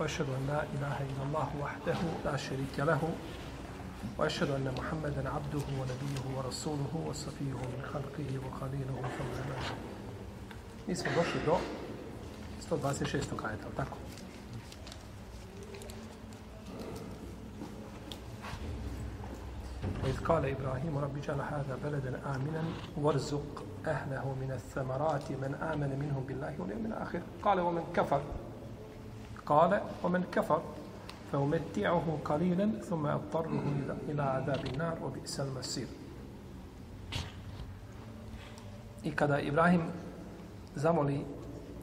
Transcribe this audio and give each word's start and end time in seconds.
وأشهد 0.00 0.26
أن 0.28 0.46
لا 0.46 0.62
إله 0.62 0.96
إلا 1.00 1.22
الله 1.28 1.48
وحده 1.62 1.98
لا 2.24 2.36
شريك 2.36 2.76
له 2.78 3.00
وأشهد 4.18 4.50
أن 4.50 4.74
محمدا 4.78 5.28
عبده 5.28 5.64
ونبيه 5.80 6.36
ورسوله 6.36 7.04
وصفيه 7.06 7.52
من 7.72 7.82
خلقه 7.92 8.30
وخليله 8.46 8.94
بعد 9.02 9.90
Mi 10.88 10.96
smo 10.96 11.10
došli 11.16 11.40
do 11.46 11.56
126. 12.70 13.44
ajeta? 13.44 13.84
وإذ 20.04 20.24
قال 20.24 20.44
إبراهيم 20.46 20.98
رب 20.98 21.16
اجعل 21.16 21.40
هذا 21.40 21.78
بلدا 21.84 22.20
آمنا 22.36 22.64
وارزق 22.96 23.64
أهله 23.86 24.34
من 24.40 24.50
الثمرات 24.52 25.30
من 25.30 25.54
آمن 25.54 25.98
منهم 25.98 26.24
بالله 26.28 26.54
واليوم 26.58 26.86
الآخر 26.86 27.20
قال 27.42 27.60
ومن 27.60 27.82
كفر 27.94 28.22
قال 29.50 29.80
ومن 30.02 30.24
كفر 30.32 30.62
فأمتعه 31.32 32.18
قليلا 32.24 32.70
ثم 32.88 33.06
أضطره 33.06 33.62
إلى 34.08 34.22
عذاب 34.22 34.66
النار 34.66 34.98
وبئس 35.04 35.40
المسير 35.40 35.86
I 39.04 39.10
kada 39.10 39.40
Ibrahim 39.40 39.82
zamoli 40.74 41.24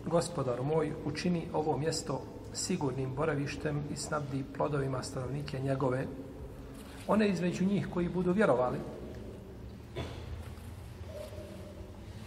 gospodaru 0.06 0.64
moj 0.64 0.94
učini 1.06 1.48
ovo 1.54 1.78
mjesto 1.78 2.22
sigurnim 2.54 3.16
boravištem 3.16 3.84
i 3.92 3.96
snabdi 3.96 4.44
plodovima 4.58 5.04
stanovnike 5.04 5.60
njegove, 5.60 6.06
one 7.08 7.30
između 7.30 7.66
njih 7.66 7.88
koji 7.94 8.10
budu 8.10 8.32
vjerovali, 8.32 8.78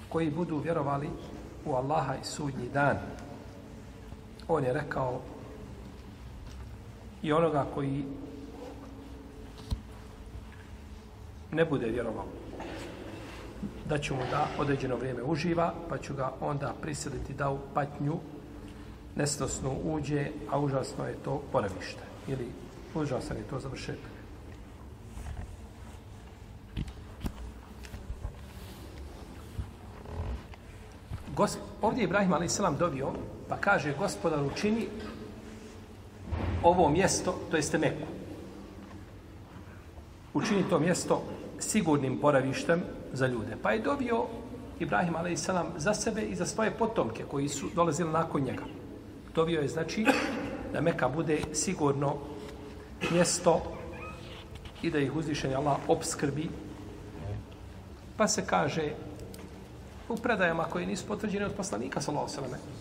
koji 0.09 0.31
budu 0.31 0.59
vjerovali 0.59 1.11
u 1.65 1.75
Allaha 1.75 2.15
i 2.15 2.25
sudnji 2.25 2.69
dan. 2.75 2.97
On 4.49 4.65
je 4.65 4.73
rekao, 4.73 5.21
i 7.23 7.33
onoga 7.33 7.67
koji 7.75 8.05
ne 11.53 11.65
bude 11.65 11.87
vjerovao 11.87 12.27
da 13.89 13.99
ću 13.99 14.15
mu 14.15 14.21
da 14.31 14.47
određeno 14.59 14.97
vrijeme 14.97 15.23
uživa, 15.23 15.75
pa 15.89 15.99
ću 15.99 16.15
ga 16.15 16.33
onda 16.41 16.75
prisiliti 16.83 17.35
da 17.35 17.51
u 17.51 17.59
patnju 17.75 18.17
nesnosno 19.17 19.77
uđe, 19.85 20.27
a 20.51 20.61
užasno 20.61 21.07
je 21.07 21.15
to 21.25 21.43
boravište. 21.53 22.03
Ili 22.29 22.49
užasan 22.95 23.37
je 23.37 23.43
to 23.43 23.59
završetak. 23.59 24.11
Gosp... 31.37 31.59
ovdje 31.83 32.03
je 32.03 32.05
Ibrahim 32.05 32.33
a.s. 32.33 32.61
dobio, 32.79 33.13
pa 33.49 33.57
kaže 33.57 33.95
gospodar 33.99 34.43
učini 34.43 34.89
ovo 36.63 36.89
mjesto, 36.89 37.39
to 37.51 37.57
jeste 37.57 37.79
Meku. 37.79 38.07
Učini 40.35 40.65
to 40.71 40.79
mjesto 40.79 41.23
sigurnim 41.59 42.19
boravištem 42.21 42.83
za 43.13 43.27
ljude. 43.27 43.57
Pa 43.63 43.73
je 43.73 43.79
dobio 43.79 44.27
Ibrahim 44.81 45.17
a.s. 45.17 45.49
za 45.77 45.95
sebe 45.95 46.23
i 46.23 46.35
za 46.35 46.47
svoje 46.47 46.71
potomke 46.71 47.25
koji 47.31 47.49
su 47.49 47.67
dolazili 47.75 48.11
nakon 48.11 48.43
njega. 48.43 48.63
Dobio 49.35 49.61
je 49.61 49.69
znači 49.69 50.07
da 50.73 50.81
Meka 50.81 51.09
bude 51.09 51.41
sigurno 51.53 52.17
mjesto 53.11 53.63
i 54.83 54.91
da 54.91 54.99
ih 54.99 55.17
uzvišenje 55.17 55.55
Allah 55.55 55.77
obskrbi. 55.89 56.49
Pa 58.17 58.29
se 58.29 58.47
kaže 58.47 58.93
u 60.09 60.17
predajama 60.17 60.65
koje 60.65 60.87
nisu 60.87 61.07
potvrđene 61.07 61.47
od 61.47 61.53
poslanika 61.53 62.01
sallallahu 62.01 62.33
alejhi 62.39 62.53
ve. 62.53 62.80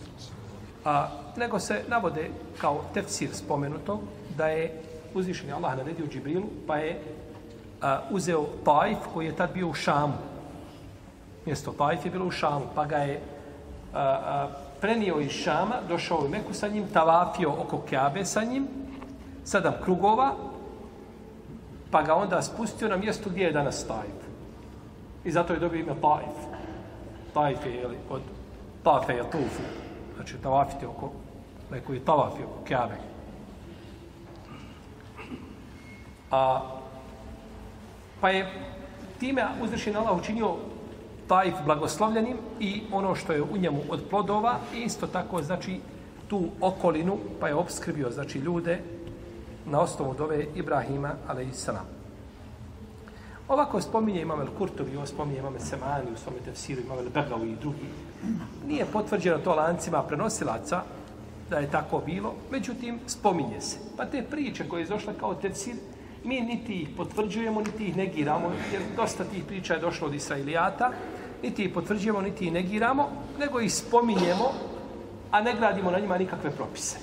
A 0.84 1.08
nego 1.36 1.58
se 1.58 1.84
navode 1.88 2.30
kao 2.60 2.84
tefsir 2.94 3.28
spomenuto 3.32 4.00
da 4.36 4.46
je 4.48 4.82
uzvišeni 5.14 5.52
Allah 5.52 5.76
naredio 5.76 6.06
Džibrilu, 6.06 6.46
pa 6.66 6.76
je 6.76 7.02
a, 7.82 8.00
uzeo 8.10 8.46
Taif 8.64 8.98
koji 9.14 9.26
je 9.26 9.36
tad 9.36 9.52
bio 9.54 9.68
u 9.68 9.74
Šamu. 9.74 10.14
Mjesto 11.46 11.72
Taif 11.72 12.04
je 12.04 12.10
bilo 12.10 12.26
u 12.26 12.30
Šamu, 12.30 12.64
pa 12.74 12.86
ga 12.86 12.96
je 12.96 13.20
a, 13.94 13.98
a, 13.98 14.48
prenio 14.80 15.20
iz 15.20 15.30
Šama, 15.30 15.76
došao 15.88 16.18
u 16.18 16.28
Meku 16.28 16.54
sa 16.54 16.68
njim, 16.68 16.88
tavafio 16.92 17.50
oko 17.50 17.80
Keabe 17.90 18.24
sa 18.24 18.44
njim, 18.44 18.68
sedam 19.44 19.74
krugova, 19.84 20.34
pa 21.90 22.02
ga 22.02 22.14
onda 22.14 22.42
spustio 22.42 22.88
na 22.88 22.96
mjesto 22.96 23.30
gdje 23.30 23.44
je 23.44 23.52
danas 23.52 23.86
Taif. 23.86 24.20
I 25.24 25.30
zato 25.32 25.52
je 25.52 25.60
dobio 25.60 25.80
ime 25.80 25.94
Taif. 26.00 26.36
Taif 27.34 27.66
je 27.66 27.74
jeli, 27.74 27.96
od 28.10 28.20
tafe 28.84 29.12
je 29.12 29.30
tufu. 29.30 29.62
Znači 30.20 30.36
tavafite 30.42 30.86
oko, 30.86 31.10
neko 31.70 31.92
je 31.92 32.04
tavafi 32.04 32.42
oko 32.42 32.64
Kjabe. 32.64 32.96
A, 36.30 36.60
pa 38.20 38.30
je 38.30 38.52
time 39.20 39.46
uzrešen 39.62 39.96
Allah 39.96 40.18
učinio 40.18 40.56
Tajf 41.28 41.54
blagoslovljenim 41.64 42.36
i 42.60 42.82
ono 42.92 43.14
što 43.14 43.32
je 43.32 43.42
u 43.42 43.56
njemu 43.56 43.80
od 43.88 44.02
plodova 44.10 44.58
i 44.74 44.78
isto 44.78 45.06
tako 45.06 45.42
znači 45.42 45.80
tu 46.28 46.48
okolinu 46.60 47.18
pa 47.40 47.48
je 47.48 47.54
obskrbio 47.54 48.10
znači 48.10 48.38
ljude 48.38 48.78
na 49.66 49.80
osnovu 49.80 50.14
dove 50.14 50.46
Ibrahima 50.54 51.14
alejsalam. 51.28 51.86
Ovako 53.48 53.80
spominje 53.80 54.20
Imam 54.20 54.40
El-Kurtovi, 54.40 54.96
ovo 54.96 55.06
spominje 55.06 55.38
Imam 55.38 55.54
El-Semani, 55.54 56.12
u 56.14 56.16
svome 56.16 56.38
tefsiru 56.44 56.82
Imam 56.82 56.98
El-Begavi 56.98 57.52
i 57.52 57.56
drugi. 57.56 58.09
Nije 58.66 58.86
potvrđeno 58.92 59.38
to 59.38 59.54
lancima 59.54 60.02
prenosilaca 60.02 60.82
da 61.50 61.58
je 61.58 61.70
tako 61.70 62.02
bilo, 62.06 62.34
međutim 62.50 62.98
spominje 63.06 63.60
se. 63.60 63.78
Pa 63.96 64.06
te 64.06 64.22
priče 64.22 64.68
koje 64.68 64.80
je 64.80 64.86
došla 64.86 65.12
kao 65.20 65.34
tefsir, 65.34 65.74
mi 66.24 66.40
niti 66.40 66.82
ih 66.82 66.88
potvrđujemo, 66.96 67.60
niti 67.60 67.86
ih 67.86 67.96
negiramo, 67.96 68.52
jer 68.72 68.82
dosta 68.96 69.24
tih 69.24 69.44
priča 69.44 69.74
je 69.74 69.80
došlo 69.80 70.06
od 70.06 70.14
Israilijata, 70.14 70.90
niti 71.42 71.64
ih 71.64 71.72
potvrđujemo, 71.74 72.20
niti 72.20 72.46
ih 72.46 72.52
negiramo, 72.52 73.08
nego 73.38 73.60
ih 73.60 73.74
spominjemo, 73.74 74.52
a 75.30 75.40
ne 75.40 75.54
gradimo 75.54 75.90
na 75.90 75.98
njima 75.98 76.18
nikakve 76.18 76.50
propise. 76.50 76.98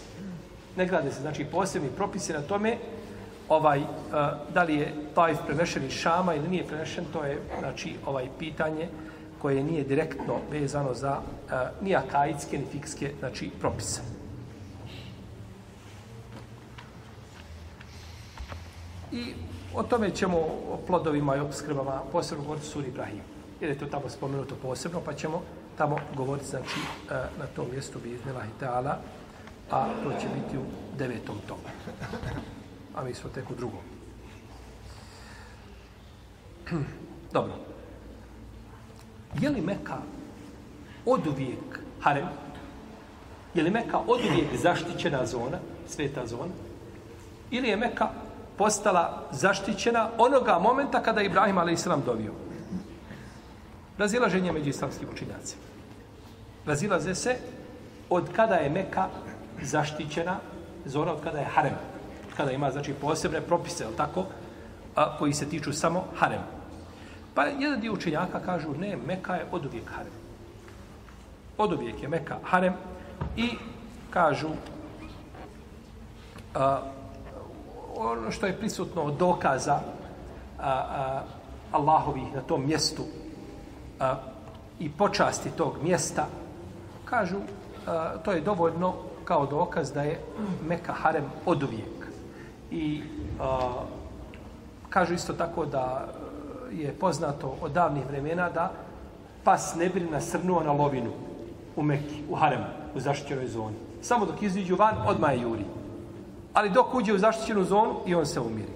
Ne 0.78 0.86
grade 0.86 1.12
se, 1.12 1.22
znači, 1.22 1.46
posebni 1.46 1.90
propisi 1.96 2.34
na 2.34 2.42
tome, 2.42 2.78
ovaj, 3.50 3.80
eh, 3.80 3.86
da 4.54 4.64
li 4.64 4.76
je 4.76 4.94
Tajf 5.16 5.38
prenešen 5.46 5.86
iz 5.86 5.92
Šama 5.92 6.36
ili 6.36 6.48
nije 6.48 6.68
prenešen, 6.68 7.06
to 7.14 7.24
je 7.24 7.42
znači, 7.60 7.96
ovaj 8.06 8.28
pitanje 8.40 8.90
koje 9.42 9.64
nije 9.64 9.84
direktno 9.84 10.40
vezano 10.52 10.94
za 10.94 11.18
uh, 11.20 11.52
ni 11.82 11.96
akaidske, 11.96 12.58
ni 12.58 12.66
fikske 12.72 13.14
znači, 13.20 13.50
propise. 13.60 14.02
I 19.12 19.34
o 19.76 19.84
tome 19.84 20.10
ćemo 20.10 20.38
o 20.72 20.80
plodovima 20.88 21.36
i 21.36 21.40
obskrbama 21.40 22.02
posebno 22.12 22.44
govoriti 22.44 22.68
suri 22.68 22.88
Ibrahim. 22.88 23.22
Jer 23.62 23.70
je 23.70 23.78
to 23.78 23.86
tamo 23.86 24.10
spomenuto 24.10 24.56
posebno, 24.62 25.02
pa 25.06 25.14
ćemo 25.14 25.42
tamo 25.78 25.98
govoriti 26.16 26.48
znači, 26.48 26.80
uh, 27.06 27.12
na 27.40 27.46
tom 27.56 27.66
mjestu 27.72 28.00
bi 28.04 28.12
iznila 28.12 28.44
Teala, 28.60 28.98
a 29.72 29.88
to 30.04 30.10
će 30.22 30.28
biti 30.36 30.58
u 30.58 30.62
devetom 30.98 31.36
tomu 31.48 31.62
a 32.98 33.04
mi 33.04 33.14
smo 33.14 33.30
tek 33.30 33.52
u 33.52 33.56
drugom. 33.56 33.80
Dobro. 37.34 37.54
Je 39.42 39.50
li 39.50 39.62
Meka 39.62 39.98
od 41.06 41.28
uvijek 41.28 41.80
harem? 42.02 42.28
Je 43.54 43.64
li 43.64 43.70
Meka 43.70 43.98
od 43.98 44.20
uvijek 44.30 44.56
zaštićena 44.62 45.26
zona, 45.26 45.58
sveta 45.88 46.26
zona? 46.26 46.52
Ili 47.52 47.68
je 47.68 47.78
Meka 47.78 48.10
postala 48.58 49.24
zaštićena 49.32 50.10
onoga 50.18 50.60
momenta 50.60 51.04
kada 51.04 51.22
je 51.22 51.26
Ibrahim 51.26 51.58
a.s. 51.58 51.88
dovio? 52.06 52.32
Razilaženje 53.98 54.52
među 54.52 54.70
islamskim 54.70 55.10
učinjacima. 55.14 55.62
Razilaze 56.66 57.16
se 57.16 57.36
od 58.10 58.30
kada 58.36 58.56
je 58.56 58.70
Meka 58.70 59.08
zaštićena 59.62 60.40
zona, 60.86 61.14
od 61.14 61.24
kada 61.24 61.40
je 61.40 61.46
harem 61.46 61.76
kada 62.38 62.52
ima 62.52 62.72
znači 62.72 62.94
posebne 62.94 63.42
propise, 63.42 63.84
je 63.84 63.98
tako, 63.98 64.26
a, 64.96 65.18
koji 65.18 65.34
se 65.34 65.50
tiču 65.50 65.74
samo 65.74 66.06
harema. 66.16 66.57
Pa 67.38 67.46
jedan 67.46 67.80
dio 67.80 67.94
učenjaka 67.94 68.40
kažu, 68.40 68.74
ne, 68.80 68.98
Meka 69.08 69.36
je 69.36 69.46
od 69.52 69.66
uvijek 69.66 69.90
harem. 69.90 70.14
Od 71.58 71.74
uvijek 71.74 72.04
je 72.04 72.08
Meka 72.10 72.38
harem 72.44 72.74
i 73.36 73.50
kažu 74.10 74.50
a, 76.56 76.82
ono 77.96 78.32
što 78.32 78.46
je 78.46 78.58
prisutno 78.58 79.04
od 79.04 79.18
dokaza 79.18 79.74
a, 79.74 79.82
a, 80.60 81.24
Allahovih 81.72 82.34
na 82.36 82.42
tom 82.42 82.66
mjestu 82.66 83.04
a, 84.00 84.16
i 84.80 84.90
počasti 84.92 85.50
tog 85.50 85.74
mjesta, 85.84 86.26
kažu, 87.06 87.38
a, 87.88 88.18
to 88.26 88.32
je 88.32 88.42
dovoljno 88.42 88.94
kao 89.26 89.46
dokaz 89.46 89.94
da 89.94 90.02
je 90.02 90.22
Meka 90.68 90.94
harem 90.94 91.26
od 91.46 91.64
uvijek. 91.64 92.08
I 92.72 93.04
a, 93.40 93.70
kažu 94.90 95.14
isto 95.14 95.34
tako 95.34 95.66
da 95.66 96.08
je 96.72 96.94
poznato 96.94 97.58
od 97.62 97.72
davnih 97.72 98.06
vremena 98.08 98.50
da 98.50 98.72
pas 99.44 99.76
ne 99.76 99.90
bi 99.90 100.00
nasrnuo 100.00 100.64
na 100.64 100.72
lovinu 100.72 101.12
u 101.76 101.84
Mekki, 101.84 102.24
u 102.30 102.36
haremu, 102.36 102.66
u 102.96 103.00
zaštićenoj 103.00 103.48
zoni. 103.48 103.76
Samo 104.02 104.26
dok 104.26 104.42
iziđu 104.42 104.76
van, 104.76 104.96
odmah 105.08 105.34
je 105.34 105.42
juri. 105.42 105.66
Ali 106.54 106.70
dok 106.70 106.96
uđe 106.96 107.14
u 107.14 107.18
zaštićenu 107.18 107.64
zonu 107.64 107.96
i 108.06 108.16
on 108.16 108.26
se 108.26 108.40
umiri. 108.40 108.74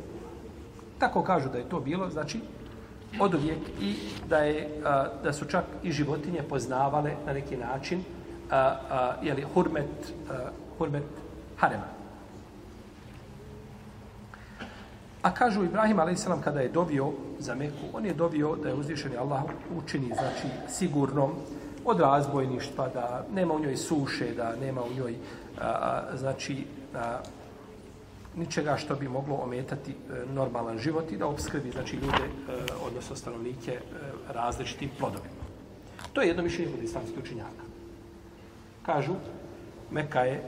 Tako 1.00 1.24
kažu 1.24 1.50
da 1.50 1.58
je 1.58 1.70
to 1.70 1.80
bilo, 1.80 2.10
znači, 2.10 2.40
od 3.20 3.34
uvijek 3.34 3.60
i 3.82 3.96
da, 4.30 4.38
je, 4.38 4.82
a, 4.86 5.08
da 5.24 5.34
su 5.34 5.46
čak 5.46 5.66
i 5.84 5.92
životinje 5.92 6.44
poznavale 6.50 7.16
na 7.26 7.34
neki 7.34 7.58
način 7.58 8.04
a, 8.52 8.58
a, 8.58 9.14
jeli, 9.22 9.46
hurmet, 9.54 10.14
a, 10.30 10.50
hurmet 10.78 11.04
harema. 11.58 11.90
A 15.22 15.34
kažu 15.34 15.64
Ibrahim 15.64 16.00
a.s. 16.00 16.28
kada 16.44 16.60
je 16.60 16.70
dobio 16.70 17.12
za 17.42 17.56
Meku, 17.56 17.86
on 17.94 18.06
je 18.06 18.14
dobio 18.14 18.56
da 18.56 18.70
je 18.70 18.76
uzvišeni 18.76 19.18
Allah 19.18 19.44
učini, 19.78 20.08
znači, 20.08 20.48
sigurnom 20.70 21.32
od 21.86 22.00
razbojništva, 22.00 22.90
da 22.94 23.26
nema 23.34 23.54
u 23.54 23.60
njoj 23.60 23.78
suše, 23.78 24.34
da 24.34 24.56
nema 24.56 24.84
u 24.84 24.94
njoj, 24.94 25.16
a, 25.62 25.68
a, 25.68 26.18
znači, 26.18 26.66
a, 26.96 27.20
ničega 28.36 28.78
što 28.78 28.96
bi 28.96 29.08
moglo 29.08 29.36
ometati 29.36 29.92
e, 29.92 29.96
normalan 30.34 30.78
život 30.78 31.12
i 31.12 31.18
da 31.18 31.28
obskrbi 31.28 31.72
znači 31.72 31.96
ljude 31.96 32.24
e, 32.24 32.52
odnosno 32.86 33.16
stanovnike 33.16 33.72
e, 33.72 33.80
različitim 34.34 34.90
plodovima. 35.00 35.42
To 36.14 36.22
je 36.22 36.28
jedno 36.28 36.44
mišljenje 36.44 36.72
kod 36.72 36.84
islamskih 36.84 37.20
učinjaka. 37.24 37.64
Kažu, 38.86 39.14
Meka 39.92 40.20
je 40.20 40.44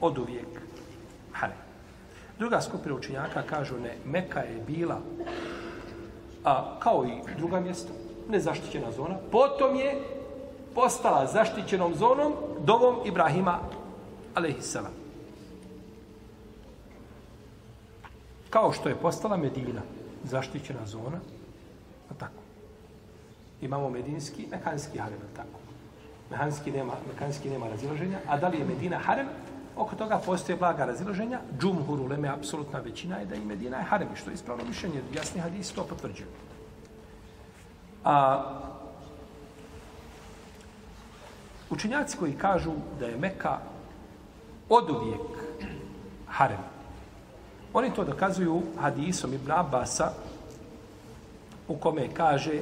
od 0.00 0.18
uvijek 0.18 0.48
harem. 1.32 1.56
Druga 2.38 2.60
skupina 2.60 2.94
učinjaka 2.94 3.42
kažu 3.42 3.78
ne, 3.78 3.96
Meka 4.04 4.40
je 4.40 4.62
bila 4.66 5.00
a, 6.44 6.78
kao 6.78 7.04
i 7.04 7.36
druga 7.36 7.60
mjesta, 7.60 7.92
nezaštićena 8.28 8.92
zona, 8.92 9.16
potom 9.32 9.76
je 9.76 10.00
postala 10.74 11.26
zaštićenom 11.26 11.94
zonom 11.94 12.32
dovom 12.64 12.96
Ibrahima 13.04 13.58
alaihissalam. 14.34 14.92
Kao 18.50 18.72
što 18.72 18.88
je 18.88 18.94
postala 18.94 19.36
Medina, 19.36 19.80
zaštićena 20.24 20.86
zona, 20.86 21.20
a 22.10 22.14
tako. 22.14 22.42
Imamo 23.62 23.90
medinski, 23.90 24.46
mekanski 24.50 24.98
harem, 24.98 25.18
tako. 25.36 25.58
Mehanski 26.30 26.70
nema, 26.70 26.92
mekanski 27.12 27.50
nema 27.50 27.68
razilaženja, 27.68 28.18
a 28.28 28.38
da 28.38 28.48
li 28.48 28.58
je 28.58 28.64
Medina 28.64 28.98
harem, 28.98 29.26
oko 29.76 29.96
toga 29.96 30.18
postoje 30.18 30.56
blaga 30.56 30.84
razilaženja. 30.84 31.40
Džumhur 31.60 32.00
uleme, 32.00 32.28
apsolutna 32.28 32.78
većina 32.78 33.16
je 33.16 33.26
da 33.26 33.34
i 33.34 33.44
Medina 33.44 33.76
je 33.76 33.84
harem, 33.84 34.08
što 34.14 34.30
je 34.30 34.34
ispravno 34.34 34.64
mišljenje, 34.64 35.02
jasni 35.14 35.40
hadis 35.40 35.72
to 35.72 35.84
potvrđuju. 35.84 36.28
A, 38.04 38.44
učenjaci 41.70 42.16
koji 42.16 42.32
kažu 42.32 42.72
da 42.98 43.06
je 43.06 43.16
Meka 43.16 43.58
od 44.68 44.90
uvijek 44.90 45.20
harem, 46.26 46.74
Oni 47.74 47.90
to 47.90 48.04
dokazuju 48.04 48.62
hadisom 48.78 49.34
Ibn 49.34 49.50
Abasa 49.50 50.12
u 51.68 51.76
kome 51.76 52.08
kaže 52.14 52.60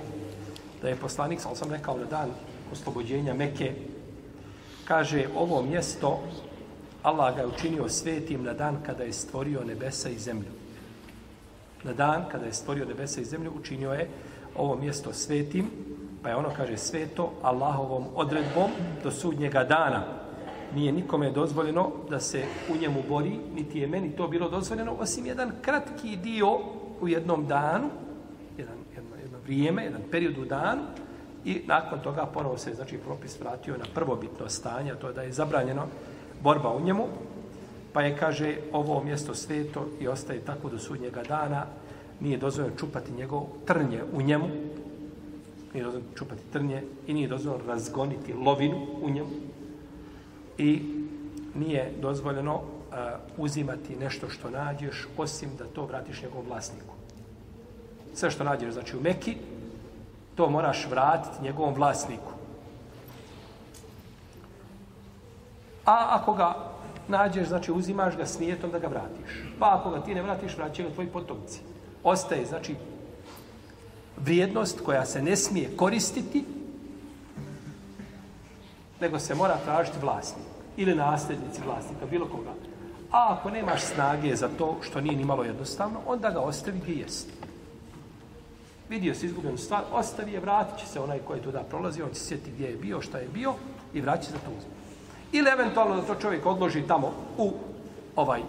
da 0.82 0.88
je 0.88 0.96
poslanik, 0.96 1.40
sam 1.40 1.56
sam 1.56 1.70
rekao 1.70 1.98
na 1.98 2.04
dan 2.04 2.30
oslobođenja 2.72 3.34
Meke, 3.34 3.74
kaže 4.84 5.26
ovo 5.36 5.62
mjesto 5.62 6.20
Allah 7.02 7.36
ga 7.36 7.40
je 7.40 7.46
učinio 7.46 7.88
svetim 7.88 8.44
na 8.44 8.52
dan 8.52 8.76
kada 8.86 9.02
je 9.02 9.12
stvorio 9.12 9.64
nebesa 9.64 10.08
i 10.08 10.18
zemlju. 10.18 10.52
Na 11.84 11.92
dan 11.92 12.24
kada 12.32 12.46
je 12.46 12.52
stvorio 12.52 12.84
nebesa 12.84 13.20
i 13.20 13.24
zemlju 13.24 13.52
učinio 13.60 13.92
je 13.92 14.08
ovo 14.56 14.76
mjesto 14.76 15.12
svetim, 15.12 15.70
pa 16.22 16.28
je 16.28 16.36
ono 16.36 16.50
kaže 16.56 16.76
sveto 16.76 17.32
Allahovom 17.42 18.06
odredbom 18.14 18.70
do 19.02 19.10
sudnjega 19.10 19.64
dana 19.64 20.22
nije 20.74 20.92
nikome 20.92 21.30
dozvoljeno 21.30 21.90
da 22.10 22.20
se 22.20 22.44
u 22.72 22.76
njemu 22.76 23.02
bori, 23.08 23.38
niti 23.54 23.78
je 23.78 23.86
meni 23.86 24.16
to 24.16 24.28
bilo 24.28 24.48
dozvoljeno, 24.48 24.96
osim 24.98 25.26
jedan 25.26 25.52
kratki 25.62 26.16
dio 26.16 26.58
u 27.00 27.08
jednom 27.08 27.46
danu, 27.46 27.90
jedan, 28.58 28.76
jedno, 28.96 29.16
jedno 29.22 29.38
vrijeme, 29.44 29.84
jedan 29.84 30.02
period 30.10 30.38
u 30.38 30.44
danu, 30.44 30.82
i 31.44 31.62
nakon 31.66 32.00
toga 32.00 32.26
ponovo 32.34 32.58
se 32.58 32.74
znači 32.74 32.98
propis 32.98 33.40
vratio 33.40 33.76
na 33.76 33.84
prvobitno 33.94 34.48
stanje, 34.48 34.94
to 34.94 35.08
je 35.08 35.14
da 35.14 35.22
je 35.22 35.32
zabranjeno 35.32 35.86
borba 36.42 36.76
u 36.76 36.80
njemu, 36.80 37.06
pa 37.92 38.02
je, 38.02 38.16
kaže, 38.16 38.56
ovo 38.72 39.04
mjesto 39.04 39.34
sveto 39.34 39.86
i 40.00 40.08
ostaje 40.08 40.40
tako 40.40 40.68
do 40.68 40.78
sudnjega 40.78 41.22
dana, 41.22 41.66
nije 42.20 42.38
dozvoljeno 42.38 42.76
čupati 42.76 43.12
njegov 43.12 43.42
trnje 43.66 44.00
u 44.12 44.22
njemu, 44.22 44.48
nije 45.74 45.84
dozvoljeno 45.84 46.14
čupati 46.14 46.42
trnje 46.52 46.82
i 47.06 47.14
nije 47.14 47.28
dozvoljeno 47.28 47.66
razgoniti 47.66 48.32
lovinu 48.32 48.86
u 49.02 49.10
njemu, 49.10 49.30
i 50.58 50.82
nije 51.54 51.92
dozvoljeno 52.00 52.54
uh, 52.54 52.62
uzimati 53.36 53.96
nešto 53.96 54.28
što 54.28 54.50
nađeš 54.50 55.08
osim 55.16 55.48
da 55.58 55.64
to 55.64 55.86
vratiš 55.86 56.22
njegovom 56.22 56.46
vlasniku. 56.46 56.94
Sve 58.14 58.30
što 58.30 58.44
nađeš 58.44 58.72
znači 58.72 58.96
u 58.96 59.00
Meki, 59.00 59.36
to 60.34 60.50
moraš 60.50 60.86
vratiti 60.90 61.42
njegovom 61.42 61.74
vlasniku. 61.74 62.32
A 65.84 66.06
ako 66.10 66.34
ga 66.34 66.54
nađeš, 67.08 67.48
znači 67.48 67.72
uzimaš 67.72 68.16
ga 68.16 68.26
s 68.26 68.38
nijetom 68.38 68.70
da 68.70 68.78
ga 68.78 68.86
vratiš. 68.86 69.30
Pa 69.58 69.76
ako 69.78 69.90
ga 69.90 70.02
ti 70.02 70.14
ne 70.14 70.22
vratiš, 70.22 70.56
vraćaju 70.56 70.88
ga 70.88 70.94
tvoji 70.94 71.08
potomci. 71.08 71.60
Ostaje, 72.04 72.46
znači, 72.46 72.74
vrijednost 74.16 74.80
koja 74.80 75.06
se 75.06 75.22
ne 75.22 75.36
smije 75.36 75.76
koristiti 75.76 76.44
nego 79.00 79.18
se 79.18 79.34
mora 79.34 79.56
tražiti 79.64 79.98
vlasnik 80.00 80.46
ili 80.76 80.94
nasljednici 80.94 81.60
vlasnika, 81.66 82.06
bilo 82.10 82.28
koga. 82.28 82.52
A 83.10 83.36
ako 83.38 83.50
nemaš 83.50 83.82
snage 83.82 84.36
za 84.36 84.48
to 84.58 84.76
što 84.80 85.00
nije 85.00 85.16
ni 85.16 85.24
malo 85.24 85.44
jednostavno, 85.44 86.00
onda 86.06 86.30
ga 86.30 86.40
ostavi 86.40 86.78
gdje 86.78 86.94
jest. 86.94 87.28
Vidio 88.88 89.14
si 89.14 89.26
izgubljenu 89.26 89.58
stvar, 89.58 89.82
ostavi 89.92 90.32
je, 90.32 90.40
vratit 90.40 90.78
će 90.78 90.86
se 90.86 91.00
onaj 91.00 91.18
koji 91.18 91.38
je 91.38 91.42
tuda 91.42 91.62
prolazi, 91.62 92.02
on 92.02 92.08
će 92.08 92.20
sjeti 92.20 92.50
gdje 92.50 92.66
je 92.66 92.76
bio, 92.76 93.02
šta 93.02 93.18
je 93.18 93.28
bio 93.28 93.54
i 93.94 94.00
vraći 94.00 94.26
se 94.26 94.32
to 94.32 94.50
uzme. 94.58 94.81
Ili 95.32 95.50
eventualno 95.50 95.96
da 95.96 96.02
to 96.02 96.14
čovjek 96.14 96.46
odloži 96.46 96.82
tamo 96.88 97.12
u 97.38 97.52
ovaj, 98.16 98.40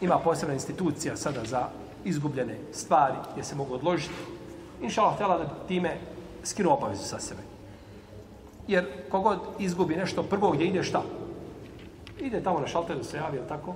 ima 0.00 0.18
posebna 0.18 0.54
institucija 0.54 1.16
sada 1.16 1.44
za 1.44 1.68
izgubljene 2.04 2.58
stvari 2.72 3.14
gdje 3.32 3.44
se 3.44 3.56
mogu 3.56 3.74
odložiti. 3.74 4.14
Inša 4.82 5.02
Allah, 5.02 5.14
htjela 5.14 5.38
da 5.38 5.66
time 5.68 5.96
skinu 6.42 6.72
obavezu 6.72 7.04
sa 7.04 7.20
sebe. 7.20 7.40
Jer 8.68 8.86
kogod 9.10 9.38
izgubi 9.58 9.96
nešto 9.96 10.22
prvo 10.22 10.50
gdje 10.50 10.66
ide 10.66 10.82
šta? 10.82 11.02
Ide 12.20 12.42
tamo 12.42 12.60
na 12.60 12.66
šalteru 12.66 13.04
se 13.04 13.16
javi, 13.16 13.38
tako? 13.48 13.74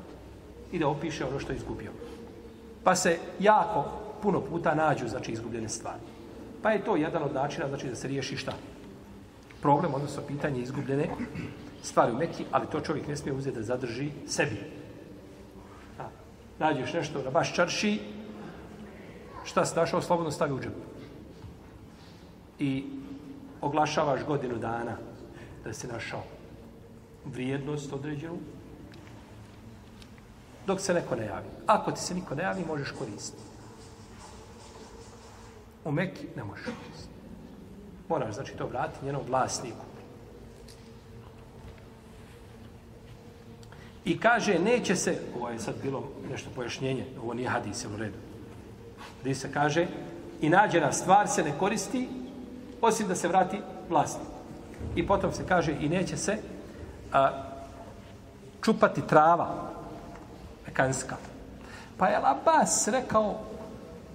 Ide 0.73 0.87
opiše 0.87 1.25
ono 1.25 1.41
što 1.41 1.53
je 1.53 1.57
izgubio. 1.57 1.91
Pa 2.85 2.95
se 2.95 3.19
jako 3.41 3.85
puno 4.23 4.41
puta 4.41 4.75
nađu, 4.75 5.09
znači, 5.09 5.33
izgubljene 5.33 5.69
stvari. 5.69 6.01
Pa 6.63 6.71
je 6.71 6.85
to 6.85 6.97
jedan 6.97 7.23
od 7.23 7.35
načina, 7.35 7.69
znači, 7.69 7.89
da 7.89 7.95
se 7.95 8.09
riješi 8.09 8.37
šta? 8.37 8.53
Problem, 9.63 9.95
odnosno 9.95 10.23
pitanje 10.29 10.61
izgubljene 10.61 11.09
stvari 11.83 12.13
u 12.13 12.17
Meki, 12.17 12.45
ali 12.51 12.67
to 12.67 12.81
čovjek 12.81 13.09
ne 13.09 13.17
smije 13.17 13.35
uzeti 13.35 13.57
da 13.57 13.63
zadrži 13.63 14.11
sebi. 14.27 14.61
A, 15.99 16.09
nađeš 16.59 16.93
nešto 16.93 17.23
na 17.23 17.31
baš 17.31 17.55
čarši, 17.55 18.01
šta 19.45 19.65
si 19.65 19.77
našao, 19.77 20.03
slobodno 20.03 20.31
stavi 20.31 20.53
u 20.53 20.61
džep. 20.61 20.73
I 22.59 22.85
oglašavaš 23.61 24.25
godinu 24.25 24.59
dana 24.59 24.97
da 25.65 25.73
se 25.73 25.89
našao 25.89 26.23
vrijednost 27.25 27.93
određenu 27.93 28.39
dok 30.67 30.81
se 30.81 30.95
neko 30.95 31.17
ne 31.17 31.27
javi. 31.27 31.49
Ako 31.67 31.93
ti 31.93 32.01
se 32.01 32.15
niko 32.15 32.35
ne 32.35 32.43
javi, 32.43 32.65
možeš 32.65 32.91
koristiti. 32.91 33.43
U 35.85 35.93
Meki 35.93 36.27
ne 36.37 36.45
možeš 36.45 36.65
koristiti. 36.65 37.15
Moraš, 38.09 38.35
znači, 38.35 38.57
to 38.57 38.67
vratiti 38.67 39.05
njenom 39.05 39.23
vlasniku. 39.29 39.85
I 44.09 44.19
kaže, 44.19 44.59
neće 44.59 44.97
se, 44.97 45.19
ovo 45.37 45.49
je 45.49 45.59
sad 45.59 45.75
bilo 45.83 46.05
nešto 46.31 46.51
pojašnjenje, 46.55 47.05
ovo 47.23 47.35
nije 47.35 47.49
hadis, 47.49 47.85
u 47.85 47.97
redu. 47.97 48.17
Gdje 49.21 49.35
se 49.35 49.53
kaže, 49.53 49.87
i 50.41 50.49
nađena 50.49 50.93
stvar 50.93 51.29
se 51.29 51.45
ne 51.45 51.53
koristi, 51.59 52.09
osim 52.81 53.09
da 53.09 53.15
se 53.15 53.29
vrati 53.29 53.61
vlasnik. 53.89 54.29
I 54.97 55.07
potom 55.07 55.33
se 55.33 55.45
kaže 55.49 55.77
i 55.81 55.89
neće 55.89 56.17
se 56.17 56.39
a, 57.13 57.43
čupati 58.65 59.07
trava. 59.07 59.71
Mekanska. 60.67 61.17
Pa 61.99 62.09
je 62.09 62.17
Abbas 62.17 62.89
rekao, 62.89 63.41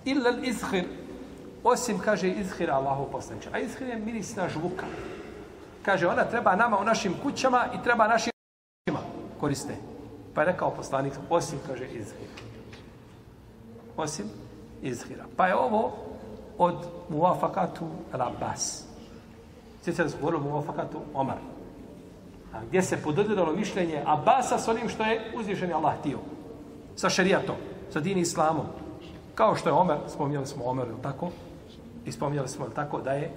illa 0.05 0.31
izhir, 0.43 0.85
osim, 1.63 1.99
kaže, 1.99 2.29
izhir 2.29 2.71
Allahu 2.71 3.11
poslanče. 3.11 3.49
A 3.53 3.59
izhir 3.59 3.87
je 3.87 3.95
mirisna 3.95 4.49
žvuka. 4.49 4.85
Kaže, 5.85 6.07
ona 6.07 6.23
treba 6.23 6.55
nama 6.55 6.79
u 6.79 6.83
našim 6.83 7.13
kućama 7.23 7.65
i 7.75 7.83
treba 7.83 8.07
našim 8.07 8.32
koriste. 9.43 9.75
Pa 10.33 10.41
je 10.41 10.45
rekao 10.55 10.71
poslanik, 10.71 11.13
osim, 11.29 11.59
kaže, 11.67 11.85
izhira. 11.85 12.31
Osim 13.97 14.25
izhira. 14.81 15.25
Pa 15.37 15.47
je 15.47 15.55
ovo 15.55 15.91
od 16.57 16.75
muafakatu 17.09 17.85
al-Abbas. 18.13 18.83
Sjećate 19.83 20.09
se 20.09 20.17
govorilo 20.17 20.43
muafakatu 20.43 20.97
Omar. 21.13 21.37
A 22.53 22.61
gdje 22.67 22.81
se 22.81 23.01
pododiralo 23.03 23.53
mišljenje 23.53 24.03
Abasa 24.05 24.57
s 24.57 24.67
onim 24.67 24.89
što 24.89 25.03
je 25.03 25.33
uzvišen 25.35 25.73
Allah 25.73 25.99
htio. 25.99 26.19
Sa 26.95 27.09
šerijatom, 27.09 27.55
sa 27.91 27.99
dini 27.99 28.21
islamom. 28.21 28.65
Kao 29.35 29.55
što 29.55 29.69
je 29.69 29.73
Omer, 29.73 29.97
spominjali 30.07 30.47
smo 30.47 30.65
Omer, 30.65 30.87
ili 30.87 31.01
tako? 31.01 31.29
I 32.05 32.11
spominjali 32.11 32.47
smo, 32.47 32.65
ili 32.65 32.75
tako, 32.75 33.01
da 33.01 33.11
je 33.11 33.31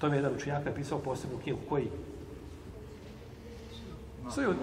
to 0.00 0.08
mi 0.08 0.16
je 0.16 0.18
jedan 0.18 0.34
učenjak 0.34 0.64
napisao 0.64 0.98
posebnu 0.98 1.38
knjigu 1.42 1.58
koji 1.68 1.88
Sujut. 4.30 4.56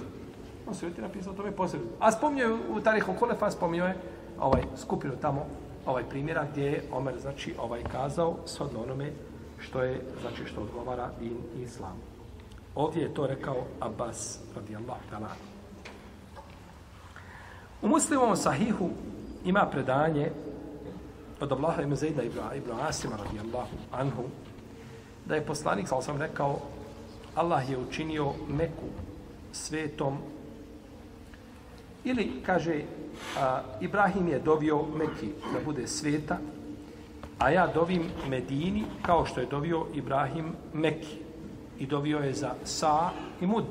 On 0.68 0.75
Sujut 0.75 0.98
je 0.98 1.01
napisao, 1.01 1.34
tome 1.34 1.51
posebno. 1.51 1.88
A 2.00 2.12
spominje 2.12 2.48
u 2.48 2.82
Tarihu 2.82 3.13
Kolefa, 3.20 3.51
spominjao 3.51 3.88
je 3.88 3.98
ovaj 4.39 4.62
skupinu 4.77 5.13
tamo 5.22 5.46
ovaj 5.86 6.03
primjera 6.10 6.48
gdje 6.51 6.63
je 6.63 6.84
Omer 6.91 7.20
znači 7.22 7.56
ovaj 7.60 7.84
kazao 7.84 8.38
shodno 8.46 8.84
onome 8.84 9.12
što 9.60 9.84
je 9.84 10.01
znači 10.22 10.46
što 10.46 10.62
odgovara 10.62 11.10
din 11.20 11.38
islam. 11.63 11.98
Ovdje 12.75 13.03
je 13.03 13.13
to 13.13 13.27
rekao 13.27 13.56
Abbas 13.80 14.39
radijallahu 14.56 15.01
ta'ala. 15.12 15.30
U 17.82 17.88
muslimovom 17.88 18.36
sahihu 18.36 18.89
ima 19.46 19.65
predanje 19.72 20.32
od 21.39 21.51
Allaha 21.51 21.82
ibn 21.82 21.96
Zejda 21.96 22.24
ibn, 22.24 22.39
ibn 22.56 22.72
Asima 22.82 23.15
radijallahu 23.25 23.75
anhu 23.91 24.24
da 25.25 25.36
je 25.36 25.46
poslanik, 25.46 25.88
sal 25.88 26.01
sam 26.01 26.18
rekao, 26.18 26.60
Allah 27.36 27.70
je 27.70 27.77
učinio 27.77 28.32
Meku 28.48 28.88
svetom 29.51 30.17
ili 32.03 32.31
kaže 32.46 32.81
a, 33.38 33.62
Ibrahim 33.81 34.27
je 34.27 34.39
dovio 34.39 34.84
Meki 34.98 35.29
da 35.53 35.60
bude 35.65 35.88
sveta, 35.88 36.38
a 37.39 37.50
ja 37.50 37.67
dovim 37.67 38.03
Medini 38.29 38.84
kao 39.01 39.25
što 39.25 39.39
je 39.39 39.46
dovio 39.46 39.86
Ibrahim 39.93 40.53
Meki. 40.74 41.17
I 41.79 41.86
dovio 41.88 42.20
je 42.20 42.34
za 42.34 42.53
Sa 42.63 43.10
i 43.41 43.48
Mud. 43.48 43.65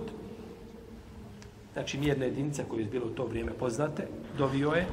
Znači, 1.72 1.98
mjerne 1.98 2.26
jedinice 2.26 2.64
koje 2.68 2.80
je 2.80 2.90
bilo 2.90 3.06
u 3.06 3.10
to 3.10 3.24
vrijeme 3.24 3.52
poznate, 3.52 4.08
dovio 4.38 4.70
je 4.70 4.86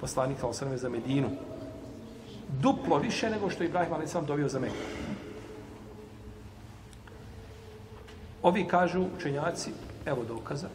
poslanik 0.00 0.42
Al-Salame 0.42 0.76
za 0.76 0.88
Medinu. 0.88 1.30
Duplo 2.60 2.98
više 2.98 3.30
nego 3.30 3.50
što 3.50 3.62
je 3.62 3.68
Ibrahim 3.68 3.94
ali 3.94 4.08
sam 4.08 4.26
dovio 4.26 4.48
za 4.48 4.60
Meku. 4.60 4.74
Ovi 8.42 8.64
kažu 8.68 9.04
učenjaci, 9.16 9.70
evo 10.06 10.24
dokaza, 10.24 10.68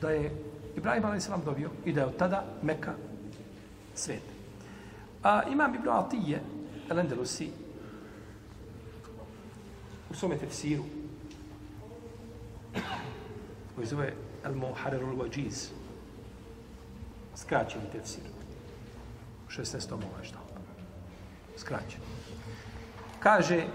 da 0.00 0.10
je 0.10 0.32
Ibrahim 0.76 1.04
a.s. 1.04 1.28
dobio 1.44 1.70
i 1.84 1.92
da 1.92 2.00
je 2.00 2.06
od 2.06 2.16
tada 2.16 2.44
Meka 2.62 2.94
svet. 3.94 4.22
A 5.22 5.42
imam 5.50 5.74
Ibn 5.74 5.88
Atije, 5.88 6.42
El 6.90 6.98
u 10.10 10.14
svome 10.14 10.38
tefsiru, 10.38 10.84
koji 13.74 13.86
zove 13.86 14.12
El 14.44 14.54
Muharrerul 14.54 15.16
Wajiz, 15.16 15.68
skraćen 17.36 17.80
tefsir, 17.92 18.22
u 19.46 19.50
16. 19.50 19.92
ovaj 19.92 20.24
što. 20.24 20.38
Skraćen. 21.56 22.00
Kaže, 23.20 23.66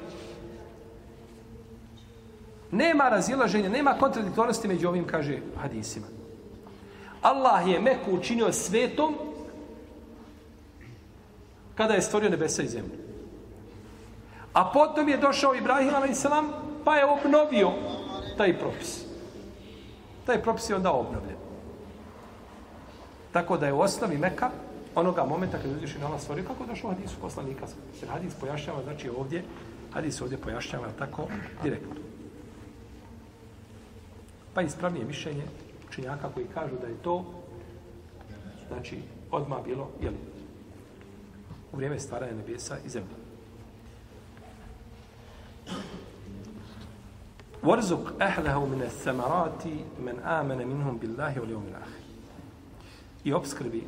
nema 2.74 3.10
razilaženja, 3.10 3.70
nema 3.70 3.94
kontradiktornosti 3.94 4.68
među 4.68 4.88
ovim, 4.88 5.08
kaže, 5.08 5.40
hadisima. 5.62 6.08
Allah 7.22 7.68
je 7.68 7.80
Meku 7.80 8.12
učinio 8.12 8.54
svetom 8.54 9.16
kada 11.76 11.94
je 11.94 12.02
stvorio 12.02 12.30
nebesa 12.30 12.64
i 12.64 12.68
zemlju. 12.68 12.98
A 14.54 14.72
potom 14.74 15.10
je 15.10 15.18
došao 15.18 15.56
Ibrahim 15.56 15.96
a.s. 15.96 16.26
pa 16.86 16.96
je 16.96 17.06
obnovio 17.06 17.72
taj 18.38 18.60
propis. 18.60 19.02
Taj 20.26 20.42
propis 20.42 20.70
je 20.70 20.76
onda 20.76 20.92
obnovljen. 20.92 21.38
Tako 23.32 23.58
da 23.58 23.66
je 23.66 23.74
u 23.74 23.80
osnovi 23.80 24.18
Meka 24.18 24.50
onoga 24.96 25.26
momenta 25.26 25.58
kada 25.58 25.70
je 25.70 25.76
uzvišen 25.76 26.04
Allah 26.04 26.22
stvorio, 26.22 26.46
kako 26.48 26.64
je 26.64 26.68
došao 26.68 26.92
hadisu 26.92 27.16
poslanika. 27.22 27.66
Jer 28.02 28.10
hadis 28.10 28.34
pojašnjava, 28.34 28.84
znači 28.84 29.10
ovdje, 29.10 29.44
hadis 29.94 30.22
ovdje 30.22 30.38
pojašnjava 30.38 30.88
tako 31.00 31.28
direktno. 31.64 32.03
Pa 34.54 34.62
ispravnije 34.62 35.06
mišljenje 35.06 35.44
učenjaka 35.88 36.30
koji 36.30 36.46
kažu 36.54 36.76
da 36.82 36.88
je 36.88 37.02
to 37.04 37.26
znači 38.68 39.00
odma 39.32 39.62
bilo 39.66 39.90
jeli, 40.02 40.18
u 41.74 41.78
vrijeme 41.78 42.00
stvaranja 42.00 42.34
nebesa 42.34 42.78
i 42.86 42.90
zemlje. 42.90 43.16
Warzuk 47.64 48.12
ahlahu 48.20 48.68
min 48.68 48.82
as-samarati 48.82 49.84
man 50.00 50.16
amana 50.24 50.66
minhum 50.66 51.00
billahi 51.00 51.40
wal 51.40 51.50
yawmil 51.50 51.76
akhir. 51.76 52.04
I 53.24 53.34
obskrbi 53.34 53.84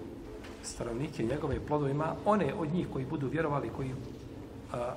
stanovnike 0.64 1.24
njegove 1.24 1.60
plodovima, 1.68 2.16
one 2.26 2.54
od 2.54 2.74
njih 2.74 2.88
koji 2.94 3.06
budu 3.06 3.28
vjerovali, 3.28 3.70
koji 3.70 3.92
a, 4.74 4.94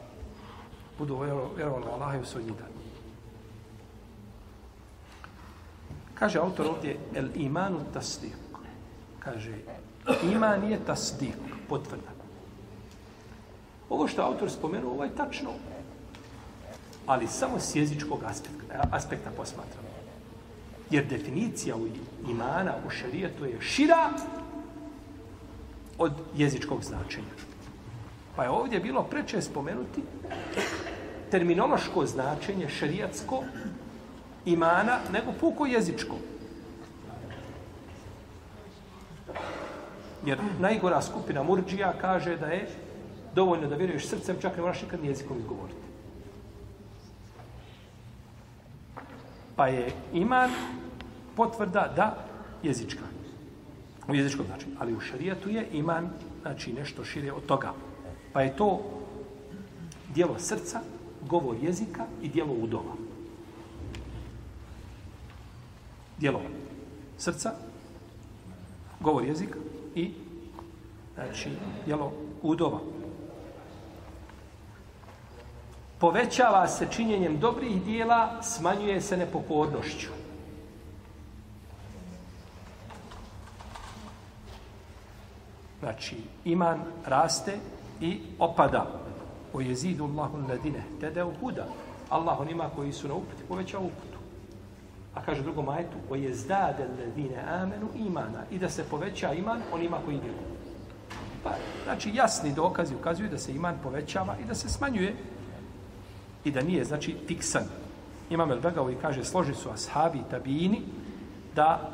budu 0.98 1.18
vjerovali 1.56 1.84
na 1.84 1.90
Allaha 1.90 2.16
i 2.16 2.20
u 2.20 2.24
sudnji 2.24 2.52
dan. 2.58 2.77
Kaže 6.18 6.38
autor 6.38 6.66
ovdje, 6.66 6.96
el 7.14 7.28
imanu 7.34 7.80
tasdik. 7.92 8.36
Kaže, 9.18 9.54
iman 10.32 10.70
je 10.70 10.78
tasdik, 10.86 11.36
potvrda. 11.68 12.12
Ovo 13.88 14.08
što 14.08 14.22
autor 14.22 14.50
spomenuo, 14.50 14.92
ovo 14.92 15.04
je 15.04 15.16
tačno. 15.16 15.50
Ali 17.06 17.26
samo 17.26 17.60
s 17.60 17.76
jezičkog 17.76 18.24
aspekta, 18.24 18.88
aspekta 18.90 19.30
posmatramo. 19.36 19.88
Jer 20.90 21.06
definicija 21.06 21.76
u 21.76 21.86
imana 22.30 22.74
u 22.86 22.90
šarijetu 22.90 23.44
je 23.44 23.60
šira 23.60 24.10
od 25.98 26.12
jezičkog 26.36 26.84
značenja. 26.84 27.34
Pa 28.36 28.42
je 28.42 28.50
ovdje 28.50 28.80
bilo 28.80 29.02
preče 29.02 29.42
spomenuti 29.42 30.02
terminološko 31.30 32.06
značenje 32.06 32.68
šarijatsko 32.68 33.42
imana 34.52 34.98
nego 35.12 35.32
puko 35.40 35.66
jezičko. 35.66 36.16
Jer 40.26 40.38
najgora 40.60 41.02
skupina 41.02 41.42
murđija 41.42 41.92
kaže 42.00 42.36
da 42.36 42.46
je 42.46 42.68
dovoljno 43.34 43.68
da 43.68 43.76
vjeruješ 43.76 44.08
srcem, 44.08 44.36
čak 44.40 44.56
ne 44.56 44.62
moraš 44.62 44.82
nikad 44.82 45.04
jezikom 45.04 45.38
izgovoriti. 45.38 45.78
Pa 49.56 49.66
je 49.66 49.92
iman 50.12 50.50
potvrda 51.36 51.92
da 51.96 52.24
jezička. 52.62 53.04
U 54.08 54.14
jezičkom 54.14 54.46
značenju. 54.46 54.76
Ali 54.78 54.94
u 54.94 55.00
šarijatu 55.00 55.50
je 55.50 55.68
iman 55.72 56.10
znači 56.42 56.72
nešto 56.72 57.04
šire 57.04 57.32
od 57.32 57.46
toga. 57.46 57.72
Pa 58.32 58.42
je 58.42 58.56
to 58.56 58.80
dijelo 60.14 60.38
srca, 60.38 60.80
govor 61.28 61.56
jezika 61.62 62.06
i 62.22 62.28
dijelo 62.28 62.52
udova 62.52 63.07
dijelova 66.18 66.44
srca, 67.18 67.52
govor 69.00 69.24
jezik 69.24 69.56
i 69.94 70.10
znači 71.14 71.50
jelo 71.86 72.12
udova. 72.42 72.78
Povećava 75.98 76.68
se 76.68 76.86
činjenjem 76.90 77.38
dobrih 77.38 77.82
dijela, 77.82 78.42
smanjuje 78.42 79.00
se 79.00 79.16
nepokornošću. 79.16 80.08
Znači, 85.80 86.16
iman 86.44 86.80
raste 87.06 87.58
i 88.00 88.20
opada. 88.38 88.86
O 89.52 89.60
jezidu 89.60 90.04
Allahu 90.04 90.38
ladine, 90.48 90.82
tede 91.00 91.24
u 91.24 91.32
huda. 91.40 91.66
Allah 92.10 92.40
onima 92.40 92.70
koji 92.76 92.92
su 92.92 93.08
na 93.08 93.14
uputi 93.14 93.42
povećao 93.48 93.80
uputu. 93.80 94.07
A 95.18 95.22
kaže 95.26 95.42
drugom 95.42 95.64
majetu, 95.64 95.96
o 96.10 96.14
je 96.14 96.34
zdade 96.34 96.86
ledine 96.98 97.42
amenu 97.48 97.88
imana. 97.96 98.44
I 98.50 98.58
da 98.58 98.68
se 98.68 98.84
poveća 98.90 99.32
iman 99.32 99.62
onima 99.72 99.98
koji 100.04 100.16
vjeruju. 100.16 100.58
Pa, 101.44 101.50
znači, 101.84 102.10
jasni 102.14 102.52
dokazi 102.54 102.94
ukazuju 102.94 103.28
da 103.28 103.38
se 103.38 103.52
iman 103.52 103.78
povećava 103.82 104.36
i 104.44 104.44
da 104.44 104.54
se 104.54 104.68
smanjuje. 104.68 105.14
I 106.44 106.50
da 106.50 106.62
nije, 106.62 106.84
znači, 106.84 107.16
fiksan. 107.26 107.64
Imam 108.30 108.50
El 108.50 108.60
Begavi 108.60 108.96
kaže, 109.02 109.24
složi 109.24 109.54
su 109.54 109.70
ashabi 109.70 110.18
i 110.18 110.30
tabini 110.30 110.82
da 111.54 111.90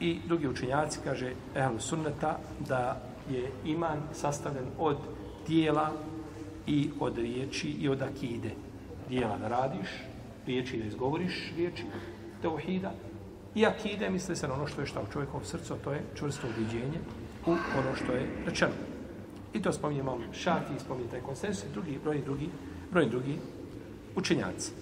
i 0.00 0.20
drugi 0.26 0.48
učenjaci, 0.48 1.00
kaže 1.04 1.32
Ehlu 1.56 1.80
Sunneta, 1.80 2.38
da 2.68 3.00
je 3.30 3.50
iman 3.64 3.98
sastavljen 4.12 4.66
od 4.78 4.96
dijela 5.46 5.90
i 6.66 6.90
od 7.00 7.18
riječi 7.18 7.68
i 7.68 7.88
od 7.88 8.02
akide. 8.02 8.50
Dijela 9.08 9.38
da 9.38 9.48
radiš, 9.48 9.88
riječi 10.46 10.78
da 10.78 10.84
izgovoriš 10.84 11.52
riječi, 11.56 11.84
teuhida, 12.42 12.92
i 13.54 13.66
akide 13.66 14.10
misli 14.10 14.36
se 14.36 14.48
na 14.48 14.54
ono 14.54 14.66
što 14.66 14.80
je 14.80 14.86
šta 14.86 15.00
u 15.00 15.12
čovjekovom 15.12 15.44
srcu, 15.44 15.74
to 15.84 15.92
je 15.92 16.04
čvrsto 16.14 16.46
ubiđenje 16.46 16.98
u 17.46 17.50
ono 17.50 17.94
što 17.96 18.12
je 18.12 18.28
rečeno. 18.46 18.72
I 19.52 19.62
to 19.62 19.72
spominje 19.72 20.00
imam 20.00 20.18
šafi, 20.32 20.78
spominje 20.78 21.10
taj 21.10 21.20
konsensus 21.20 21.64
i 21.64 21.72
drugi, 21.72 21.98
broj 22.04 22.20
drugi, 22.24 22.48
broj 22.90 23.06
drugi 23.06 23.38
učenjaci. 24.16 24.72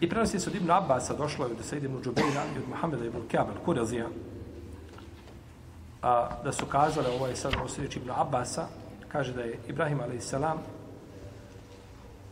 I 0.00 0.08
prenosi 0.08 0.40
se 0.40 0.50
od 0.50 0.56
Ibn 0.56 0.70
Abbasa, 0.70 1.14
došlo 1.14 1.46
je 1.46 1.52
od 1.52 1.64
Sejde 1.64 1.86
ibn 1.86 2.02
Džubeira 2.02 2.44
i 2.56 2.58
od 2.58 2.68
Muhammeda 2.68 3.04
ibn 3.04 3.28
Kabel, 3.30 3.54
Kurazija, 3.64 4.06
a, 6.02 6.28
da 6.44 6.52
su 6.52 6.66
kazale, 6.66 7.08
ovo 7.08 7.26
je 7.26 7.36
sad 7.36 7.54
ono 7.54 7.64
osjeći 7.64 7.98
Ibn 7.98 8.10
Abbasa, 8.10 8.66
kaže 9.08 9.32
da 9.32 9.42
je 9.42 9.58
Ibrahim 9.68 10.00
a.s. 10.00 10.34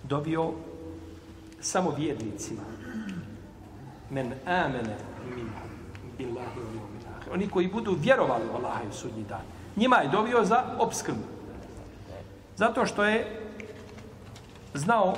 dobio 0.02 0.52
samo 1.60 1.90
vjernicima. 1.90 2.62
Men 4.10 4.32
amene 4.46 4.96
min 5.36 5.50
billahi 6.18 6.60
wa 6.60 6.70
yawmil 6.72 7.18
akhir. 7.18 7.32
Oni 7.32 7.48
koji 7.48 7.68
budu 7.68 7.96
vjerovali 8.00 8.44
u 8.52 8.56
Allaha 8.56 8.84
i 8.84 8.88
u 8.88 8.92
sudnji 8.92 9.24
dan. 9.28 9.42
Njima 9.76 9.96
je 9.96 10.08
dobio 10.08 10.44
za 10.44 10.64
obskrbu. 10.78 11.24
Zato 12.56 12.86
što 12.86 13.04
je 13.04 13.40
znao 14.74 15.14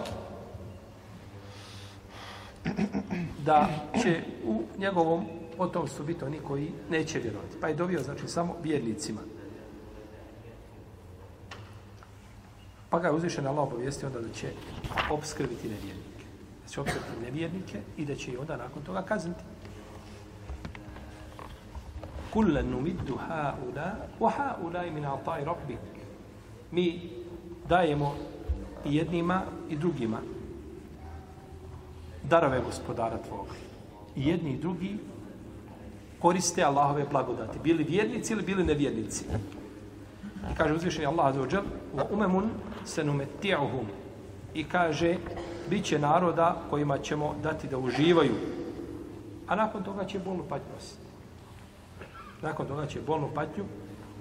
da 3.45 3.69
će 4.03 4.23
u 4.45 4.63
njegovom 4.79 5.25
potomstvu 5.57 6.05
biti 6.05 6.25
oni 6.25 6.39
koji 6.39 6.73
neće 6.91 7.19
vjerovati. 7.19 7.57
Pa 7.61 7.69
je 7.69 7.75
dobio, 7.75 8.03
znači, 8.03 8.29
samo 8.29 8.57
vjernicima. 8.63 9.21
Pa 12.91 12.99
ga 12.99 13.09
je 13.09 13.15
uzvišen 13.15 13.47
Allah 13.47 13.67
obavijestio 13.67 14.09
onda 14.09 14.21
da 14.21 14.33
će 14.33 14.53
obskrbiti 15.11 15.69
nevjernike. 15.69 16.10
Znači, 16.71 16.75
će 16.75 16.81
obskrbiti 16.81 17.25
nevjernike 17.25 17.81
i 17.97 18.05
da 18.05 18.15
će 18.15 18.33
i 18.33 18.37
onda 18.37 18.57
nakon 18.57 18.83
toga 18.83 19.03
kazniti. 19.03 19.41
Kullen 22.33 22.71
numiddu 22.71 23.19
ha'ula 23.29 23.93
wa 24.21 24.31
ha'ula 24.31 24.91
min 24.93 25.05
atai 25.05 25.45
rabbi. 25.45 25.77
Mi 26.71 27.11
dajemo 27.69 28.15
i 28.85 28.97
jednima 28.97 29.43
i 29.69 29.77
drugima 29.77 30.21
darove 32.23 32.61
gospodara 32.61 33.19
tvoga. 33.29 33.51
I 34.17 34.29
jedni 34.29 34.51
i 34.51 34.59
drugi 34.59 34.99
koriste 36.19 36.63
Allahove 36.63 37.05
blagodati. 37.11 37.59
Bili 37.59 37.85
vjernici 37.85 38.33
ili 38.33 38.43
bili 38.43 38.65
nevjernici. 38.65 39.25
I 40.53 40.55
kaže 40.57 40.75
uzvišenje 40.75 41.07
Allah 41.07 41.27
azza 41.27 41.41
wa 41.41 41.63
wa 41.97 42.05
umemun 42.11 42.51
senumeti'uhum. 42.87 43.87
I 44.55 44.65
kaže 44.65 45.17
bit 45.71 45.85
će 45.85 45.99
naroda 45.99 46.57
kojima 46.71 46.99
ćemo 46.99 47.35
dati 47.43 47.69
da 47.69 47.79
uživaju. 47.79 48.35
A 49.47 49.57
nakon 49.57 49.83
toga 49.83 50.05
će 50.05 50.19
bolnu 50.19 50.45
patnju 50.49 50.73
osjetiti. 50.79 51.11
Nakon 52.43 52.67
toga 52.67 52.87
će 52.87 53.01
bolnu 53.01 53.29
patnju 53.35 53.65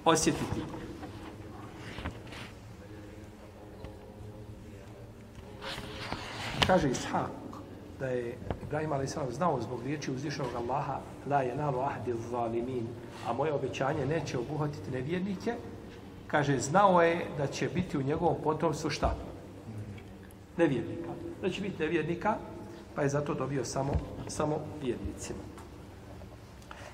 osjetiti. 0.04 0.60
Kaže 6.66 6.90
Ishak, 6.90 7.30
da 7.98 8.06
je 8.06 8.38
Ibrahim 8.62 8.92
a.s. 8.92 9.16
znao 9.30 9.60
zbog 9.60 9.82
riječi 9.84 10.10
uzvišenog 10.10 10.54
Allaha 10.56 10.98
la 11.26 11.42
je 11.42 11.56
nalu 11.56 11.80
ahdi 11.80 12.14
zalimin, 12.30 12.86
a 13.28 13.32
moje 13.32 13.52
obećanje 13.52 14.06
neće 14.06 14.38
obuhatiti 14.38 14.90
nevjernike, 14.90 15.54
kaže, 16.26 16.58
znao 16.58 17.02
je 17.02 17.26
da 17.38 17.46
će 17.46 17.68
biti 17.68 17.98
u 17.98 18.02
njegovom 18.02 18.36
potomstvu 18.44 18.90
šta? 18.90 19.29
Nevjernika. 20.60 21.10
Da 21.42 21.50
će 21.50 21.60
biti 21.60 21.82
nevjernika, 21.82 22.36
pa 22.94 23.02
je 23.02 23.08
zato 23.08 23.34
dobio 23.34 23.64
samo, 23.64 23.92
samo 24.28 24.58
vjernicima. 24.82 25.38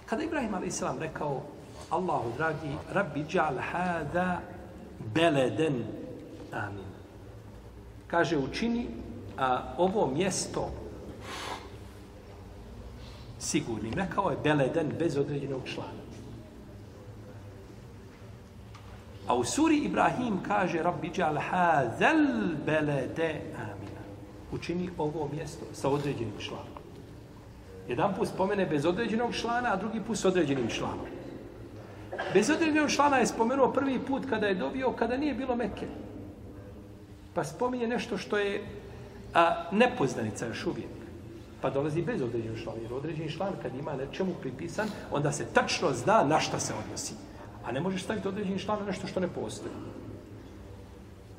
Kada 0.06 0.22
Ibrahim 0.22 0.54
a.s. 0.54 0.82
rekao, 1.00 1.42
Allahu 1.90 2.32
dragi, 2.36 2.76
rabbi 2.92 3.24
džal 3.28 3.58
hada 3.72 4.40
beleden, 5.14 5.84
amin. 6.52 6.90
Kaže, 8.06 8.38
učini 8.38 8.86
a, 9.38 9.74
ovo 9.78 10.06
mjesto 10.06 10.70
sigurnim. 13.38 13.92
Rekao 13.92 14.30
je 14.30 14.36
beleden 14.44 14.92
bez 14.98 15.16
određenog 15.16 15.60
člana. 15.64 16.05
A 19.26 19.34
u 19.34 19.44
suri 19.44 19.76
Ibrahim 19.76 20.38
kaže 20.48 20.82
Rabbi 20.82 21.10
džal 21.10 21.38
hazel 21.50 22.26
belede 22.66 23.40
amina. 23.56 24.02
Učini 24.52 24.90
ovo 24.98 25.28
mjesto 25.32 25.64
sa 25.72 25.88
određenim 25.88 26.38
članom. 26.38 26.76
Jedan 27.88 28.14
put 28.14 28.28
spomene 28.28 28.66
bez 28.66 28.86
određenog 28.86 29.34
člana, 29.34 29.72
a 29.72 29.76
drugi 29.76 30.00
put 30.00 30.18
s 30.18 30.24
određenim 30.24 30.68
članom. 30.68 31.06
Bez 32.34 32.50
određenog 32.50 32.90
člana 32.90 33.16
je 33.16 33.26
spomenuo 33.26 33.72
prvi 33.72 33.98
put 33.98 34.22
kada 34.30 34.46
je 34.46 34.54
dobio, 34.54 34.92
kada 34.92 35.16
nije 35.16 35.34
bilo 35.34 35.56
meke. 35.56 35.86
Pa 37.34 37.44
spominje 37.44 37.86
nešto 37.86 38.18
što 38.18 38.38
je 38.38 38.64
a, 39.34 39.64
nepoznanica 39.72 40.46
još 40.46 40.66
uvijek 40.66 40.96
pa 41.60 41.70
dolazi 41.70 42.02
bez 42.02 42.22
određenog 42.22 42.58
člana. 42.62 42.80
Jer 42.82 42.92
određeni 42.92 43.30
član 43.30 43.52
kad 43.62 43.74
ima 43.74 43.96
nečemu 43.96 44.34
pripisan, 44.40 44.88
onda 45.10 45.32
se 45.32 45.46
tačno 45.54 45.92
zna 45.92 46.24
na 46.24 46.40
šta 46.40 46.58
se 46.58 46.74
odnosi. 46.84 47.14
A 47.66 47.72
ne 47.72 47.80
možeš 47.80 48.02
staviti 48.02 48.28
određeni 48.28 48.58
član 48.58 48.78
na 48.78 48.86
nešto 48.86 49.06
što 49.06 49.20
ne 49.20 49.28
postoji. 49.28 49.74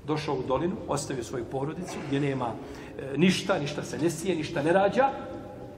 Došao 0.06 0.36
u 0.36 0.44
dolinu, 0.48 0.76
ostavio 0.88 1.24
svoju 1.24 1.46
porodicu 1.46 1.98
gdje 2.08 2.20
nema 2.20 2.52
e, 3.00 3.18
ništa, 3.18 3.60
ništa 3.60 3.84
se 3.84 3.98
ne 3.98 4.10
sije, 4.10 4.36
ništa 4.36 4.64
ne 4.64 4.74
rađa 4.74 5.10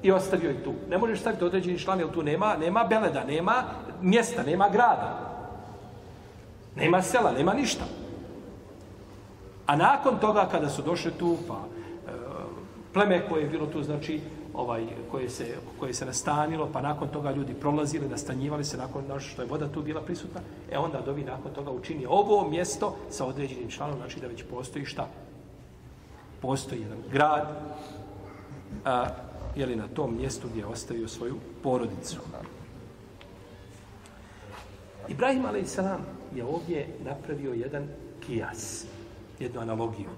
i 0.04 0.12
ostavio 0.12 0.50
je 0.50 0.64
tu. 0.64 0.74
Ne 0.90 0.98
možeš 0.98 1.20
staviti 1.20 1.44
određeni 1.44 1.80
član 1.80 2.00
jer 2.00 2.12
tu 2.12 2.24
nema, 2.24 2.58
nema 2.58 2.84
beleda, 2.84 3.24
nema 3.24 3.64
mjesta, 4.02 4.44
nema 4.44 4.70
grada. 4.70 5.30
Nema 6.76 7.02
sela, 7.02 7.32
nema 7.32 7.54
ništa. 7.54 7.86
A 9.66 9.76
nakon 9.76 10.20
toga 10.20 10.48
kada 10.52 10.70
su 10.70 10.82
došli 10.82 11.12
tu, 11.12 11.38
pa 11.48 11.54
e, 11.54 12.12
pleme 12.94 13.28
koje 13.30 13.42
je 13.42 13.50
bilo 13.50 13.66
tu, 13.66 13.84
znači, 13.84 14.22
ovaj 14.54 14.88
koje 15.12 15.30
se 15.30 15.56
koje 15.80 15.94
se 15.94 16.06
nastanilo, 16.06 16.70
pa 16.74 16.82
nakon 16.82 17.08
toga 17.08 17.32
ljudi 17.32 17.54
prolazili, 17.54 18.10
nastanjivali 18.10 18.64
se 18.64 18.78
nakon 18.78 19.20
što 19.20 19.42
je 19.42 19.48
voda 19.48 19.68
tu 19.72 19.82
bila 19.82 20.02
prisutna, 20.02 20.42
e 20.72 20.78
onda 20.78 21.02
dobi 21.02 21.24
nakon 21.24 21.54
toga 21.54 21.72
učini 21.72 22.06
ovo 22.10 22.50
mjesto 22.50 22.96
sa 23.10 23.26
određenim 23.26 23.70
članom, 23.70 23.98
znači 23.98 24.20
da 24.20 24.28
već 24.28 24.44
postoji 24.50 24.86
šta? 24.86 25.08
Postoji 26.42 26.82
jedan 26.82 26.98
grad, 27.12 27.48
a, 28.86 29.06
je 29.56 29.66
li 29.66 29.76
na 29.76 29.88
tom 29.88 30.18
mjestu 30.18 30.48
gdje 30.48 30.60
je 30.60 30.66
ostavio 30.66 31.08
svoju 31.08 31.36
porodicu. 31.64 32.20
Ibrahim 35.08 35.46
a.s. 35.46 35.78
je 36.36 36.46
ovdje 36.46 36.88
napravio 37.04 37.54
jedan 37.54 37.88
kijas, 38.26 38.86
jednu 39.40 39.62
analogiju. 39.62 40.10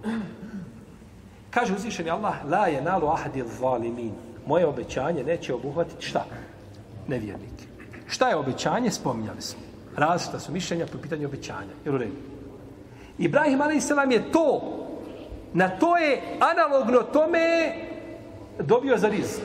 Kaže 1.52 1.74
uzvišeni 1.76 2.10
Allah, 2.10 2.36
la 2.50 2.68
je 2.68 2.82
nalu 2.82 3.08
ahdil 3.08 3.46
zalimin. 3.60 4.12
Moje 4.46 4.66
obećanje 4.66 5.24
neće 5.24 5.54
obuhvatiti 5.54 6.06
šta? 6.06 6.26
Nevjernike. 7.08 7.66
Šta 8.08 8.30
je 8.30 8.36
obećanje? 8.36 8.92
Spominjali 8.92 9.42
smo. 9.42 9.62
Različita 9.96 10.40
su 10.40 10.52
mišljenja 10.52 10.86
po 10.88 10.98
pitanju 10.98 11.28
obećanja. 11.28 11.74
Jer 11.86 11.96
u 11.96 11.98
redu. 11.98 12.16
Ibrahim 13.18 13.62
a.s. 13.62 13.90
je 14.12 14.32
to, 14.32 14.62
na 15.54 15.70
to 15.70 15.98
je 15.98 16.22
analogno 16.40 17.04
tome 17.04 17.76
dobio 18.60 18.98
za 18.98 19.10
rizik. 19.10 19.44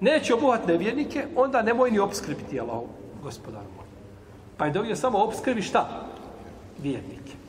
Neće 0.00 0.34
obuhvatiti 0.34 0.72
nevjernike, 0.72 1.26
onda 1.36 1.62
nemoj 1.62 1.90
ni 1.90 1.98
obskrbiti 1.98 2.60
Allahom, 2.60 2.88
gospodaru 3.22 3.66
moj. 3.76 3.86
Pa 4.56 4.66
je 4.66 4.72
dobio 4.72 4.96
samo 4.96 5.18
obskrbi 5.18 5.62
šta? 5.62 6.06
Vjernike. 6.78 7.39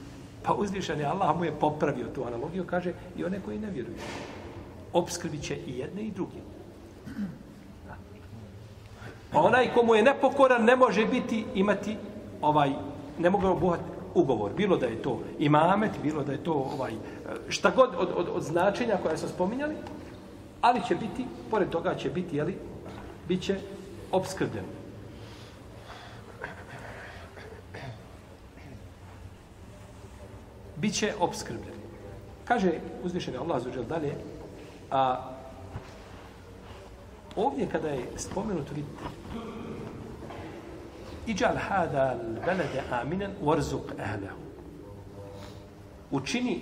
Pa 0.43 0.53
uzvišen 0.53 0.99
je 0.99 1.05
Allah 1.05 1.37
mu 1.37 1.45
je 1.45 1.59
popravio 1.59 2.07
tu 2.15 2.23
analogiju, 2.23 2.65
kaže 2.65 2.93
i 3.17 3.25
one 3.25 3.39
koji 3.45 3.59
ne 3.59 3.69
vjeruju. 3.69 3.95
Obskrbit 4.93 5.43
će 5.43 5.55
i 5.55 5.77
jedne 5.77 6.01
i 6.01 6.11
druge. 6.11 6.37
A 9.33 9.41
onaj 9.41 9.73
komu 9.73 9.95
je 9.95 10.03
nepokoran 10.03 10.63
ne 10.63 10.75
može 10.75 11.05
biti 11.05 11.45
imati 11.55 11.97
ovaj, 12.41 12.71
ne 13.19 13.29
mogu 13.29 13.47
obuhati 13.47 13.83
ugovor. 14.13 14.51
Bilo 14.57 14.77
da 14.77 14.85
je 14.85 15.01
to 15.01 15.19
imamet, 15.39 15.91
bilo 16.03 16.23
da 16.23 16.31
je 16.31 16.43
to 16.43 16.53
ovaj, 16.53 16.93
šta 17.49 17.71
god 17.75 17.89
od, 17.97 18.09
od, 18.15 18.27
od 18.33 18.43
značenja 18.43 18.97
koja 19.03 19.17
smo 19.17 19.27
spominjali, 19.27 19.75
ali 20.61 20.81
će 20.87 20.95
biti, 20.95 21.25
pored 21.51 21.69
toga 21.69 21.95
će 21.95 22.09
biti, 22.09 22.37
jeli, 22.37 22.57
bit 23.27 23.41
će 23.41 23.55
obskrbljen. 24.11 24.65
Bit 30.81 30.93
će 30.93 31.13
obskrbljeni. 31.19 31.81
Kaže 32.45 32.71
uzvišeni 33.03 33.37
Allah 33.37 33.63
za 33.63 33.83
dalje, 33.83 34.15
a 34.91 35.31
ovdje 37.35 37.67
kada 37.71 37.87
je 37.87 38.05
spomenuto, 38.17 38.73
vidite, 38.75 39.03
Iđal 41.27 41.55
hada 41.55 42.19
belede 42.45 42.81
aminen 42.91 43.31
warzuk 43.43 43.93
ehlehu. 43.99 44.41
Učini 46.11 46.61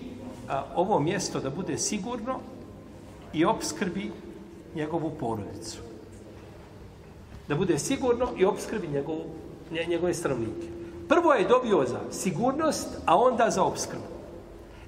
a, 0.49 0.63
ovo 0.75 0.99
mjesto 0.99 1.39
da 1.39 1.49
bude 1.49 1.77
sigurno 1.77 2.39
i 3.33 3.45
obskrbi 3.45 4.11
njegovu 4.75 5.11
porodicu. 5.19 5.79
Da 7.47 7.55
bude 7.55 7.79
sigurno 7.79 8.27
i 8.37 8.45
obskrbi 8.45 8.87
njegovu, 8.87 9.25
nje, 9.71 9.85
njegove 9.89 10.13
stanovnike. 10.13 10.78
Prvo 11.09 11.33
je 11.33 11.47
dobio 11.47 11.85
za 11.87 11.99
sigurnost, 12.11 13.01
a 13.05 13.17
onda 13.17 13.49
za 13.49 13.63
obskrbu. 13.63 14.03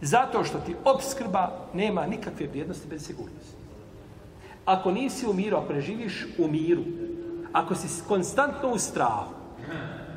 Zato 0.01 0.43
što 0.43 0.59
ti 0.59 0.75
obskrba 0.85 1.51
nema 1.73 2.05
nikakve 2.05 2.47
vrijednosti 2.47 2.87
bez 2.89 3.05
sigurnosti. 3.05 3.55
Ako 4.65 4.91
nisi 4.91 5.27
u 5.27 5.33
miru, 5.33 5.57
ako 5.57 5.73
ne 5.73 5.81
živiš 5.81 6.27
u 6.37 6.47
miru, 6.47 6.83
ako 7.53 7.75
si 7.75 8.03
konstantno 8.07 8.69
u 8.69 8.77
strahu, 8.77 9.33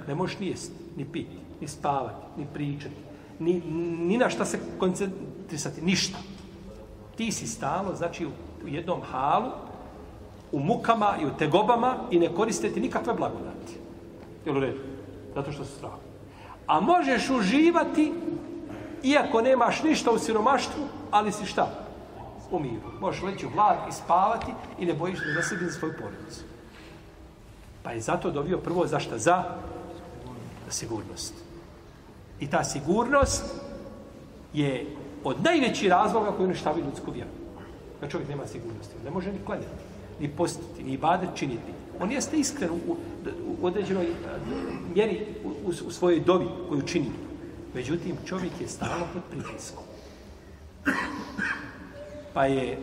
ne 0.08 0.14
možeš 0.14 0.38
ni 0.38 0.46
jesti, 0.46 0.74
ni 0.96 1.04
piti, 1.04 1.36
ni 1.60 1.68
spavati, 1.68 2.26
ni 2.36 2.46
pričati, 2.54 2.94
ni, 3.38 3.62
ni 3.98 4.18
na 4.18 4.30
šta 4.30 4.44
se 4.44 4.58
koncentrisati, 4.78 5.82
ništa. 5.82 6.18
Ti 7.16 7.32
si 7.32 7.46
stalo, 7.46 7.94
znači, 7.94 8.26
u, 8.26 8.30
u 8.64 8.68
jednom 8.68 9.00
halu, 9.02 9.50
u 10.52 10.60
mukama 10.60 11.14
i 11.22 11.26
u 11.26 11.36
tegobama 11.38 11.96
i 12.10 12.18
ne 12.18 12.34
koristiti 12.34 12.80
nikakve 12.80 13.14
blagodati. 13.14 13.72
Jel 14.46 14.56
u 14.56 14.60
redu? 14.60 14.93
Zato 15.34 15.52
što 15.52 15.64
se 15.64 15.76
strah. 15.76 15.92
A 16.66 16.80
možeš 16.80 17.30
uživati, 17.30 18.12
iako 19.02 19.40
nemaš 19.40 19.82
ništa 19.82 20.10
u 20.10 20.18
siromaštvu, 20.18 20.84
ali 21.10 21.32
si 21.32 21.46
šta? 21.46 21.68
U 22.50 22.58
miru. 22.58 22.90
Možeš 23.00 23.22
leći 23.22 23.46
u 23.46 23.50
vlad 23.54 23.76
i 23.88 23.92
spavati 23.92 24.52
i 24.78 24.86
ne 24.86 24.94
bojiš 24.94 25.18
da 25.36 25.42
sebi 25.42 25.64
za 25.64 25.72
svoju 25.72 25.94
porodicu. 25.98 26.44
Pa 27.82 27.92
je 27.92 28.00
zato 28.00 28.30
dobio 28.30 28.58
prvo 28.58 28.86
za 28.86 28.98
šta? 28.98 29.18
Za 29.18 29.44
sigurnost. 30.68 31.34
I 32.40 32.50
ta 32.50 32.64
sigurnost 32.64 33.44
je 34.52 34.86
od 35.24 35.42
najvećih 35.42 35.90
razloga 35.90 36.32
koji 36.32 36.46
uništavaju 36.46 36.84
ljudsku 36.84 37.10
vjeru. 37.10 37.30
Da 38.00 38.08
čovjek 38.08 38.28
nema 38.28 38.46
sigurnosti. 38.46 38.94
Ne 39.04 39.10
može 39.10 39.32
ni 39.32 39.38
klanjati, 39.46 39.84
ni 40.20 40.28
postiti, 40.28 40.84
ni 40.84 40.92
ibadet 40.92 41.30
činiti. 41.34 41.72
On 42.00 42.12
jeste 42.12 42.36
iskren 42.36 42.70
u, 42.70 42.96
u 43.62 43.66
određenoj 43.66 44.04
e, 44.04 44.10
mjeri 44.94 45.26
u, 45.44 45.48
u, 45.48 45.68
u 45.86 45.90
svojoj 45.90 46.20
dobi 46.20 46.46
koju 46.68 46.82
čini. 46.82 47.10
Međutim, 47.74 48.16
čovjek 48.26 48.52
je 48.60 48.68
stalno 48.68 49.06
pod 49.12 49.22
pritiskom. 49.30 49.84
Pa 52.34 52.46
je 52.46 52.78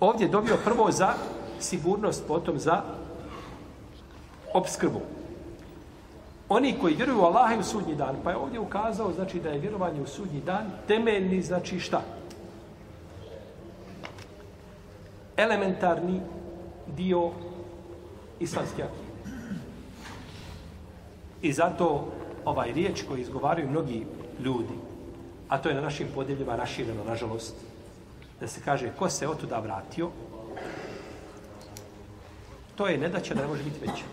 ovdje 0.00 0.28
dobio 0.28 0.56
prvo 0.64 0.90
za 0.92 1.14
sigurnost, 1.60 2.24
potom 2.28 2.58
za 2.58 2.82
obskrbu. 4.54 5.00
Oni 6.48 6.76
koji 6.80 6.94
vjeruju 6.94 7.20
u 7.20 7.24
Allaha 7.24 7.54
i 7.54 7.58
u 7.58 7.62
sudnji 7.62 7.94
dan, 7.94 8.16
pa 8.24 8.30
je 8.30 8.36
ovdje 8.36 8.60
ukazao 8.60 9.12
znači 9.12 9.40
da 9.40 9.48
je 9.48 9.58
vjerovanje 9.58 10.00
u 10.00 10.06
sudnji 10.06 10.40
dan 10.40 10.70
temeljni, 10.88 11.42
znači 11.42 11.80
šta? 11.80 12.02
Elementarni 15.36 16.20
dio 16.96 17.30
islamske 18.40 18.82
akide. 18.82 19.06
I 21.42 21.52
zato 21.52 22.12
ovaj 22.44 22.72
riječ 22.72 23.02
koji 23.08 23.20
izgovaraju 23.20 23.70
mnogi 23.70 24.06
ljudi, 24.40 24.74
a 25.48 25.58
to 25.58 25.68
je 25.68 25.74
na 25.74 25.80
našim 25.80 26.08
podjeljima 26.14 26.56
rašireno, 26.56 27.04
nažalost, 27.04 27.54
da 28.40 28.48
se 28.48 28.60
kaže 28.64 28.92
ko 28.98 29.10
se 29.10 29.28
otuda 29.28 29.58
vratio, 29.58 30.10
to 32.76 32.86
je 32.86 32.98
nedaća 32.98 33.34
da 33.34 33.42
ne 33.42 33.48
može 33.48 33.62
biti 33.62 33.80
veća. 33.80 34.04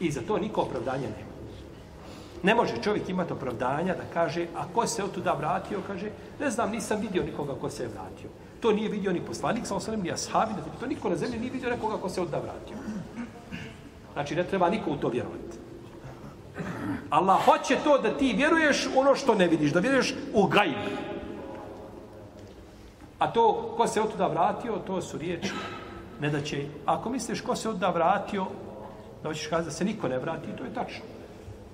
I 0.00 0.10
za 0.10 0.20
to 0.20 0.38
niko 0.38 0.60
opravdanja 0.60 1.02
nema. 1.02 1.34
Ne 2.42 2.54
može 2.54 2.82
čovjek 2.82 3.08
imati 3.08 3.32
opravdanja 3.32 3.94
da 3.94 4.02
kaže, 4.14 4.46
a 4.56 4.64
ko 4.74 4.86
se 4.86 5.04
otuda 5.04 5.32
vratio, 5.32 5.78
kaže, 5.86 6.10
ne 6.40 6.50
znam, 6.50 6.70
nisam 6.70 7.00
vidio 7.00 7.22
nikoga 7.22 7.54
ko 7.60 7.70
se 7.70 7.82
je 7.82 7.88
vratio. 7.88 8.30
To 8.64 8.72
nije 8.72 8.88
vidio 8.88 9.12
ni 9.12 9.20
poslanik, 9.20 9.66
sa 9.66 9.76
osanem, 9.76 10.00
ni 10.00 10.12
ashabi, 10.12 10.54
to 10.80 10.86
niko 10.86 11.08
na 11.08 11.16
zemlji 11.16 11.38
nije 11.38 11.52
vidio 11.52 11.70
nekoga 11.70 11.96
ko 11.96 12.08
se 12.08 12.20
odda 12.20 12.38
vratio. 12.38 12.76
Znači, 14.12 14.36
ne 14.36 14.44
treba 14.44 14.70
niko 14.70 14.90
u 14.90 14.96
to 14.96 15.08
vjerovati. 15.08 15.58
Allah 17.10 17.44
hoće 17.44 17.76
to 17.84 17.98
da 17.98 18.16
ti 18.16 18.32
vjeruješ 18.36 18.88
ono 18.96 19.14
što 19.14 19.34
ne 19.34 19.48
vidiš, 19.48 19.72
da 19.72 19.80
vjeruješ 19.80 20.14
u 20.34 20.46
gajb. 20.46 20.80
A 23.18 23.32
to, 23.32 23.74
ko 23.76 23.86
se 23.86 24.00
od 24.00 24.16
vratio, 24.18 24.78
to 24.86 25.02
su 25.02 25.18
riječi. 25.18 25.52
Ne 26.20 26.30
da 26.30 26.40
će, 26.40 26.66
ako 26.86 27.10
misliš 27.10 27.40
ko 27.40 27.56
se 27.56 27.68
od 27.68 27.82
vratio, 27.94 28.46
da 29.22 29.28
hoćeš 29.28 29.46
kazati 29.46 29.68
da 29.68 29.70
se 29.70 29.84
niko 29.84 30.08
ne 30.08 30.18
vrati, 30.18 30.56
to 30.58 30.64
je 30.64 30.74
tačno. 30.74 31.04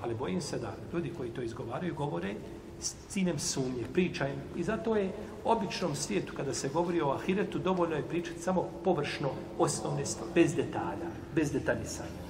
Ali 0.02 0.14
bojim 0.14 0.40
se 0.40 0.58
da 0.58 0.74
ljudi 0.92 1.12
koji 1.18 1.30
to 1.30 1.42
izgovaraju, 1.42 1.94
govore 1.94 2.34
s 2.80 2.94
ciljem 3.08 3.38
sumnje, 3.38 3.84
pričaj. 3.92 4.32
I 4.56 4.62
zato 4.62 4.96
je 4.96 5.12
običnom 5.44 5.94
svijetu, 5.94 6.32
kada 6.36 6.54
se 6.54 6.68
govori 6.68 7.00
o 7.00 7.10
ahiretu, 7.10 7.58
dovoljno 7.58 7.96
je 7.96 8.08
pričati 8.08 8.40
samo 8.40 8.68
površno 8.84 9.28
osnovne 9.58 10.06
stvari, 10.06 10.32
bez 10.34 10.54
detalja, 10.54 11.10
bez 11.34 11.52
detaljisanja. 11.52 12.20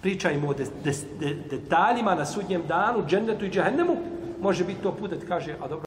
Pričajmo 0.00 0.48
o 0.48 0.54
de, 0.54 0.66
de, 0.84 0.92
de, 1.20 1.34
detaljima 1.50 2.14
na 2.14 2.26
sudnjem 2.26 2.62
danu, 2.66 3.04
džennetu 3.06 3.44
i 3.44 3.50
džehennemu, 3.50 3.96
može 4.40 4.64
biti 4.64 4.82
to 4.82 4.92
put 4.92 5.10
da 5.10 5.26
kaže, 5.26 5.56
a 5.60 5.68
dobro, 5.68 5.86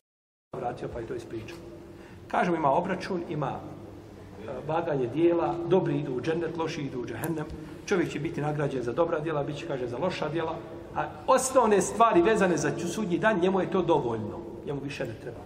vratio 0.58 0.88
pa 0.94 1.02
i 1.02 1.06
to 1.06 1.16
ispričao. 1.16 1.58
Kažemo, 2.28 2.58
ima 2.58 2.72
obračun, 2.72 3.24
ima 3.30 3.60
e, 3.60 4.68
vaganje 4.68 5.08
dijela, 5.08 5.56
dobri 5.68 6.00
idu 6.00 6.14
u 6.14 6.22
džennet, 6.22 6.58
loši 6.58 6.82
idu 6.82 7.02
u 7.02 7.06
džahennem, 7.06 7.46
čovjek 7.86 8.10
će 8.10 8.20
biti 8.20 8.42
nagrađen 8.42 8.84
za 8.84 8.94
dobra 8.94 9.20
dijela, 9.20 9.44
bit 9.44 9.58
će 9.58 9.68
kaže 9.68 9.88
za 9.88 9.98
loša 9.98 10.30
dijela, 10.30 10.58
a 10.96 11.06
osnovne 11.28 11.82
stvari 11.82 12.22
vezane 12.22 12.58
za 12.58 12.72
sudnji 12.88 13.20
dan, 13.20 13.40
njemu 13.40 13.62
je 13.62 13.72
to 13.72 13.82
dovoljno, 13.82 14.40
njemu 14.66 14.82
više 14.84 15.06
ne 15.06 15.14
treba. 15.22 15.40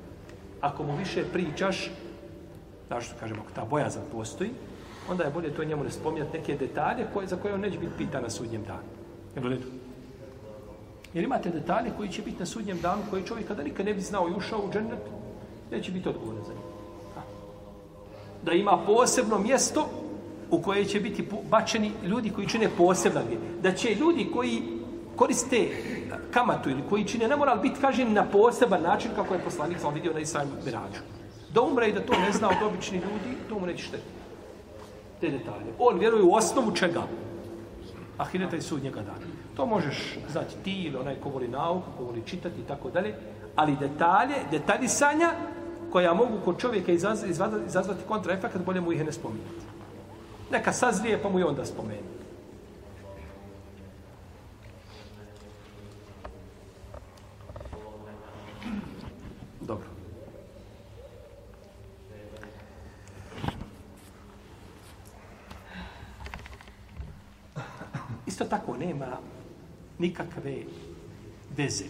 Ako 0.61 0.83
mu 0.83 0.95
više 0.95 1.23
pričaš, 1.33 1.91
znaš 2.87 3.05
što 3.05 3.15
kažemo, 3.19 3.41
ako 3.41 3.51
ta 3.51 3.65
bojazan 3.65 4.03
postoji, 4.11 4.49
onda 5.09 5.23
je 5.23 5.29
bolje 5.29 5.49
to 5.49 5.63
njemu 5.63 5.83
ne 5.83 5.91
spominjati 5.91 6.37
neke 6.37 6.55
detalje 6.55 7.07
koje, 7.13 7.27
za 7.27 7.35
koje 7.35 7.53
on 7.53 7.59
neće 7.59 7.79
biti 7.79 7.91
pitan 7.97 8.23
na 8.23 8.29
sudnjem 8.29 8.63
danu. 8.63 8.89
Jel 9.35 9.45
u 9.45 9.49
redu? 9.49 9.67
Jer 11.13 11.23
imate 11.23 11.49
detalje 11.49 11.91
koji 11.97 12.09
će 12.09 12.21
biti 12.21 12.39
na 12.39 12.45
sudnjem 12.45 12.79
danu, 12.81 13.01
koji 13.09 13.23
čovjek 13.23 13.47
kada 13.47 13.63
nikad 13.63 13.85
ne 13.85 13.93
bi 13.93 14.01
znao 14.01 14.29
i 14.29 14.37
ušao 14.37 14.59
u 14.59 14.71
džennet, 14.73 14.99
neće 15.71 15.91
biti 15.91 16.09
odgovoran 16.09 16.43
za 16.45 16.53
njih 16.53 16.75
da 18.45 18.51
ima 18.51 18.77
posebno 18.85 19.39
mjesto 19.39 19.89
u 20.51 20.61
koje 20.61 20.85
će 20.85 20.99
biti 20.99 21.27
bačeni 21.49 21.91
ljudi 22.05 22.29
koji 22.29 22.47
čine 22.47 22.69
posebna 22.77 23.21
Da 23.63 23.71
će 23.71 23.95
ljudi 23.95 24.27
koji 24.33 24.61
koriste 25.15 25.69
kamatu 26.31 26.69
ili 26.69 26.83
koji 26.89 27.03
čine 27.03 27.27
ne 27.27 27.35
mora 27.35 27.55
biti 27.55 27.81
kažen 27.81 28.13
na 28.13 28.25
poseban 28.25 28.81
način 28.81 29.11
kako 29.15 29.33
je 29.33 29.39
poslanik 29.39 29.79
sam 29.79 29.93
vidio 29.93 30.13
na 30.13 30.19
Israelu 30.19 30.51
Mirađu. 30.65 31.01
Da 31.53 31.61
umre 31.61 31.89
i 31.89 31.93
da 31.93 32.05
to 32.05 32.13
ne 32.13 32.31
zna 32.31 32.49
od 32.49 32.67
obični 32.67 32.97
ljudi, 32.97 33.37
to 33.49 33.59
mu 33.59 33.65
neće 33.65 33.83
šteti. 33.83 34.03
Te 35.21 35.29
detalje. 35.29 35.65
On 35.79 35.99
vjeruje 35.99 36.23
u 36.23 36.33
osnovu 36.33 36.75
čega? 36.75 37.01
Ahireta 38.17 38.55
i 38.55 38.61
sudnjega 38.61 39.01
dana. 39.01 39.25
To 39.55 39.65
možeš 39.65 40.17
znati 40.31 40.55
ti 40.63 40.83
ili 40.83 40.97
onaj 40.97 41.15
ko 41.15 41.29
voli 41.29 41.47
nauku, 41.47 41.87
ko 41.97 42.03
voli 42.03 42.23
čitati 42.25 42.61
i 42.61 42.67
tako 42.67 42.89
dalje. 42.89 43.15
Ali 43.55 43.75
detalje, 43.75 44.35
detaljisanja 44.51 45.31
koja 45.91 46.13
mogu 46.13 46.37
kod 46.45 46.59
čovjeka 46.59 46.91
izazvati, 46.91 47.31
izazvati 47.67 48.03
kontraefekt, 48.07 48.65
bolje 48.65 48.81
mu 48.81 48.91
ih 48.91 49.05
ne 49.05 49.11
spominjati. 49.11 49.65
Neka 50.51 50.73
sazrije, 50.73 51.21
pa 51.21 51.29
mu 51.29 51.39
i 51.39 51.43
onda 51.43 51.65
spomenuti. 51.65 52.15
Dobro. 59.61 59.95
Isto 68.35 68.45
tako 68.45 68.77
nema 68.77 69.17
nikakve 69.99 70.55
veze 71.57 71.85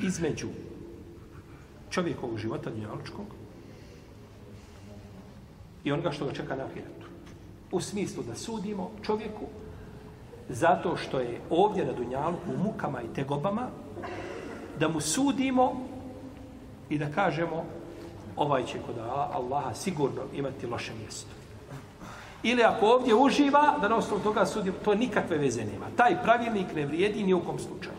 između 0.00 0.48
čovjekovog 1.90 2.38
života 2.38 2.70
dnjaličkog 2.70 3.26
i 5.84 5.92
onoga 5.92 6.12
što 6.12 6.26
ga 6.26 6.32
čeka 6.32 6.56
na 6.56 6.64
ahiretu. 6.64 7.06
U 7.70 7.80
smislu 7.80 8.22
da 8.22 8.34
sudimo 8.34 8.90
čovjeku 9.02 9.46
zato 10.48 10.96
što 10.96 11.20
je 11.20 11.40
ovdje 11.50 11.86
na 11.86 11.92
dunjalu 11.92 12.36
u 12.54 12.62
mukama 12.64 13.02
i 13.02 13.14
tegobama 13.14 13.68
da 14.78 14.88
mu 14.88 15.00
sudimo 15.00 15.86
i 16.90 16.98
da 16.98 17.12
kažemo 17.12 17.64
ovaj 18.36 18.66
će 18.66 18.78
kod 18.86 18.98
Allaha 19.32 19.74
sigurno 19.74 20.22
imati 20.34 20.66
loše 20.66 20.92
mjesto. 21.00 21.41
Ili 22.42 22.62
ako 22.62 22.86
ovdje 22.86 23.14
uživa, 23.14 23.78
da 23.80 23.88
na 23.88 23.96
osnovu 23.96 24.22
toga 24.22 24.46
sudi, 24.46 24.72
to 24.84 24.94
nikakve 24.94 25.38
veze 25.38 25.64
nema. 25.64 25.86
Taj 25.96 26.22
pravilnik 26.22 26.74
ne 26.74 26.86
vrijedi 26.86 27.22
ni 27.24 27.34
u 27.34 27.40
kom 27.40 27.58
slučaju. 27.58 27.96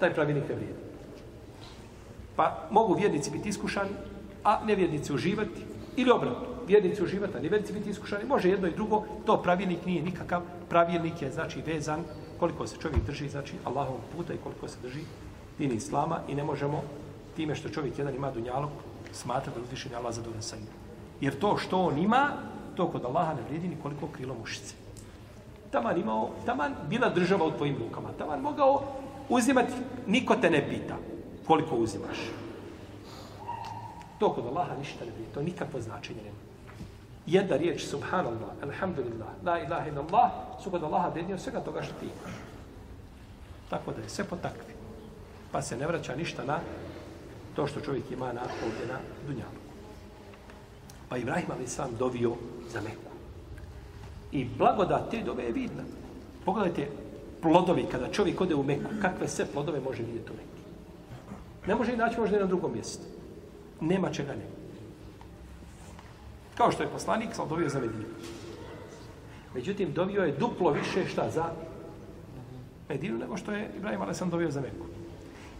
Taj 0.00 0.14
pravilnik 0.14 0.48
ne 0.48 0.54
vrijedi. 0.54 0.78
Pa 2.36 2.68
mogu 2.70 2.94
vjernici 2.94 3.30
biti 3.30 3.48
iskušani, 3.48 3.90
a 4.44 4.64
nevjernici 4.64 5.12
uživati. 5.12 5.60
Ili 5.96 6.10
obratno, 6.10 6.46
vjernici 6.66 7.02
uživati, 7.02 7.36
a 7.36 7.40
nevjernici 7.40 7.72
biti 7.72 7.90
iskušani. 7.90 8.24
Može 8.24 8.50
jedno 8.50 8.68
i 8.68 8.74
drugo, 8.74 9.04
to 9.26 9.42
pravilnik 9.42 9.86
nije 9.86 10.02
nikakav. 10.02 10.42
Pravilnik 10.68 11.22
je, 11.22 11.30
znači, 11.32 11.62
vezan 11.66 12.04
koliko 12.38 12.66
se 12.66 12.76
čovjek 12.76 13.04
drži, 13.06 13.28
znači, 13.28 13.52
Allahov 13.64 13.96
puta 14.16 14.34
i 14.34 14.42
koliko 14.42 14.68
se 14.68 14.78
drži 14.82 15.00
dini 15.58 15.74
Islama 15.74 16.20
i 16.28 16.34
ne 16.34 16.44
možemo 16.44 16.82
time 17.36 17.54
što 17.54 17.68
čovjek 17.68 17.98
jedan 17.98 18.14
ima 18.14 18.30
dunjalog 18.30 18.70
smatra 19.12 19.52
da 19.56 19.60
uzvišen 19.62 19.94
Allah 19.94 20.14
zadovoljan 20.14 20.42
sa 20.42 20.56
njim. 20.56 20.83
Jer 21.20 21.38
to 21.38 21.56
što 21.56 21.78
on 21.78 21.98
ima, 21.98 22.28
to 22.76 22.88
kod 22.88 23.04
Allaha 23.04 23.34
ne 23.34 23.42
vrijedi 23.42 23.68
nikoliko 23.68 24.06
krilo 24.06 24.34
mušice. 24.34 24.74
Taman 25.70 26.00
imao, 26.00 26.30
taman 26.46 26.74
bila 26.88 27.08
država 27.08 27.46
u 27.46 27.50
tvojim 27.50 27.76
rukama. 27.78 28.08
Taman 28.18 28.40
mogao 28.40 28.82
uzimati, 29.28 29.72
niko 30.06 30.36
te 30.36 30.50
ne 30.50 30.68
pita 30.68 30.96
koliko 31.46 31.76
uzimaš. 31.76 32.18
To 34.18 34.32
kod 34.32 34.46
Allaha 34.46 34.76
ništa 34.78 35.04
ne 35.04 35.10
vrijedi. 35.10 35.34
To 35.34 35.42
nikakvo 35.42 35.80
značenje 35.80 36.22
nema. 36.22 36.38
Jedna 37.26 37.56
riječ, 37.56 37.84
subhanallah, 37.84 38.50
alhamdulillah, 38.62 39.28
la 39.44 39.58
ilaha 39.58 39.88
illallah, 39.88 40.30
su 40.62 40.70
kod 40.70 40.82
Allaha 40.82 41.08
vrednije 41.08 41.38
svega 41.38 41.60
toga 41.60 41.82
što 41.82 41.92
ti 42.00 42.06
imaš. 42.06 42.34
Tako 43.70 43.92
da 43.92 44.02
je 44.02 44.08
sve 44.08 44.24
po 44.24 44.36
takvi. 44.36 44.74
Pa 45.52 45.62
se 45.62 45.76
ne 45.76 45.86
vraća 45.86 46.16
ništa 46.16 46.44
na 46.44 46.60
to 47.56 47.66
što 47.66 47.80
čovjek 47.80 48.10
ima 48.10 48.32
na 48.32 48.40
ovdje 48.40 48.86
na 48.86 48.98
dunjalu. 49.26 49.63
Pa 51.14 51.18
Ibrahim 51.18 51.50
ali 51.50 51.66
sam 51.66 51.90
dovio 51.98 52.32
za 52.72 52.80
Meku. 52.80 53.10
I 54.32 54.44
blagodat 54.58 55.10
te 55.10 55.22
dove 55.22 55.44
je 55.44 55.52
vidna. 55.52 55.82
Pogledajte 56.44 56.88
plodovi 57.42 57.86
kada 57.90 58.12
čovjek 58.12 58.40
ode 58.40 58.54
u 58.54 58.62
Meku, 58.62 58.90
kakve 59.02 59.28
sve 59.28 59.46
plodove 59.46 59.80
može 59.80 60.02
vidjeti 60.02 60.30
u 60.30 60.34
Meku. 60.34 60.58
Ne 61.66 61.74
može 61.74 61.92
i 61.92 61.96
naći 61.96 62.20
možda 62.20 62.38
na 62.38 62.46
drugom 62.46 62.72
mjestu. 62.72 63.02
Nema 63.80 64.10
čega 64.10 64.32
ne. 64.32 64.46
Kao 66.54 66.72
što 66.72 66.82
je 66.82 66.88
poslanik, 66.88 67.34
sam 67.34 67.48
dovio 67.48 67.68
za 67.68 67.80
Medinu. 67.80 68.04
Međutim, 69.54 69.92
dovio 69.92 70.22
je 70.22 70.36
duplo 70.38 70.70
više 70.70 71.06
šta 71.08 71.30
za 71.30 71.44
Medinu 72.88 73.18
nego 73.18 73.36
što 73.36 73.52
je 73.52 73.70
Ibrahim 73.76 74.02
ali 74.02 74.14
sam 74.14 74.30
dovio 74.30 74.50
za 74.50 74.60
Meku. 74.60 74.86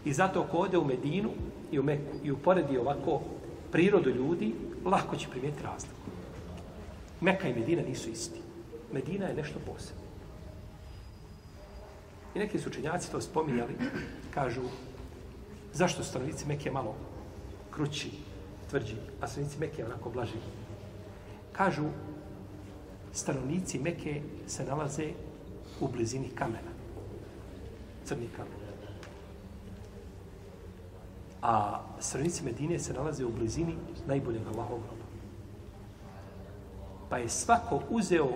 I 0.05 0.13
zato 0.13 0.43
ko 0.51 0.57
ode 0.57 0.77
u 0.77 0.85
Medinu 0.85 1.29
i 1.71 1.79
u 1.79 1.83
Meku 1.83 2.15
i 2.23 2.31
uporedi 2.31 2.77
ovako 2.77 3.21
prirodu 3.71 4.09
ljudi, 4.09 4.53
lako 4.85 5.15
će 5.15 5.29
primijeti 5.29 5.63
razliku. 5.63 5.95
Meka 7.21 7.47
i 7.47 7.53
Medina 7.53 7.81
nisu 7.81 8.09
isti. 8.09 8.39
Medina 8.93 9.25
je 9.25 9.35
nešto 9.35 9.59
posebno. 9.59 10.05
I 12.35 12.39
neki 12.39 12.59
su 12.59 12.69
učenjaci 12.69 13.11
to 13.11 13.21
spominjali, 13.21 13.73
kažu, 14.33 14.61
zašto 15.73 16.03
stanovnici 16.03 16.47
Mekke 16.47 16.71
malo 16.71 16.95
krući, 17.71 18.11
tvrđi, 18.69 18.95
a 19.21 19.27
stanovnici 19.27 19.59
Mekke 19.59 19.85
onako 19.85 20.09
blaži. 20.09 20.39
Kažu, 21.51 21.85
stanovnici 23.13 23.79
Mekke 23.79 24.21
se 24.47 24.65
nalaze 24.65 25.11
u 25.79 25.87
blizini 25.87 26.29
kamena. 26.29 26.71
Crni 28.05 28.27
kamena. 28.37 28.64
A 31.45 31.79
stanovnici 31.99 32.43
Medine 32.43 32.79
se 32.79 32.93
nalaze 32.93 33.25
u 33.25 33.29
blizini 33.29 33.75
najboljeg 34.07 34.41
Allahovog 34.47 34.81
groba. 34.81 35.05
Pa 37.09 37.17
je 37.17 37.29
svako 37.29 37.81
uzeo 37.89 38.29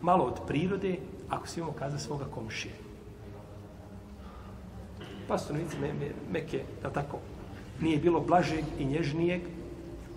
malo 0.00 0.24
od 0.24 0.40
prirode, 0.46 0.96
ako 1.28 1.46
si 1.46 1.60
imamo 1.60 1.72
kaza 1.72 1.98
svoga 1.98 2.24
komšije. 2.34 2.74
Pa 5.28 5.38
stanovnici 5.38 5.78
me, 5.78 5.92
me, 5.92 6.10
Meke, 6.32 6.64
da 6.82 6.90
tako, 6.90 7.18
nije 7.80 7.98
bilo 7.98 8.20
blažeg 8.20 8.64
i 8.78 8.84
nježnijeg 8.84 9.42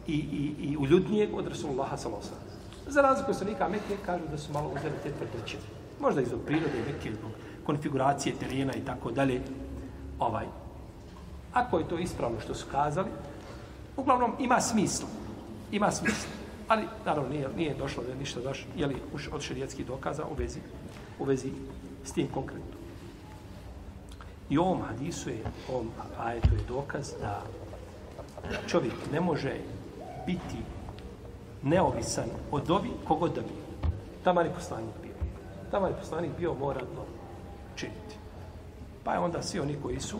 i, 0.08 0.16
i, 0.16 0.70
i 0.70 0.78
uljudnijeg 0.78 1.36
od 1.36 1.48
Rasulullaha 1.48 1.98
salosa. 1.98 2.34
Za 2.88 3.02
razliku 3.02 3.34
stanovnika 3.34 3.70
Meke 3.70 4.02
kažu 4.06 4.24
da 4.32 4.38
su 4.38 4.54
malo 4.54 4.70
uzeli 4.70 4.96
te 5.04 5.12
tvrdoće. 5.12 5.58
Možda 6.02 6.22
iz 6.22 6.30
prirode 6.46 6.82
Meke, 6.88 7.14
zbog 7.14 7.32
konfiguracije 7.66 8.36
terena 8.36 8.74
i 8.74 8.86
tako 8.86 9.12
dalje. 9.12 9.42
Ovaj, 10.20 10.46
Ako 11.54 11.80
je 11.80 11.88
to 11.88 11.98
ispravno 11.98 12.40
što 12.40 12.56
su 12.56 12.66
kazali, 12.72 13.10
uglavnom 13.98 14.32
ima 14.40 14.62
smisla. 14.62 15.08
Ima 15.72 15.92
smisla. 15.92 16.30
Ali, 16.68 16.88
naravno, 17.06 17.30
nije, 17.30 17.50
nije 17.58 17.74
došlo 17.74 18.04
da 18.04 18.16
ništa 18.16 18.40
daš, 18.40 18.68
jeli, 18.76 18.96
od 19.32 19.42
šerijetskih 19.42 19.86
dokaza 19.86 20.24
u 20.26 20.34
vezi, 20.34 20.60
u 21.20 21.24
vezi 21.24 21.52
s 22.04 22.12
tim 22.12 22.28
konkretno. 22.34 22.78
I 24.50 24.58
ovom 24.58 24.82
hadisu 24.82 25.30
je, 25.30 25.44
ovom 25.70 25.88
ajetu 26.20 26.48
je 26.54 26.64
dokaz 26.68 27.14
da 27.22 27.42
čovjek 28.68 28.94
ne 29.12 29.22
može 29.22 29.54
biti 30.26 30.58
neovisan 31.64 32.30
od 32.52 32.72
ovi 32.72 32.90
kogod 33.08 33.36
da 33.36 33.42
bi. 33.42 33.54
Tamo 34.24 34.42
je 34.42 34.54
poslanik 34.54 34.96
bio. 35.02 35.14
Tamo 35.72 35.88
je 35.88 35.94
poslanik 35.94 36.32
bio 36.38 36.54
mora 36.54 36.80
to 36.80 37.06
činiti. 37.76 38.16
Pa 39.04 39.14
je 39.14 39.20
onda 39.20 39.42
svi 39.42 39.60
oni 39.60 39.76
koji 39.84 40.00
su 40.00 40.18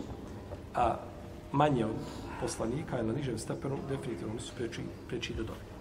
a, 0.74 0.94
manje 1.54 1.84
od 1.84 1.96
poslanika 2.40 2.98
ili 2.98 3.06
na 3.06 3.12
nižem 3.12 3.38
stepenu, 3.38 3.78
definitivno 3.88 4.40
su 4.40 4.52
preči, 4.56 4.82
preči 5.08 5.34
do 5.34 5.42
dobi. 5.42 5.74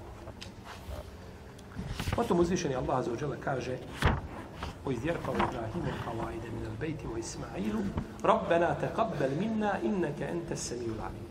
Potom 2.16 2.40
uzvišeni 2.40 2.76
Allah 2.76 3.06
za 3.06 3.12
uđele 3.12 3.38
kaže 3.44 3.78
o 4.86 4.92
izjerkao 4.92 5.34
Ibrahimu 5.34 5.94
kao 6.04 6.28
ajde 6.28 6.50
min 6.54 6.66
al 6.66 6.78
bejti 6.80 7.08
o 7.08 7.18
Ismailu 7.18 7.82
Rabbena 8.24 8.76
te 8.76 8.90
kabbel 8.96 9.32
minna 9.40 9.80
inneke 9.84 10.24
ente 10.24 10.56
semiju 10.56 10.94
lani. 11.02 11.24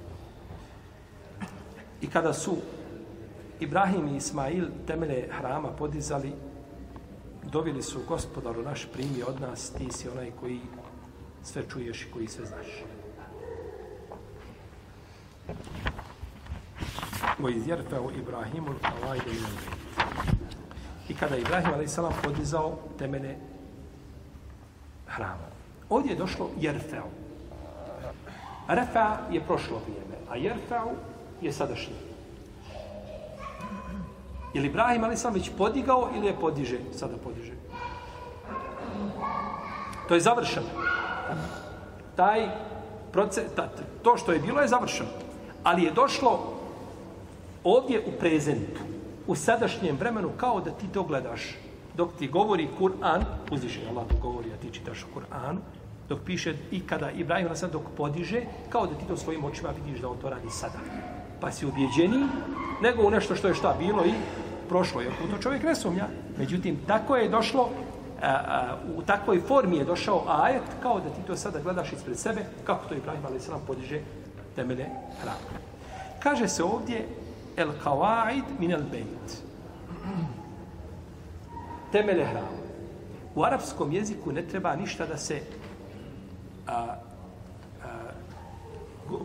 I 2.00 2.06
kada 2.06 2.32
su 2.32 2.56
Ibrahim 3.60 4.08
i 4.08 4.16
Ismail 4.16 4.66
temele 4.86 5.28
hrama 5.30 5.68
podizali, 5.68 6.32
dovili 7.52 7.82
su 7.82 8.00
gospodaru 8.08 8.62
naš 8.62 8.88
primi 8.92 9.22
od 9.22 9.40
nas, 9.40 9.70
ti 9.70 9.92
si 9.92 10.08
onaj 10.08 10.30
koji 10.40 10.60
sve 11.42 11.62
čuješ 11.68 12.02
i 12.02 12.10
koji 12.10 12.28
sve 12.28 12.46
znaš. 12.46 12.66
Wa 17.42 17.50
izjerfeu 17.50 18.10
Ibrahimu 18.10 18.70
l'kavajde 18.70 19.30
i. 19.30 19.42
I 21.08 21.14
kada 21.14 21.34
je 21.34 21.40
Ibrahim 21.40 21.74
a.s. 21.74 21.98
podizao 22.22 22.78
temene 22.98 23.38
hrama. 25.06 25.50
Ovdje 25.88 26.12
je 26.12 26.16
došlo 26.16 26.50
jerfeu. 26.60 27.10
Refa 28.68 29.18
je 29.30 29.40
prošlo 29.40 29.80
vrijeme, 29.84 30.16
a 30.30 30.36
jerfeu 30.36 30.94
je 31.40 31.52
sadašnje. 31.52 31.94
Je 34.54 34.60
li 34.60 34.66
Ibrahim 34.68 35.04
a.s. 35.04 35.24
već 35.24 35.50
podigao 35.58 36.10
ili 36.14 36.26
je 36.26 36.40
podiže? 36.40 36.78
Sada 36.92 37.16
podiže. 37.24 37.52
To 40.08 40.14
je 40.14 40.20
završeno. 40.20 40.66
Taj 42.16 42.48
proces, 43.12 43.44
ta, 43.56 43.68
to 44.02 44.16
što 44.16 44.32
je 44.32 44.38
bilo 44.38 44.60
je 44.60 44.68
završeno. 44.68 45.10
Ali 45.64 45.82
je 45.82 45.90
došlo 45.90 46.61
ovdje 47.64 48.00
u 48.06 48.10
prezentu, 48.20 48.80
u 49.26 49.34
sadašnjem 49.34 49.96
vremenu, 49.96 50.30
kao 50.36 50.60
da 50.60 50.70
ti 50.70 50.86
to 50.92 51.02
gledaš. 51.02 51.56
Dok 51.96 52.12
ti 52.18 52.28
govori 52.28 52.68
Kur'an, 52.78 53.24
uzviše 53.50 53.80
Allah 53.90 54.06
dok 54.08 54.20
govori, 54.20 54.52
a 54.52 54.56
ti 54.56 54.70
čitaš 54.72 55.06
Kur'an, 55.14 55.58
dok 56.08 56.18
piše 56.24 56.54
i 56.70 56.80
kada 56.80 57.10
Ibrahim 57.10 57.48
na 57.48 57.68
dok 57.68 57.82
podiže, 57.96 58.40
kao 58.68 58.86
da 58.86 58.94
ti 58.94 59.04
to 59.08 59.16
svojim 59.16 59.44
očima 59.44 59.70
vidiš 59.84 60.00
da 60.00 60.08
on 60.08 60.18
to 60.18 60.30
radi 60.30 60.50
sada. 60.50 60.78
Pa 61.40 61.50
si 61.50 61.66
ubjeđeni, 61.66 62.26
nego 62.82 63.06
u 63.06 63.10
nešto 63.10 63.36
što 63.36 63.48
je 63.48 63.54
šta 63.54 63.76
bilo 63.78 64.04
i 64.04 64.12
prošlo 64.68 65.00
je. 65.00 65.08
U 65.08 65.30
to 65.30 65.42
čovjek 65.42 65.62
ne 65.62 65.74
sumnja. 65.74 66.06
Međutim, 66.38 66.78
tako 66.86 67.16
je 67.16 67.28
došlo, 67.28 67.68
a, 68.22 68.28
a, 68.28 68.76
u 68.96 69.02
takvoj 69.02 69.40
formi 69.40 69.76
je 69.76 69.84
došao 69.84 70.24
ajet, 70.28 70.62
kao 70.82 71.00
da 71.00 71.10
ti 71.10 71.22
to 71.26 71.36
sada 71.36 71.60
gledaš 71.60 71.92
ispred 71.92 72.18
sebe, 72.18 72.44
kako 72.64 72.88
to 72.88 72.94
Ibrahim 72.94 73.22
ali 73.26 73.40
podiže 73.66 74.00
temele 74.56 74.86
hrama. 75.20 75.60
Kaže 76.22 76.48
se 76.48 76.64
ovdje, 76.64 77.08
el 77.56 77.72
kawaid 77.84 78.44
min 78.58 78.72
el 78.72 78.82
bejt. 78.82 79.42
Temele 81.92 82.24
hrama. 82.24 82.62
U 83.34 83.44
arapskom 83.44 83.92
jeziku 83.92 84.32
ne 84.32 84.42
treba 84.42 84.76
ništa 84.76 85.06
da 85.06 85.16
se 85.16 85.40
a, 86.66 86.74
a, 86.74 86.96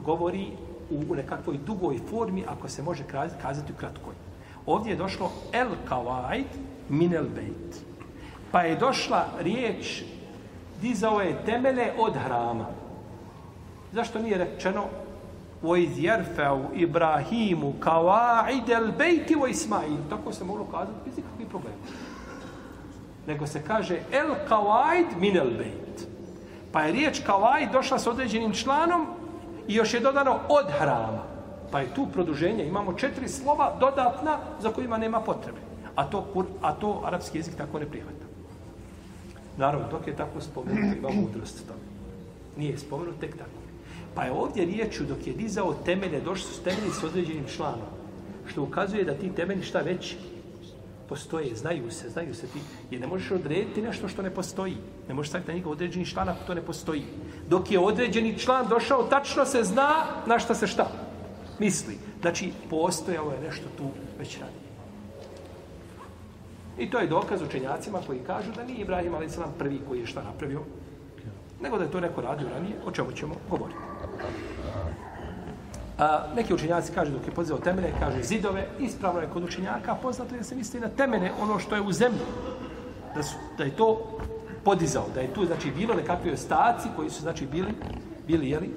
govori 0.06 0.52
u 0.90 1.16
nekakvoj 1.16 1.58
dugoj 1.58 2.00
formi 2.10 2.44
ako 2.48 2.70
se 2.70 2.84
može 2.84 3.04
kazati 3.42 3.74
u 3.74 3.76
kratkoj. 3.76 4.14
Ovdje 4.66 4.92
je 4.92 4.96
došlo 4.96 5.32
el 5.54 5.70
kawaid 5.90 6.48
min 6.90 7.14
el 7.14 7.28
bejt. 7.36 7.84
Pa 8.52 8.62
je 8.62 8.76
došla 8.76 9.26
riječ 9.40 10.04
dizao 10.82 11.22
je 11.22 11.46
temele 11.46 11.92
od 12.00 12.14
hrama. 12.16 12.66
Zašto 13.92 14.20
nije 14.20 14.38
rečeno 14.38 14.84
وَإِذْ 15.63 15.99
يَرْفَعُ 15.99 16.59
إِبْرَاهِيمُ 16.75 17.73
كَوَاعِدَ 17.81 18.71
الْبَيْتِ 18.71 19.31
وَإِسْمَعِيلُ 19.31 20.11
Tako 20.11 20.33
se 20.33 20.45
moglo 20.45 20.65
kazati 20.65 20.99
bez 21.05 21.19
ikakvih 21.19 21.49
problema. 21.49 21.77
Nego 23.27 23.47
se 23.47 23.63
kaže 23.63 23.99
el 24.13 24.35
kawaid 24.49 25.07
min 25.21 25.37
el 25.37 25.51
bejt. 25.51 26.07
Pa 26.73 26.83
je 26.83 26.93
riječ 26.93 27.23
kawaid 27.27 27.73
došla 27.73 27.99
s 27.99 28.07
određenim 28.07 28.53
članom 28.53 29.07
I 29.69 29.75
još 29.75 29.95
je 29.95 30.01
dodano 30.01 30.39
od 30.49 30.67
hrama. 30.79 31.23
Pa 31.71 31.81
je 31.81 31.95
tu 31.95 32.07
produženje. 32.13 32.65
Imamo 32.65 32.93
četiri 32.93 33.29
slova 33.29 33.77
dodatna 33.81 34.39
za 34.61 34.73
kojima 34.73 34.99
nema 34.99 35.21
potrebe. 35.21 35.59
A 35.95 36.05
to, 36.11 36.27
kur- 36.35 36.53
a 36.63 36.73
to 36.73 37.03
arapski 37.05 37.39
jezik 37.39 37.55
tako 37.57 37.79
ne 37.79 37.87
prihvata. 37.87 38.25
Naravno, 39.57 39.89
dok 39.91 40.07
je 40.07 40.17
tako 40.17 40.41
spomenuto, 40.41 40.99
ima 40.99 41.09
mudrost 41.09 41.67
tome. 41.67 41.81
Nije 42.57 42.79
spomenut 42.79 43.15
tek 43.21 43.37
tako. 43.39 43.63
Pa 44.16 44.24
je 44.24 44.32
ovdje 44.32 44.66
riječu, 44.66 45.04
dok 45.04 45.28
je 45.28 45.34
dizao 45.34 45.74
temelje, 45.86 46.22
došli 46.22 46.54
su 46.54 46.64
temelji 46.64 46.92
s 47.02 47.04
određenim 47.04 47.46
članom. 47.56 47.88
Što 48.46 48.64
ukazuje 48.64 49.04
da 49.04 49.14
ti 49.14 49.32
temelji 49.36 49.64
šta 49.64 49.80
već 49.80 50.16
postoje, 51.10 51.56
znaju 51.56 51.92
se, 51.92 52.10
znaju 52.10 52.36
se 52.36 52.48
ti. 52.48 52.60
Jer 52.92 53.02
ne 53.02 53.08
možeš 53.08 53.32
odrediti 53.32 53.82
nešto 53.82 54.08
što 54.08 54.22
ne 54.22 54.30
postoji. 54.30 54.78
Ne 55.08 55.14
možeš 55.14 55.30
staviti 55.30 55.52
na 55.52 55.58
njega 55.58 55.70
određeni 55.70 56.06
član 56.06 56.30
ako 56.30 56.44
to 56.48 56.54
ne 56.54 56.62
postoji. 56.62 57.04
Dok 57.50 57.72
je 57.72 57.80
određeni 57.80 58.40
član 58.40 58.68
došao, 58.68 59.04
tačno 59.04 59.46
se 59.46 59.64
zna 59.64 60.06
na 60.26 60.40
šta 60.40 60.56
se 60.56 60.68
šta 60.68 60.88
misli. 61.60 61.98
Znači, 62.22 62.52
postojalo 62.70 63.32
je 63.32 63.42
nešto 63.42 63.66
tu 63.78 63.84
već 64.20 64.40
ranije. 64.40 64.68
I 66.78 66.90
to 66.90 67.00
je 67.00 67.08
dokaz 67.08 67.42
učenjacima 67.42 68.00
koji 68.08 68.20
kažu 68.20 68.52
da 68.56 68.64
nije 68.64 68.82
Ibrahim 68.82 69.16
a.s. 69.16 69.38
prvi 69.58 69.80
koji 69.88 70.00
je 70.00 70.06
šta 70.06 70.24
napravio, 70.24 70.62
nego 71.62 71.78
da 71.78 71.84
je 71.84 71.92
to 71.92 72.00
neko 72.00 72.22
radio 72.22 72.50
ranije, 72.50 72.76
o 72.86 72.92
čemu 72.92 73.12
ćemo 73.12 73.36
govoriti. 73.50 73.97
A, 75.98 76.24
neki 76.36 76.54
učenjaci 76.54 76.92
kažu 76.92 77.12
dok 77.12 77.28
je 77.28 77.34
podizao 77.34 77.58
temene, 77.58 77.94
kaže 78.00 78.24
zidove, 78.24 78.68
ispravno 78.80 79.22
je 79.22 79.30
kod 79.34 79.44
učenjaka, 79.44 79.96
poznato 79.96 80.36
je 80.36 80.38
da 80.38 80.44
se 80.44 80.56
misli 80.56 80.80
na 80.80 80.90
temene, 80.90 81.32
ono 81.42 81.60
što 81.60 81.76
je 81.76 81.82
u 81.82 81.92
zemlji, 81.92 82.26
da, 83.16 83.24
su, 83.24 83.36
da 83.58 83.64
je 83.64 83.76
to 83.76 84.20
podizao, 84.64 85.06
da 85.14 85.22
je 85.22 85.34
tu 85.34 85.46
znači 85.46 85.72
bilo 85.72 85.94
nekakvi 85.94 86.32
ostaci 86.32 86.90
koji 86.96 87.10
su 87.10 87.22
znači 87.22 87.46
bili, 87.46 87.74
bili 88.28 88.50
jeli, 88.50 88.70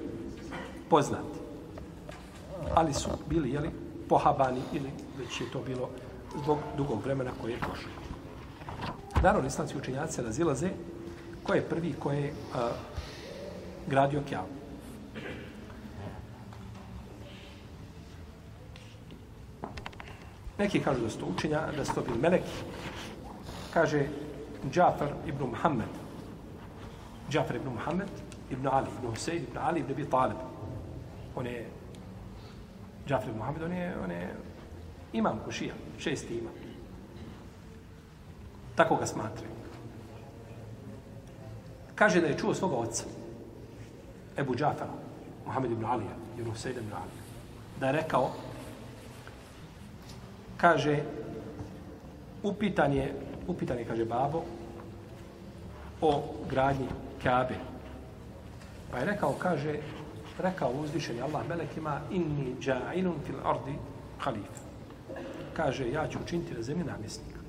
poznati. 0.89 1.39
Ali 2.75 2.93
su 2.93 3.09
bili 3.29 3.51
jeli, 3.51 3.69
pohabani 4.09 4.61
ili 4.73 4.89
već 5.19 5.41
je 5.41 5.51
to 5.51 5.59
bilo 5.59 5.89
zbog 6.43 6.57
dugog 6.77 7.03
vremena 7.03 7.31
koje 7.41 7.51
je 7.51 7.59
prošlo. 7.59 7.91
Naravno, 9.23 9.47
islamski 9.47 9.77
učenjaci 9.77 10.21
razilaze 10.21 10.69
ko 11.43 11.53
je 11.53 11.61
prvi 11.61 11.93
ko 11.99 12.11
je 12.11 12.33
a, 12.55 12.69
gradio 13.87 14.21
Kjavu. 14.29 14.60
Neki 20.61 20.79
kažu 20.79 21.01
da 21.01 21.09
su 21.09 21.19
to 21.19 21.25
učenja, 21.25 21.61
da 21.77 21.85
su 21.85 21.93
to 21.95 22.01
bili 22.01 22.19
meleki. 22.19 22.51
Kaže 23.73 24.05
Džafar 24.71 25.09
ibn 25.27 25.43
Muhammed. 25.43 25.89
Džafar 27.29 27.55
ibn 27.55 27.69
Muhammed, 27.69 28.09
ibn 28.51 28.67
Ali, 28.67 28.87
ibn 28.97 29.07
Husein, 29.07 29.43
ibn 29.43 29.57
Ali, 29.57 29.79
ibn 29.79 29.91
Abi 29.91 30.05
Talib. 30.05 30.37
On 31.35 31.45
je 31.45 31.65
Džafar 33.07 33.29
ibn 33.29 33.37
Muhammed, 33.37 33.63
on 33.63 33.73
je, 33.73 33.95
on 34.03 34.11
je 34.11 34.35
imam 35.13 35.39
kušija, 35.45 35.73
šesti 35.99 36.37
imam. 36.37 36.53
Tako 38.75 38.95
ga 38.95 39.05
smatraju. 39.05 39.51
Kaže 41.95 42.21
da 42.21 42.27
je 42.27 42.37
čuo 42.37 42.53
svoga 42.53 42.75
oca, 42.75 43.03
Ebu 44.37 44.55
Džafara, 44.55 44.93
Muhammed 45.45 45.71
ibn 45.71 45.85
Alija, 45.85 46.15
ibn 46.39 46.49
Husein 46.49 46.77
ibn 46.77 46.93
Alija, 46.93 47.25
da 47.79 47.85
je 47.85 47.91
rekao, 47.91 48.31
kaže, 50.61 51.01
upitan 52.43 52.93
je, 52.93 53.13
upitan 53.47 53.79
je, 53.79 53.85
kaže 53.85 54.05
babo, 54.05 54.43
o 56.01 56.23
gradnji 56.49 56.87
Kabe. 57.23 57.55
Pa 58.91 58.97
je 58.97 59.05
rekao, 59.05 59.33
kaže, 59.33 59.79
rekao 60.37 60.71
uzvišeni 60.83 61.21
Allah 61.21 61.47
melekima, 61.49 61.99
inni 62.11 62.55
dža'inun 62.59 63.21
fil 63.25 63.41
ardi 63.43 63.73
halif. 64.19 64.61
Kaže, 65.53 65.89
ja 65.89 66.07
ću 66.07 66.19
učiniti 66.23 66.53
na 66.53 66.61
zemlji 66.61 66.83
namjesnika. 66.83 67.39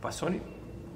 Pa 0.00 0.12
su 0.12 0.26
oni 0.26 0.40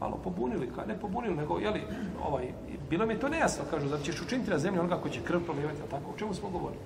malo 0.00 0.20
pobunili, 0.24 0.70
ka, 0.74 0.84
ne 0.86 0.98
pobunili, 0.98 1.36
nego, 1.36 1.58
jeli, 1.58 1.82
ovaj, 2.26 2.52
bilo 2.90 3.06
mi 3.06 3.14
je 3.14 3.20
to 3.20 3.28
nejasno, 3.28 3.64
kažu, 3.70 3.88
zar 3.88 4.00
ćeš 4.02 4.22
učiniti 4.22 4.50
na 4.50 4.58
zemlji 4.58 4.80
onoga 4.80 5.02
ko 5.02 5.08
će 5.08 5.22
krv 5.22 5.40
prolivati, 5.40 5.78
tako, 5.90 6.10
o 6.10 6.18
čemu 6.18 6.34
smo 6.34 6.50
govorili? 6.50 6.82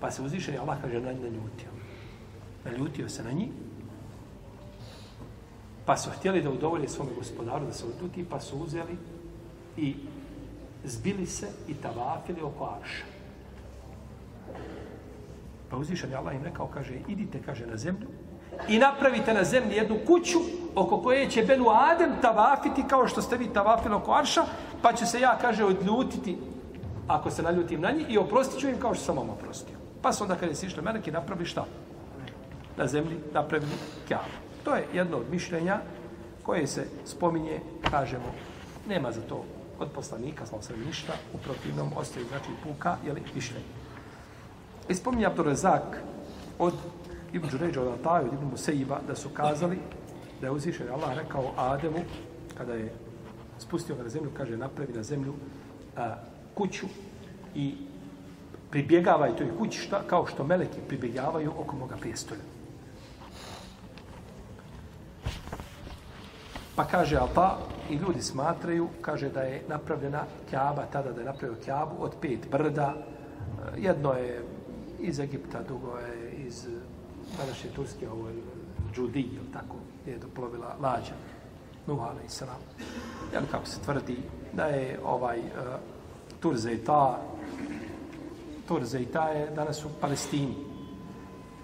Pa 0.00 0.10
se 0.10 0.22
uzvišeni 0.22 0.58
Allah, 0.58 0.78
kaže, 0.82 1.00
na 1.00 1.12
njih 1.12 1.22
naljutio. 1.22 1.70
Naljutio 2.64 3.08
se 3.08 3.24
na 3.24 3.32
njih, 3.32 3.50
Pa 5.86 5.96
su 5.96 6.10
htjeli 6.10 6.42
da 6.42 6.50
udovolje 6.50 6.88
svome 6.88 7.10
gospodaru, 7.18 7.66
da 7.66 7.72
se 7.72 7.84
odljuti, 7.86 8.26
pa 8.30 8.40
su 8.40 8.58
uzeli 8.58 8.96
i 9.76 9.94
zbili 10.84 11.26
se 11.26 11.46
i 11.68 11.74
tavafili 11.74 12.42
oko 12.42 12.70
arša. 12.80 13.04
Pa 15.70 15.76
uzvišan 15.76 16.10
je 16.10 16.16
Allah 16.16 16.34
im 16.34 16.44
rekao, 16.44 16.66
kaže, 16.66 16.94
idite, 17.08 17.42
kaže, 17.46 17.66
na 17.66 17.76
zemlju 17.76 18.06
i 18.68 18.78
napravite 18.78 19.34
na 19.34 19.44
zemlji 19.44 19.76
jednu 19.76 19.96
kuću 20.06 20.38
oko 20.74 21.00
koje 21.02 21.30
će 21.30 21.42
Benu 21.42 21.66
Adem 21.68 22.12
tavafiti 22.22 22.84
kao 22.88 23.08
što 23.08 23.22
ste 23.22 23.36
vi 23.36 23.52
tavafili 23.52 23.94
oko 23.94 24.12
arša, 24.12 24.44
pa 24.82 24.92
će 24.92 25.06
se 25.06 25.20
ja, 25.20 25.38
kaže, 25.40 25.64
odljutiti 25.64 26.38
ako 27.08 27.30
se 27.30 27.42
naljutim 27.42 27.80
na 27.80 27.90
njih 27.90 28.06
i 28.08 28.18
oprostit 28.18 28.60
ću 28.60 28.68
im 28.68 28.80
kao 28.80 28.94
što 28.94 29.04
sam 29.04 29.16
vam 29.16 29.30
oprostio. 29.30 29.76
Pa 30.02 30.12
su 30.12 30.24
onda 30.24 30.34
kada 30.34 30.46
je 30.46 30.54
sišli 30.54 30.82
meleki 30.82 31.10
napravili 31.10 31.46
šta? 31.46 31.64
Na 32.76 32.86
zemlji 32.86 33.16
napravili 33.32 33.72
kjavu. 34.08 34.45
To 34.66 34.74
je 34.74 34.86
jedno 34.92 35.16
od 35.16 35.30
mišljenja 35.30 35.80
koje 36.42 36.66
se 36.66 36.86
spominje, 37.04 37.60
kažemo, 37.90 38.34
nema 38.88 39.12
za 39.12 39.20
to 39.20 39.44
od 39.78 39.88
poslanika, 39.94 40.46
slavo 40.46 40.62
se 40.62 40.76
ništa, 40.86 41.12
u 41.34 41.38
protivnom 41.38 41.92
ostaju, 41.96 42.26
znači, 42.28 42.50
puka, 42.62 42.96
jeli, 43.06 43.22
mišljenje. 43.34 43.64
I 44.88 44.94
spominje 44.94 45.26
Abdurazak 45.26 46.02
od 46.58 46.74
Ibn 47.32 47.48
Đuređa 47.48 47.82
od 47.82 48.00
Ataju, 48.00 48.26
od 48.26 48.32
Ibn 48.32 48.46
Museiba, 48.50 48.98
da 49.06 49.14
su 49.14 49.28
kazali 49.28 49.78
da 50.40 50.46
je 50.46 50.50
uzvišen 50.50 50.90
Allah 50.90 51.14
rekao 51.16 51.52
Ademu, 51.56 52.02
kada 52.58 52.74
je 52.74 52.92
spustio 53.58 53.96
ga 53.96 54.02
na 54.02 54.08
zemlju, 54.08 54.30
kaže, 54.36 54.56
napravi 54.56 54.92
na 54.92 55.02
zemlju 55.02 55.34
a, 55.96 56.14
kuću 56.54 56.86
i 57.54 57.74
pribjegavaj 58.70 59.36
toj 59.36 59.58
kući 59.58 59.80
šta, 59.80 60.02
kao 60.06 60.26
što 60.26 60.44
meleki 60.44 60.80
pribjegavaju 60.88 61.52
oko 61.58 61.76
moga 61.76 61.96
prijestolja. 61.96 62.55
Pa 66.76 66.84
kaže 66.84 67.16
Alta 67.16 67.58
i 67.90 67.94
ljudi 67.94 68.22
smatraju, 68.22 68.88
kaže 69.00 69.28
da 69.28 69.40
je 69.40 69.62
napravljena 69.68 70.24
Kjaba, 70.50 70.86
tada 70.92 71.12
da 71.12 71.20
je 71.20 71.26
napravio 71.26 71.56
Kjabu 71.64 71.94
od 71.98 72.12
pet 72.20 72.50
brda. 72.50 72.94
Jedno 73.76 74.12
je 74.12 74.42
iz 75.00 75.20
Egipta, 75.20 75.62
drugo 75.62 75.98
je 75.98 76.32
iz 76.46 76.66
eh, 76.66 76.70
današnje 77.38 77.70
Turske, 77.70 78.10
ovo 78.10 78.28
je 78.28 78.34
Džudi, 78.94 79.20
ili 79.20 79.52
tako, 79.52 79.76
gdje 80.02 80.12
je 80.12 80.18
doplovila 80.18 80.76
lađa. 80.80 81.14
Nuh, 81.86 82.00
i 82.26 82.28
sram. 82.28 82.60
Jel, 83.32 83.42
kako 83.50 83.66
se 83.66 83.80
tvrdi, 83.80 84.16
da 84.52 84.66
je 84.66 85.00
ovaj 85.04 85.38
eh, 85.38 85.42
uh, 85.42 85.80
Turzejta, 86.40 87.18
Turzejta 88.68 89.28
je 89.28 89.50
danas 89.50 89.84
u 89.84 89.88
Palestini. 90.00 90.54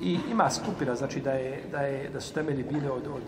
I 0.01 0.19
ima 0.31 0.51
skupina, 0.51 0.95
znači 0.95 1.21
da, 1.21 1.33
je, 1.33 1.65
da, 1.71 1.79
je, 1.79 2.11
da 2.11 2.21
su 2.21 2.35
temelji 2.35 2.63
bile 2.63 2.91
od, 2.91 3.07
od 3.07 3.23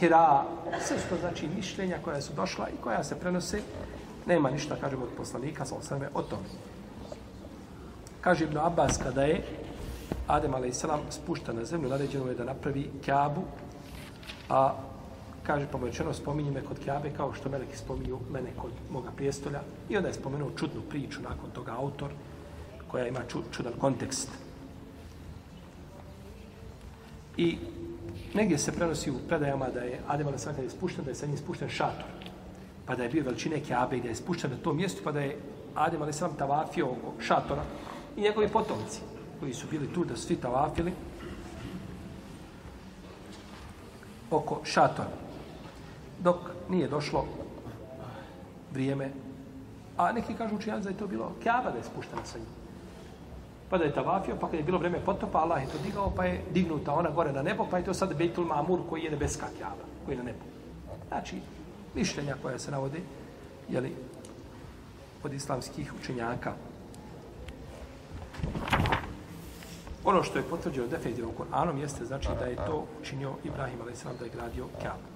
Hira, 0.00 0.44
sve 0.80 0.96
što 1.06 1.16
znači 1.16 1.48
mišljenja 1.56 1.98
koja 2.04 2.20
su 2.20 2.32
došla 2.32 2.68
i 2.68 2.82
koja 2.82 3.04
se 3.04 3.20
prenose. 3.20 3.62
Nema 4.26 4.50
ništa, 4.50 4.76
kažemo, 4.80 5.04
od 5.04 5.10
poslanika, 5.16 5.64
sa 5.64 5.74
osvrame, 5.74 6.08
o 6.14 6.22
tome. 6.22 6.42
Kaže 8.20 8.44
Ibn 8.44 8.58
Abbas, 8.58 8.98
kada 9.02 9.22
je 9.22 9.42
Adem 10.26 10.54
a.s. 10.54 10.84
spušta 11.10 11.52
na 11.52 11.64
zemlju, 11.64 11.88
naređeno 11.88 12.28
je 12.28 12.34
da 12.34 12.44
napravi 12.44 12.90
kjabu, 13.04 13.42
a 14.48 14.74
kaže, 15.42 15.66
pa 15.72 15.78
rečeno, 15.84 16.12
spominje 16.12 16.50
me 16.50 16.62
kod 16.62 16.78
kjabe, 16.84 17.10
kao 17.16 17.32
što 17.34 17.48
meleki 17.48 17.76
spominju 17.76 18.18
mene 18.30 18.50
kod 18.56 18.70
moga 18.90 19.10
prijestolja. 19.16 19.60
I 19.88 19.96
onda 19.96 20.08
je 20.08 20.14
spomenuo 20.14 20.50
čudnu 20.56 20.82
priču 20.90 21.22
nakon 21.22 21.50
toga 21.50 21.72
autor, 21.72 22.10
koja 22.88 23.06
ima 23.08 23.20
čudan 23.52 23.72
kontekst. 23.80 24.28
I 27.36 27.58
negdje 28.34 28.58
se 28.58 28.72
prenosi 28.72 29.10
u 29.10 29.18
predajama 29.28 29.68
da 29.68 29.80
je 29.80 30.00
Adem 30.08 30.28
a.s. 30.28 30.44
kada 30.44 30.62
je 30.62 30.70
spušten, 30.70 31.04
da 31.04 31.10
je 31.10 31.14
sa 31.14 31.26
njim 31.26 31.36
spušten 31.36 31.68
šator. 31.68 32.04
Pa 32.86 32.94
da 32.94 33.02
je 33.02 33.08
bio 33.08 33.24
veličine 33.24 33.60
Kjabe 33.60 33.96
i 33.96 34.00
da 34.00 34.08
je 34.08 34.14
spušten 34.14 34.50
na 34.50 34.56
to 34.56 34.72
mjesto, 34.72 35.00
pa 35.04 35.12
da 35.12 35.20
je 35.20 35.38
Adem 35.74 36.02
a.s. 36.02 36.22
tavafio 36.38 36.86
oko 36.86 37.14
šatora 37.20 37.62
i 38.16 38.20
njegovi 38.20 38.48
potomci 38.48 39.00
koji 39.40 39.54
su 39.54 39.66
bili 39.70 39.92
tu 39.94 40.04
da 40.04 40.16
svi 40.16 40.36
tavafili 40.36 40.92
oko 44.30 44.60
šatora. 44.64 45.08
Dok 46.18 46.36
nije 46.68 46.88
došlo 46.88 47.24
vrijeme, 48.72 49.10
a 49.96 50.12
neki 50.12 50.34
kažu 50.34 50.56
učinjaci 50.56 50.84
da 50.84 50.90
je 50.90 50.96
to 50.96 51.06
bilo 51.06 51.32
Kjaba 51.42 51.70
da 51.70 51.78
je 51.78 51.84
spuštena 51.84 52.24
sa 52.24 52.38
njim. 52.38 52.57
Pa 53.70 53.78
da 53.78 53.84
je 53.84 53.94
tavafio, 53.94 54.36
pa 54.40 54.46
kad 54.46 54.58
je 54.58 54.62
bilo 54.62 54.78
vreme 54.78 54.98
potopa, 55.04 55.38
Allah 55.38 55.62
je 55.62 55.68
to 55.68 55.78
digao, 55.84 56.12
pa 56.16 56.24
je 56.24 56.40
dignuta 56.50 56.94
ona 56.94 57.10
gore 57.10 57.32
na 57.32 57.42
nebo, 57.42 57.66
pa 57.70 57.78
je 57.78 57.84
to 57.84 57.94
sad 57.94 58.16
Bejtul 58.16 58.44
Mamur 58.44 58.80
koji 58.88 59.02
je 59.02 59.10
nebeska 59.10 59.46
kjava, 59.58 59.84
koji 60.04 60.14
je 60.14 60.18
na 60.18 60.24
nebu. 60.24 60.44
Znači, 61.08 61.40
mišljenja 61.94 62.36
koja 62.42 62.58
se 62.58 62.70
navode, 62.70 63.00
jeli, 63.68 63.92
od 65.24 65.32
islamskih 65.32 65.92
učenjaka. 66.00 66.52
Ono 70.04 70.22
što 70.22 70.38
je 70.38 70.44
potvrđeno 70.50 70.86
definitivno 70.86 71.30
Kur'anom 71.38 71.78
jeste 71.78 72.04
znači 72.04 72.28
da 72.38 72.44
je 72.44 72.56
to 72.56 72.86
učinio 73.00 73.32
Ibrahim 73.44 73.80
a.s. 73.80 74.04
da 74.18 74.24
je 74.24 74.30
gradio 74.30 74.66
Kaabu. 74.82 75.08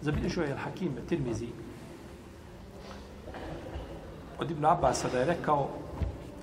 Zabilježio 0.00 0.42
je 0.42 0.54
Al-Hakim 0.54 0.90
Tirmizi 1.08 1.48
od 4.38 4.50
Ibn 4.50 4.64
Abbas 4.64 5.04
da 5.12 5.18
je 5.18 5.24
rekao, 5.24 5.68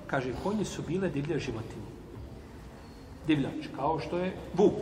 kaže, 0.06 0.32
konje 0.42 0.64
su 0.64 0.82
bile 0.82 1.08
divlje 1.08 1.38
životinje. 1.38 1.86
Divljač, 3.26 3.66
kao 3.76 4.00
što 4.00 4.18
je 4.18 4.32
vuk. 4.54 4.72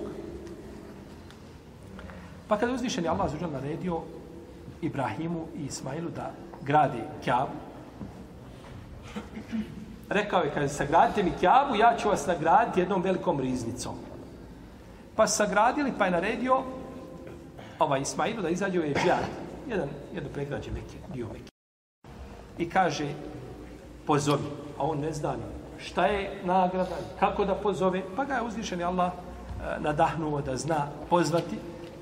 Pa 2.49 2.59
kada 2.59 2.73
je 2.73 2.75
uzvišen 2.75 3.05
je 3.05 3.11
Allah 3.11 3.31
zađer 3.31 3.51
naredio 3.51 4.01
Ibrahimu 4.83 5.47
i 5.57 5.65
Ismailu 5.65 6.11
da 6.11 6.33
gradi 6.63 7.01
Kjabu, 7.25 7.53
rekao 10.09 10.43
je, 10.43 10.51
kaže, 10.55 10.69
sagradite 10.69 11.23
mi 11.23 11.33
kjavu, 11.41 11.77
ja 11.77 11.97
ću 11.97 12.09
vas 12.09 12.27
nagraditi 12.27 12.81
jednom 12.81 13.03
velikom 13.03 13.41
riznicom. 13.41 13.95
Pa 15.17 15.27
sagradili, 15.27 15.93
pa 15.99 16.05
je 16.05 16.11
naredio 16.11 16.63
ovaj 17.79 18.01
Ismailu 18.01 18.43
da 18.43 18.49
izađe 18.49 18.79
je 18.79 18.91
Ežijad, 18.91 19.25
jedan, 19.69 19.89
jedno 20.15 20.31
pregrađe 20.31 20.71
Mekke, 20.71 20.99
dio 21.13 21.27
Mekke. 21.33 21.51
I 22.59 22.71
kaže, 22.71 23.07
pozovi, 24.07 24.64
a 24.79 24.83
on 24.83 25.01
ne 25.01 25.13
zna 25.13 25.33
ni 25.33 25.65
šta 25.79 26.07
je 26.07 26.41
nagrada, 26.45 26.97
kako 27.21 27.45
da 27.45 27.55
pozove, 27.55 28.03
pa 28.17 28.25
ga 28.25 28.35
je 28.35 28.43
uzvišeni 28.43 28.85
Allah 28.85 29.13
e, 29.13 29.81
nadahnuo 29.81 30.41
da 30.41 30.57
zna 30.57 30.87
pozvati, 31.11 31.59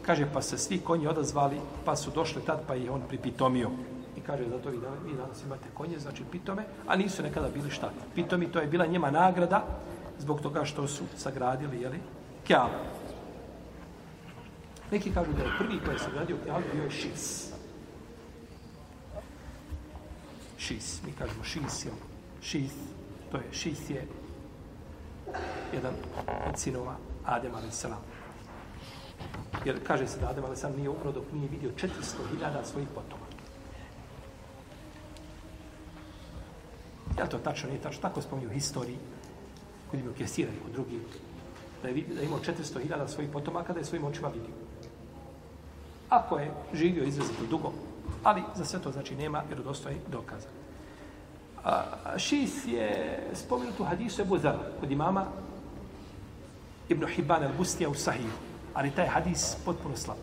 kaže, 0.07 0.27
pa 0.33 0.43
se 0.43 0.59
svi 0.59 0.79
konji 0.79 1.07
odazvali, 1.07 1.61
pa 1.85 1.97
su 1.97 2.11
došli 2.11 2.43
tad, 2.43 2.61
pa 2.67 2.75
je 2.75 2.91
on 2.91 3.03
pripitomio. 3.09 3.71
I 4.17 4.21
kaže, 4.21 4.49
zato 4.49 4.71
vi, 4.71 4.79
dan, 4.79 4.93
vi 5.07 5.17
danas 5.17 5.43
imate 5.45 5.69
konje, 5.75 5.99
znači 5.99 6.25
pitome, 6.31 6.65
a 6.87 6.97
nisu 6.97 7.23
nekada 7.23 7.49
bili 7.49 7.71
šta. 7.71 7.91
Pitomi, 8.15 8.53
to 8.53 8.61
je 8.61 8.67
bila 8.67 8.87
njema 8.87 9.11
nagrada, 9.11 9.65
zbog 10.19 10.41
toga 10.41 10.65
što 10.65 10.89
su 10.89 11.05
sagradili, 11.17 11.81
jeli, 11.81 12.01
kjavu. 12.47 12.71
Neki 14.91 15.13
kažu 15.13 15.33
da 15.33 15.43
je 15.43 15.57
prvi 15.59 15.81
koji 15.85 15.95
je 15.95 15.99
sagradio 15.99 16.37
kjavu 16.45 16.63
bio 16.73 16.83
je 16.83 16.91
šis. 16.91 17.53
Šis, 20.59 21.03
mi 21.07 21.13
kažemo 21.13 21.45
šis, 21.45 21.85
jel? 21.85 22.12
Šis, 22.43 22.73
to 23.31 23.37
je, 23.37 23.45
šis 23.53 23.91
je 23.91 24.07
jedan 25.73 25.95
od 26.49 26.59
sinova 26.59 26.97
Adema 27.25 27.59
a.s. 27.59 27.87
Jer 29.65 29.87
kaže 29.87 30.07
se 30.07 30.21
da 30.21 30.29
Adem 30.29 30.45
a.s. 30.45 30.63
nije 30.77 30.91
umro 30.91 31.13
dok 31.13 31.25
nije 31.33 31.49
vidio 31.49 31.71
400.000 31.71 32.65
svojih 32.65 32.89
potoma. 32.95 33.27
Ja 37.19 37.27
to 37.27 37.39
tačno 37.39 37.69
nije 37.69 37.83
tačno, 37.83 38.03
tako 38.03 38.23
spominju 38.23 38.49
u 38.49 38.53
historiji, 38.53 38.99
kod 39.91 40.01
imaju 40.01 40.15
Kesira 40.15 40.51
i 40.51 40.63
kod 40.65 40.73
drugih, 40.73 41.01
da 41.83 41.89
je, 41.89 42.05
da 42.15 42.21
je 42.21 42.27
imao 42.27 42.39
400.000 42.39 43.09
svojih 43.09 43.31
potomaka, 43.31 43.73
da 43.73 43.79
je 43.79 43.85
svojim 43.85 44.05
očima 44.05 44.29
vidio. 44.29 44.55
Ako 46.09 46.39
je 46.39 46.51
živio 46.75 47.05
izrazito 47.05 47.47
dugo, 47.51 47.73
ali 48.23 48.43
za 48.55 48.65
sve 48.65 48.81
to 48.81 48.93
znači 48.93 49.17
nema 49.17 49.43
vjerodostojnih 49.49 50.03
dokaza. 50.09 50.62
A, 51.65 51.83
šis 52.19 52.67
je 52.67 53.19
spomenut 53.35 53.81
u 53.81 53.85
hadisu 53.85 54.23
Ebu 54.23 54.39
Zara, 54.39 54.59
kod 54.81 54.91
imama 54.91 55.25
Ibn 56.89 57.07
Hibban 57.07 57.43
al-Bustija 57.43 57.89
u 57.89 57.95
Sahiju, 57.95 58.33
ali 58.75 58.91
taj 58.91 59.07
hadis 59.07 59.57
potpuno 59.65 59.97
slab. 59.97 60.17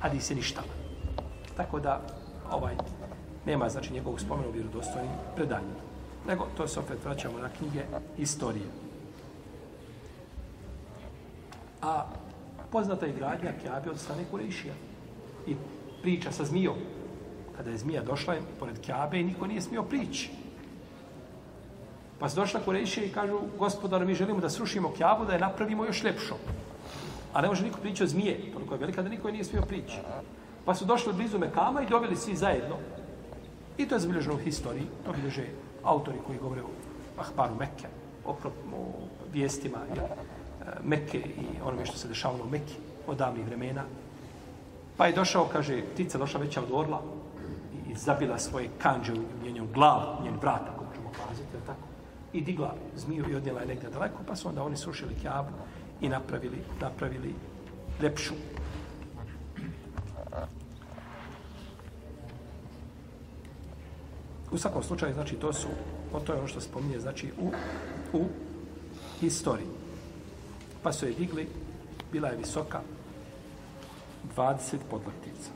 Hadis 0.00 0.30
je 0.30 0.36
ništa. 0.36 0.62
Tako 1.56 1.80
da, 1.80 2.00
ovaj, 2.50 2.74
nema 3.46 3.68
znači 3.68 3.92
njegovog 3.92 4.20
spomenu 4.20 4.48
u 4.48 4.52
vjerodostojnim 4.52 5.10
predanjima. 5.36 5.80
Nego, 6.26 6.46
to 6.56 6.68
se 6.68 6.80
opet 6.80 7.04
vraćamo 7.04 7.38
na 7.38 7.48
knjige 7.48 7.84
istorije. 8.18 8.66
A 11.82 12.06
poznata 12.72 13.06
je 13.06 13.12
gradnja 13.12 13.52
Kjabe 13.62 13.90
od 13.90 13.98
strane 13.98 14.24
Kurešija. 14.30 14.74
I 15.46 15.56
priča 16.02 16.32
sa 16.32 16.44
zmijom. 16.44 16.76
Kada 17.56 17.70
je 17.70 17.78
zmija 17.78 18.02
došla 18.02 18.34
pored 18.58 18.80
Kjabe 18.80 19.20
i 19.20 19.24
niko 19.24 19.46
nije 19.46 19.60
smio 19.60 19.82
prići. 19.82 20.30
Pa 22.18 22.28
su 22.28 22.36
došla 22.36 22.60
Kurešija 22.64 23.06
i 23.06 23.12
kažu, 23.12 23.38
gospodar, 23.58 24.06
mi 24.06 24.14
želimo 24.14 24.40
da 24.40 24.50
srušimo 24.50 24.92
Kjabu, 24.96 25.24
da 25.24 25.32
je 25.32 25.40
napravimo 25.40 25.84
još 25.84 26.04
ljepšo. 26.04 26.36
A 27.32 27.42
ne 27.42 27.48
može 27.48 27.64
niko 27.64 27.80
prići 27.80 28.04
o 28.04 28.06
zmije, 28.06 28.52
toliko 28.52 28.74
je 28.74 28.80
velika 28.80 29.02
da 29.02 29.08
niko 29.08 29.30
nije 29.30 29.44
smio 29.44 29.62
prići. 29.62 29.98
Pa 30.64 30.74
su 30.74 30.84
došli 30.84 31.12
blizu 31.12 31.38
Mekama 31.38 31.82
i 31.82 31.88
dobili 31.88 32.16
svi 32.16 32.36
zajedno. 32.36 32.76
I 33.78 33.88
to 33.88 33.94
je 33.94 34.00
zabilježeno 34.00 34.34
u 34.34 34.38
historiji, 34.38 34.86
to 35.06 35.12
bilježe 35.12 35.44
autori 35.82 36.18
koji 36.26 36.38
govore 36.38 36.62
o 36.62 36.70
Ahbaru 37.18 37.54
Mekke, 37.54 37.88
o, 38.24 38.30
o 38.30 38.92
vijestima 39.32 39.78
ja, 39.96 40.02
e, 40.02 40.16
Mekke 40.84 41.18
i 41.18 41.60
onome 41.64 41.86
što 41.86 41.98
se 41.98 42.08
dešavalo 42.08 42.44
u 42.44 42.50
Mekke 42.50 42.74
od 43.06 43.16
davnih 43.16 43.46
vremena. 43.46 43.82
Pa 44.96 45.06
je 45.06 45.12
došao, 45.12 45.48
kaže, 45.52 45.82
ptica 45.94 46.18
došla 46.18 46.40
veća 46.40 46.62
od 46.62 46.68
orla 46.72 47.02
i 47.94 47.96
zabila 47.96 48.38
svoje 48.38 48.68
kanđe 48.78 49.12
u 49.12 49.44
njenom 49.44 49.68
glavu, 49.74 50.24
njen 50.24 50.36
vrat, 50.40 50.62
ako 50.74 50.84
možemo 50.84 51.10
kazati, 51.10 51.66
tako. 51.66 51.88
I 52.32 52.40
digla 52.40 52.74
zmiju 52.96 53.30
i 53.30 53.34
odnijela 53.34 53.60
je 53.60 53.66
negdje 53.66 53.90
daleko, 53.90 54.22
pa 54.26 54.36
su 54.36 54.48
onda 54.48 54.62
oni 54.62 54.76
srušili 54.76 55.14
kjabu 55.22 55.52
i 56.00 56.08
napravili, 56.08 56.58
napravili 56.80 57.34
lepšu. 58.02 58.34
U 64.52 64.58
svakom 64.58 64.82
slučaju, 64.82 65.14
znači, 65.14 65.36
to 65.36 65.52
su, 65.52 65.68
to 66.26 66.32
je 66.32 66.38
ono 66.38 66.48
što 66.48 66.60
spominje, 66.60 67.00
znači, 67.00 67.32
u, 67.38 67.50
u 68.18 68.24
historiji. 69.20 69.66
Pa 70.82 70.92
su 70.92 71.06
je 71.06 71.12
digli, 71.12 71.48
bila 72.12 72.28
je 72.28 72.36
visoka 72.36 72.80
20 74.36 74.76
podlaktica. 74.90 75.50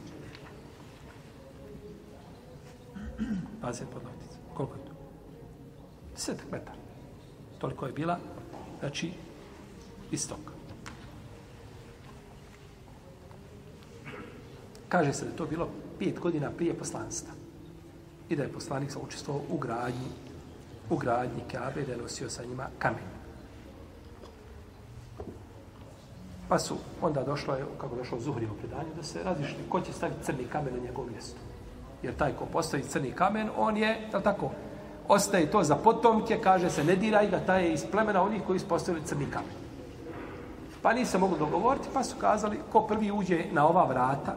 20 3.18 3.84
podlaktica. 3.92 4.38
Koliko 4.54 4.74
je 4.74 4.84
to? 4.84 4.92
10 6.16 6.34
metara. 6.52 6.78
Toliko 7.58 7.86
je 7.86 7.92
bila, 7.92 8.18
znači, 8.80 9.12
istok. 10.10 10.38
Kaže 14.88 15.12
se 15.12 15.24
da 15.24 15.36
to 15.36 15.46
bilo 15.46 15.68
pet 15.98 16.18
godina 16.18 16.50
prije 16.50 16.74
poslanstva. 16.74 17.32
I 18.28 18.36
da 18.36 18.42
je 18.42 18.52
poslanik 18.52 18.90
sa 18.90 18.98
učestvovao 18.98 19.42
u 19.50 19.58
gradnji, 19.58 20.08
u 20.90 20.96
gradnji 20.96 21.42
Kabe, 21.52 21.82
da 21.82 21.92
je 21.92 21.98
nosio 21.98 22.30
sa 22.30 22.44
njima 22.44 22.66
kamen. 22.78 23.18
Pa 26.48 26.58
su 26.58 26.76
onda 27.02 27.24
došlo, 27.24 27.54
je, 27.54 27.64
kako 27.80 27.96
došlo 27.96 28.20
Zuhri 28.20 28.46
u 28.46 28.58
predanju, 28.58 28.94
da 28.96 29.02
se 29.02 29.22
razišli 29.24 29.68
ko 29.68 29.80
će 29.80 29.92
staviti 29.92 30.24
crni 30.24 30.44
kamen 30.44 30.74
na 30.74 30.80
njegov 30.80 31.10
mjesto. 31.10 31.47
Jer 32.02 32.14
taj 32.14 32.32
ko 32.32 32.46
postavi 32.46 32.82
crni 32.82 33.10
kamen, 33.10 33.50
on 33.56 33.76
je, 33.76 33.88
je 33.88 34.22
tako, 34.24 34.50
ostaje 35.08 35.50
to 35.50 35.62
za 35.62 35.76
potomke, 35.76 36.38
kaže 36.42 36.70
se, 36.70 36.84
ne 36.84 36.96
diraj 36.96 37.30
ga, 37.30 37.40
taj 37.40 37.64
je 37.64 37.72
iz 37.72 37.84
plemena 37.90 38.22
onih 38.22 38.42
koji 38.46 38.58
su 38.58 38.68
postavili 38.68 39.06
crni 39.06 39.26
kamen. 39.30 39.56
Pa 40.82 40.92
nisu 40.92 41.10
se 41.10 41.18
mogli 41.18 41.38
dogovoriti, 41.38 41.88
pa 41.94 42.04
su 42.04 42.16
kazali, 42.20 42.60
ko 42.72 42.82
prvi 42.86 43.10
uđe 43.10 43.44
na 43.52 43.66
ova 43.68 43.84
vrata, 43.84 44.36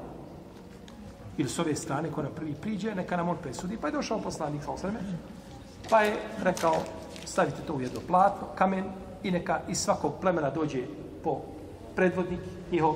ili 1.37 1.49
s 1.49 1.59
ove 1.59 1.75
strane, 1.75 2.11
ko 2.11 2.21
na 2.21 2.29
prvi 2.29 2.53
priđe, 2.53 2.95
neka 2.95 3.17
nam 3.17 3.29
on 3.29 3.37
presudi. 3.41 3.77
Pa 3.81 3.87
je 3.87 3.93
došao 3.93 4.19
poslanik 4.19 4.63
sa 4.63 4.71
osreme, 4.71 4.99
pa 5.89 6.01
je 6.01 6.17
rekao, 6.43 6.75
stavite 7.25 7.61
to 7.67 7.73
u 7.73 7.81
jedno 7.81 7.99
platno, 8.07 8.47
kamen, 8.55 8.85
i 9.23 9.31
neka 9.31 9.59
iz 9.67 9.77
svakog 9.77 10.13
plemena 10.21 10.49
dođe 10.49 10.81
po 11.23 11.41
predvodnik, 11.95 12.39
njihov 12.71 12.95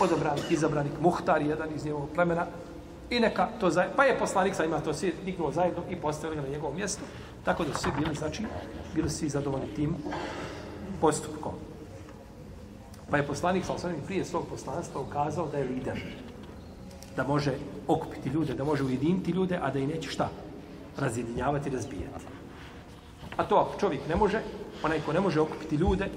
odabranik, 0.00 0.50
izabranik, 0.50 0.92
muhtar, 1.00 1.42
jedan 1.42 1.68
iz 1.74 1.84
njegovog 1.84 2.08
plemena, 2.14 2.46
i 3.10 3.20
neka 3.20 3.48
to 3.60 3.70
zajedno, 3.70 3.96
pa 3.96 4.04
je 4.04 4.18
poslanik 4.18 4.54
sa 4.54 4.64
ima 4.64 4.80
to 4.80 4.94
svi 4.94 5.14
dignuo 5.24 5.52
zajedno 5.52 5.82
i 5.90 5.96
postavili 5.96 6.42
na 6.42 6.48
njegovo 6.48 6.74
mjesto, 6.74 7.02
tako 7.44 7.64
da 7.64 7.74
su 7.74 7.80
svi 7.80 7.90
bili, 7.98 8.14
znači, 8.14 8.42
bili 8.94 9.10
svi 9.10 9.28
zadovoljni 9.28 9.74
tim 9.74 9.94
postupkom. 11.00 11.52
Pa 13.10 13.16
je 13.16 13.26
poslanik 13.26 13.64
sa 13.64 13.72
osnovim 13.72 14.00
prije 14.06 14.24
svog 14.24 14.46
poslanstva 14.50 15.00
ukazao 15.00 15.48
da 15.48 15.58
je 15.58 15.64
lider, 15.64 16.02
da 17.16 17.26
može 17.26 17.52
okupiti 17.88 18.28
ljude, 18.28 18.54
da 18.54 18.64
može 18.64 18.84
ujediniti 18.84 19.30
ljude, 19.30 19.58
a 19.62 19.70
da 19.70 19.78
i 19.78 19.86
neće 19.86 20.10
šta? 20.10 20.28
Razjedinjavati 20.98 21.68
i 21.68 21.72
razbijati. 21.72 22.24
A 23.36 23.44
to 23.44 23.56
ako 23.56 23.80
čovjek 23.80 24.08
ne 24.08 24.16
može, 24.16 24.42
onaj 24.84 25.00
ko 25.00 25.12
ne 25.12 25.20
može 25.20 25.40
okupiti 25.40 25.76
ljude, 25.76 26.08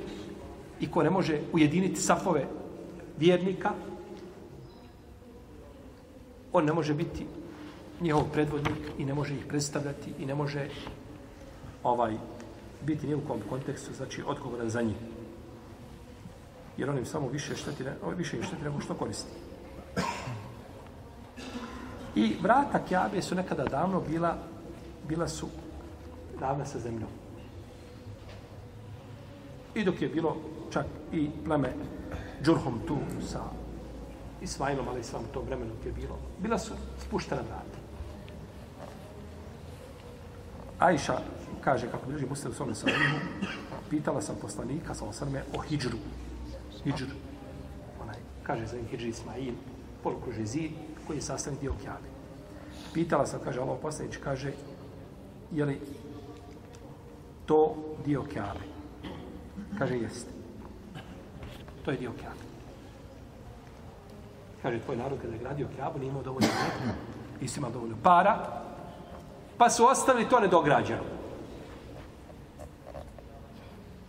i 0.79 0.91
ko 0.91 1.03
ne 1.03 1.09
može 1.09 1.39
ujediniti 1.53 2.01
safove 2.01 2.45
vjernika, 3.17 3.71
on 6.53 6.65
ne 6.65 6.73
može 6.73 6.93
biti 6.93 7.25
njihov 8.01 8.23
predvodnik 8.33 8.77
i 8.97 9.05
ne 9.05 9.13
može 9.13 9.35
ih 9.35 9.45
predstavljati 9.45 10.13
i 10.19 10.25
ne 10.25 10.35
može 10.35 10.69
ovaj 11.83 12.17
biti 12.81 13.07
ni 13.07 13.15
u 13.15 13.21
kom 13.27 13.39
kontekstu, 13.49 13.93
znači 13.93 14.23
odgovoran 14.25 14.69
za 14.69 14.81
njih. 14.81 14.95
Jer 16.77 16.89
on 16.89 16.97
im 16.97 17.05
samo 17.05 17.27
više 17.27 17.55
šteti, 17.55 17.83
više 18.17 18.37
im 18.37 18.43
šteti 18.43 18.63
nego 18.63 18.79
što 18.79 18.93
koristi. 18.93 19.31
I 22.15 22.35
vrata 22.41 22.85
Kjabe 22.85 23.21
su 23.21 23.35
nekada 23.35 23.63
davno 23.63 24.01
bila, 24.09 24.37
bila 25.07 25.27
su 25.27 25.47
ravna 26.39 26.65
sa 26.65 26.79
zemljom. 26.79 27.09
I 29.75 29.83
dok 29.83 30.01
je 30.01 30.09
bilo 30.09 30.37
čak 30.71 30.85
i 31.11 31.29
pleme 31.45 31.73
Džurhom 32.43 32.79
tu 32.87 32.97
sa 33.27 33.62
Ismailom, 34.43 34.87
ali 34.87 34.99
islam 34.99 35.23
u 35.23 35.33
tom 35.33 35.45
vremenu 35.45 35.71
je 35.85 35.91
bilo, 35.91 36.19
bila 36.39 36.59
su 36.59 36.73
spuštena 36.99 37.41
vrata. 37.41 37.79
Ajša 40.79 41.19
kaže, 41.63 41.87
kako 41.91 42.07
bliži 42.07 42.25
muslim 42.25 42.51
u 42.51 42.55
svome 42.55 42.75
sahihu, 42.75 43.17
pitala 43.89 44.21
sam 44.21 44.35
poslanika, 44.41 44.93
sa 44.93 45.05
osrme, 45.05 45.43
o 45.53 45.61
hijđru. 45.61 45.97
Hijđr. 46.83 47.07
Onaj, 48.01 48.15
kaže 48.43 48.65
za 48.65 48.77
hijđri 48.89 49.09
Ismail, 49.09 49.53
polukruži 50.03 50.45
zid, 50.45 50.71
koji 51.07 51.17
je 51.17 51.21
sastavni 51.21 51.59
dio 51.59 51.73
kjabe. 51.81 52.09
Pitala 52.93 53.25
sam, 53.25 53.39
kaže, 53.43 53.59
Allah 53.59 53.77
poslanić, 53.81 54.17
kaže, 54.23 54.51
je 55.51 55.65
li 55.65 55.79
to 57.45 57.75
dio 58.05 58.23
kjabe? 58.23 58.65
Kaže, 59.77 59.97
jeste. 59.97 60.31
To 61.85 61.91
je 61.91 61.97
dio 61.97 62.11
kjabe. 62.19 62.52
Kaže, 64.63 64.79
tvoj 64.79 64.97
narod 64.97 65.19
kada 65.21 65.33
je 65.33 65.39
gradio 65.39 65.67
kjabu, 65.75 65.99
nije 65.99 66.09
imao 66.09 66.23
dovoljno 66.23 66.47
neka, 66.47 66.93
nisi 67.41 67.59
imao 67.59 67.71
dovoljno 67.71 67.95
para, 68.03 68.63
pa 69.57 69.69
su 69.69 69.85
ostavili 69.85 70.29
to 70.29 70.39
nedograđeno. 70.39 71.03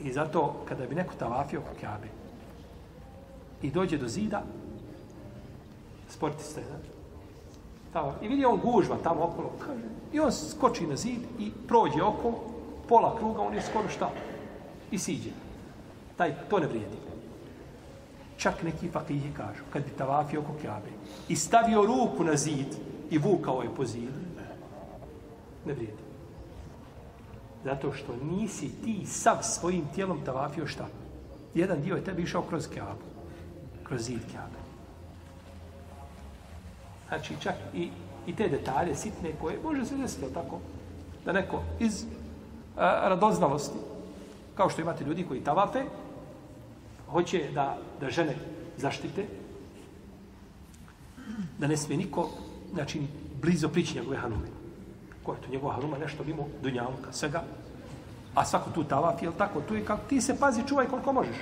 I 0.00 0.12
zato, 0.12 0.54
kada 0.68 0.86
bi 0.86 0.94
neko 0.94 1.14
tavafio 1.18 1.60
oko 1.60 1.80
kjabe 1.80 2.06
i 3.62 3.70
dođe 3.70 3.98
do 3.98 4.08
zida, 4.08 4.42
sportista 6.08 6.60
je, 6.60 6.66
znači, 6.66 6.88
tamo, 7.92 8.14
i 8.22 8.28
vidi 8.28 8.44
on 8.44 8.60
gužva 8.60 8.96
tamo 9.02 9.24
okolo, 9.24 9.50
kaže, 9.58 9.82
i 10.12 10.20
on 10.20 10.32
skoči 10.32 10.86
na 10.86 10.96
zid 10.96 11.20
i 11.38 11.50
prođe 11.68 12.02
oko, 12.02 12.32
pola 12.88 13.16
kruga, 13.18 13.42
on 13.42 13.54
je 13.54 13.62
skoro 13.62 13.88
šta? 13.88 14.10
I 14.90 14.98
siđe. 14.98 15.30
Taj, 16.16 16.34
to 16.50 16.58
ne 16.58 16.66
vrijedi. 16.66 17.13
Čak 18.36 18.62
neki 18.62 18.88
fakihi 18.88 19.32
kažu, 19.36 19.62
kad 19.72 19.84
bi 19.84 19.90
tavafio 19.90 20.40
oko 20.40 20.52
kjabe 20.62 20.90
i 21.28 21.36
stavio 21.36 21.86
ruku 21.86 22.24
na 22.24 22.36
zid 22.36 22.66
i 23.10 23.18
vukao 23.18 23.62
je 23.62 23.74
po 23.76 23.84
zidu, 23.84 24.24
ne 25.66 25.72
vrijedi. 25.72 26.02
Zato 27.64 27.92
što 27.92 28.16
nisi 28.22 28.70
ti 28.84 29.06
sav 29.06 29.36
svojim 29.42 29.84
tijelom 29.94 30.24
tavafio 30.24 30.66
šta? 30.66 30.86
Jedan 31.54 31.82
dio 31.82 31.96
je 31.96 32.04
tebi 32.04 32.22
išao 32.22 32.42
kroz 32.42 32.68
kjabu. 32.68 33.04
Kroz 33.84 34.02
zid 34.02 34.20
kjabe. 34.30 34.64
Znači, 37.08 37.34
čak 37.40 37.54
i, 37.74 37.90
i 38.26 38.36
te 38.36 38.48
detalje 38.48 38.94
sitne 38.94 39.32
koje 39.40 39.58
može 39.62 39.84
se 39.84 39.96
desiti, 39.96 40.34
tako? 40.34 40.58
Da 41.24 41.32
neko 41.32 41.62
iz 41.80 42.04
a, 42.76 43.08
radoznalosti, 43.08 43.78
kao 44.54 44.70
što 44.70 44.80
imate 44.80 45.04
ljudi 45.04 45.24
koji 45.28 45.44
tavafe, 45.44 45.84
hoće 47.14 47.50
da, 47.54 47.78
da 48.00 48.10
žene 48.10 48.34
zaštite, 48.76 49.26
da 51.58 51.66
ne 51.66 51.76
smije 51.76 51.98
niko, 51.98 52.28
znači, 52.72 53.02
blizo 53.42 53.68
prići 53.68 53.98
njegove 53.98 54.16
hanume. 54.16 54.46
Ko 55.22 55.32
je 55.32 55.40
to 55.40 55.50
njegova 55.50 55.74
hanuma, 55.74 55.98
nešto 55.98 56.24
mimo 56.24 56.48
dunjavka, 56.62 57.12
svega. 57.12 57.44
A 58.34 58.44
svako 58.44 58.70
tu 58.70 58.84
tavaf, 58.84 59.22
jel 59.22 59.32
tako? 59.38 59.60
Tu 59.60 59.74
je 59.74 59.84
kako 59.84 60.08
ti 60.08 60.20
se 60.20 60.38
pazi, 60.40 60.66
čuvaj 60.66 60.86
koliko 60.86 61.12
možeš. 61.12 61.36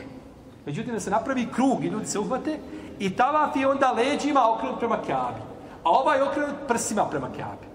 Međutim, 0.66 0.92
da 0.92 1.00
se 1.00 1.10
napravi 1.10 1.48
krug 1.54 1.84
i 1.84 1.88
ljudi 1.88 2.06
se 2.06 2.18
uhvate 2.18 2.58
i 2.98 3.16
tavaf 3.16 3.56
je 3.56 3.66
onda 3.66 3.92
leđima 3.92 4.52
okrenut 4.52 4.78
prema 4.78 5.02
kjabi. 5.06 5.40
A 5.84 5.90
ovaj 5.90 6.20
okrenut 6.20 6.68
prsima 6.68 7.04
prema 7.10 7.32
kjabi. 7.32 7.66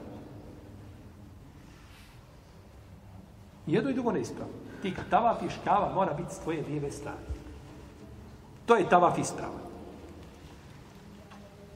Jedno 3.68 3.90
i 3.90 3.94
drugo 3.94 4.12
neispravo. 4.12 4.52
Ti 4.82 4.94
kad 4.96 5.10
tavafiš, 5.10 5.54
kjava 5.64 5.94
mora 5.94 6.14
biti 6.14 6.36
s 6.36 6.40
tvoje 6.40 6.64
lijeve 6.68 6.92
strane. 6.92 7.37
To 8.68 8.76
je 8.76 8.90
tavaf 8.90 9.18
ispravan. 9.18 9.64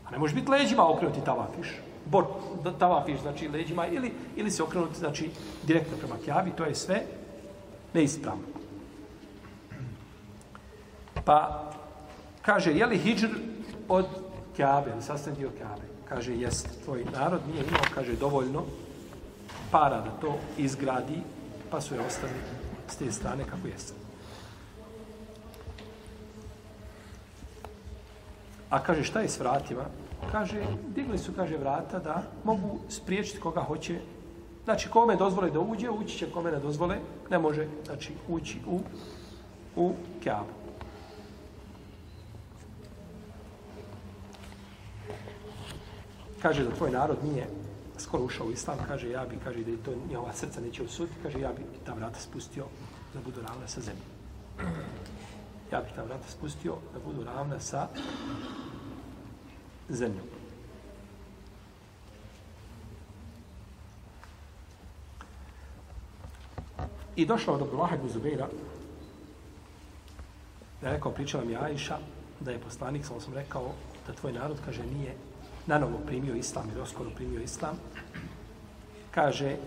A 0.05 0.11
ne 0.11 0.17
može 0.19 0.35
biti 0.35 0.51
leđima 0.51 0.89
okrenuti 0.89 1.25
tavafiš. 1.25 1.67
Bor, 2.05 2.25
tavafiš, 2.79 3.21
znači 3.21 3.47
leđima, 3.47 3.87
ili, 3.87 4.11
ili 4.35 4.51
se 4.51 4.63
okrenuti 4.63 4.99
znači, 4.99 5.29
direktno 5.63 5.97
prema 5.97 6.15
kjabi, 6.25 6.51
to 6.51 6.65
je 6.65 6.75
sve 6.75 7.03
neispravno. 7.93 8.43
Pa, 11.25 11.71
kaže, 12.41 12.73
je 12.73 12.85
li 12.85 12.97
hijđr 12.97 13.29
od 13.87 14.05
kjabe, 14.55 14.91
ili 14.91 15.01
sastavni 15.01 15.39
dio 15.39 15.49
kjabe? 15.57 15.87
Kaže, 16.09 16.35
jest, 16.35 16.67
tvoj 16.83 17.05
narod 17.13 17.41
nije 17.47 17.63
imao, 17.67 17.81
kaže, 17.95 18.13
dovoljno 18.13 18.63
para 19.71 20.01
da 20.01 20.11
to 20.21 20.37
izgradi, 20.57 21.21
pa 21.69 21.81
su 21.81 21.95
je 21.95 22.01
ostali 22.01 22.33
s 22.87 22.95
te 22.95 23.11
strane 23.11 23.43
kako 23.43 23.67
jeste. 23.67 24.00
A 28.71 28.79
kaže, 28.79 29.03
šta 29.03 29.19
je 29.19 29.29
s 29.29 29.39
vratima? 29.39 29.85
Kaže, 30.31 30.63
digli 30.95 31.17
su, 31.17 31.33
kaže, 31.35 31.57
vrata 31.57 31.99
da 31.99 32.23
mogu 32.43 32.79
spriječiti 32.89 33.39
koga 33.39 33.61
hoće. 33.61 33.99
Znači, 34.63 34.89
kome 34.89 35.15
dozvole 35.15 35.51
da 35.51 35.59
uđe, 35.59 35.89
ući 35.89 36.17
će 36.17 36.31
kome 36.31 36.51
ne 36.51 36.59
dozvole, 36.59 36.99
ne 37.29 37.39
može, 37.39 37.67
znači, 37.85 38.13
ući 38.29 38.59
u, 38.67 38.79
u 39.75 39.93
kjabu. 40.23 40.55
Kaže 46.41 46.63
da 46.63 46.75
tvoj 46.75 46.91
narod 46.91 47.17
nije 47.23 47.47
skoro 47.97 48.23
ušao 48.23 48.47
u 48.47 48.51
islam, 48.51 48.77
kaže, 48.87 49.09
ja 49.09 49.25
bi, 49.25 49.37
kaže, 49.43 49.63
da 49.63 49.71
je 49.71 49.83
to 49.83 49.91
njihova 50.09 50.33
srca 50.33 50.61
neće 50.61 50.83
osuditi, 50.83 51.17
kaže, 51.23 51.39
ja 51.39 51.51
bi 51.53 51.61
ta 51.85 51.93
vrata 51.93 52.19
spustio 52.19 52.65
da 53.13 53.19
budu 53.19 53.41
ravne 53.41 53.67
sa 53.67 53.81
zemljom. 53.81 54.07
Ja 55.71 55.81
bih 55.81 55.91
ta 55.95 56.03
vrata 56.03 56.27
spustio 56.27 56.75
da 56.93 56.99
budu 56.99 57.23
ravna 57.23 57.59
sa 57.59 57.87
zemljom. 59.89 60.25
I 67.15 67.25
došla 67.25 67.53
od 67.53 67.61
Abdullaha 67.61 67.95
ibn 67.95 68.09
Zubeira, 68.09 68.47
da 70.81 70.87
je 70.87 70.93
rekao, 70.93 71.11
pričala 71.11 71.43
mi 71.43 71.55
Ajša, 71.55 71.97
da 72.39 72.51
je 72.51 72.59
poslanik, 72.59 73.05
sam 73.05 73.21
sam 73.21 73.33
rekao, 73.33 73.71
da 74.07 74.13
tvoj 74.13 74.33
narod, 74.33 74.57
kaže, 74.65 74.83
nije 74.83 75.15
na 75.67 75.79
novo 75.79 75.99
primio 76.07 76.35
islam, 76.35 76.69
jer 76.69 76.81
oskoro 76.81 77.09
primio 77.15 77.41
islam, 77.41 77.77
kaže, 79.11 79.57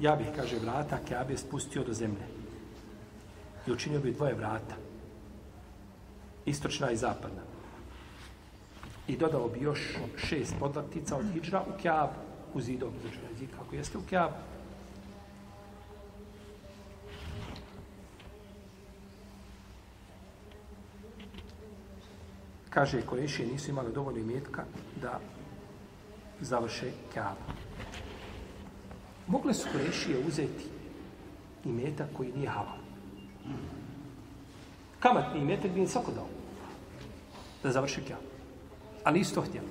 ja 0.00 0.16
bih, 0.16 0.26
kaže, 0.36 0.58
vrata 0.58 0.98
Keabe 1.08 1.36
spustio 1.36 1.84
do 1.84 1.92
zemlje 1.92 2.36
i 3.66 3.72
učinio 3.72 4.00
bi 4.00 4.12
dvoje 4.12 4.34
vrata 4.34 4.74
istočna 6.46 6.90
i 6.90 6.96
zapadna. 6.96 7.42
I 9.08 9.16
dodao 9.16 9.48
bi 9.48 9.60
još 9.60 9.80
šest 10.16 10.54
podlaktica 10.60 11.16
od 11.16 11.32
hijđra 11.32 11.62
u 11.68 11.78
Kjab, 11.82 12.10
u 12.54 12.60
zidom, 12.60 12.92
znači 13.00 13.18
zid 13.38 13.48
kako 13.58 13.74
jeste 13.74 13.98
u 13.98 14.02
Kjab. 14.08 14.30
Kaže, 22.70 23.02
Korešije 23.02 23.48
nisu 23.48 23.70
imali 23.70 23.92
dovoljno 23.92 24.20
imetka 24.20 24.64
da 25.02 25.20
završe 26.40 26.90
Kjab. 27.12 27.36
Mogle 29.26 29.54
su 29.54 29.68
Korešije 29.72 30.26
uzeti 30.28 30.64
imetak 31.64 32.08
koji 32.16 32.32
nije 32.32 32.48
halal. 32.48 32.85
Kamatni 35.00 35.40
imetak 35.40 35.70
bi 35.70 35.80
im 35.80 35.88
svako 35.88 36.12
dao 36.12 36.26
da 37.62 37.72
završi 37.72 38.00
kjab. 38.00 38.18
Ali 39.04 39.20
isto 39.20 39.40
htjeli. 39.40 39.68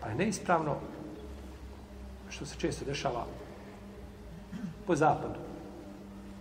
Pa 0.00 0.08
je 0.08 0.14
neispravno 0.14 0.76
što 2.30 2.46
se 2.46 2.56
često 2.58 2.84
dešava 2.84 3.26
po 4.86 4.96
zapadu. 4.96 5.40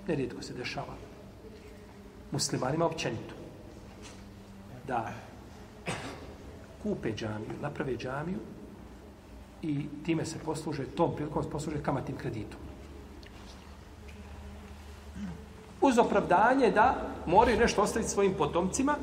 Nerijetko 0.08 0.42
se 0.42 0.54
dešava 0.54 0.96
muslimanima 2.32 2.86
općenito. 2.86 3.36
Da 4.88 5.14
kupe 6.84 7.14
džamiju, 7.16 7.62
naprave 7.62 7.98
džamiju 7.98 8.40
i 9.62 9.86
time 10.06 10.26
se 10.26 10.40
posluže, 10.40 10.86
tom 10.86 11.16
prilikom 11.16 11.44
se 11.44 11.50
posluže 11.50 11.84
kamatnim 11.84 12.18
kreditom. 12.18 12.69
Uz 15.82 15.98
opravdanje 15.98 16.72
da 16.72 16.96
moraju 17.26 17.60
nešto 17.60 17.82
ostaviti 17.82 18.12
svojim 18.12 18.34
potomcima 18.38 18.96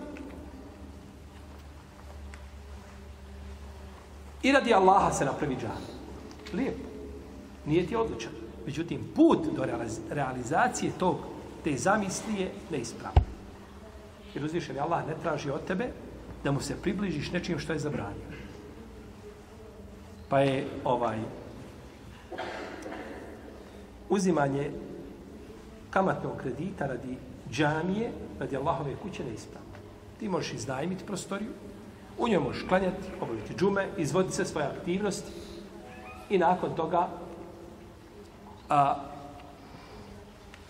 i 4.42 4.52
radi 4.52 4.74
Allaha 4.74 5.12
se 5.12 5.24
napravi 5.24 5.56
džan. 5.56 5.82
Lijepo. 6.52 6.88
Nije 7.66 7.86
ti 7.86 7.96
odličan. 7.96 8.32
Međutim, 8.66 9.00
put 9.14 9.46
do 9.56 9.66
realizacije 10.10 10.92
tog, 10.98 11.16
te 11.64 11.76
zamisli 11.76 12.40
je 12.40 12.52
neispravno. 12.70 13.20
Jer 14.34 14.44
uzvišen 14.44 14.78
Allah 14.78 15.06
ne 15.06 15.14
traži 15.22 15.50
od 15.50 15.64
tebe 15.64 15.88
da 16.44 16.52
mu 16.52 16.60
se 16.60 16.76
približiš 16.82 17.32
nečim 17.32 17.58
što 17.58 17.72
je 17.72 17.78
zabranio. 17.78 18.26
Pa 20.28 20.40
je 20.40 20.66
ovaj 20.84 21.18
uzimanje 24.08 24.70
kamatnog 25.96 26.36
kredita 26.36 26.86
radi 26.86 27.16
džamije, 27.50 28.10
radi 28.40 28.56
Allahove 28.56 28.96
kuće 29.02 29.24
neispravno. 29.24 29.70
Ti 30.20 30.28
možeš 30.28 30.52
iznajmiti 30.52 31.06
prostoriju, 31.06 31.52
u 32.18 32.28
njoj 32.28 32.40
možeš 32.40 32.64
klanjati, 32.68 33.08
obaviti 33.20 33.54
džume, 33.54 33.88
izvoditi 33.96 34.34
se 34.34 34.44
svoje 34.44 34.66
aktivnosti 34.66 35.32
i 36.30 36.38
nakon 36.38 36.76
toga 36.76 37.08
a, 38.68 38.94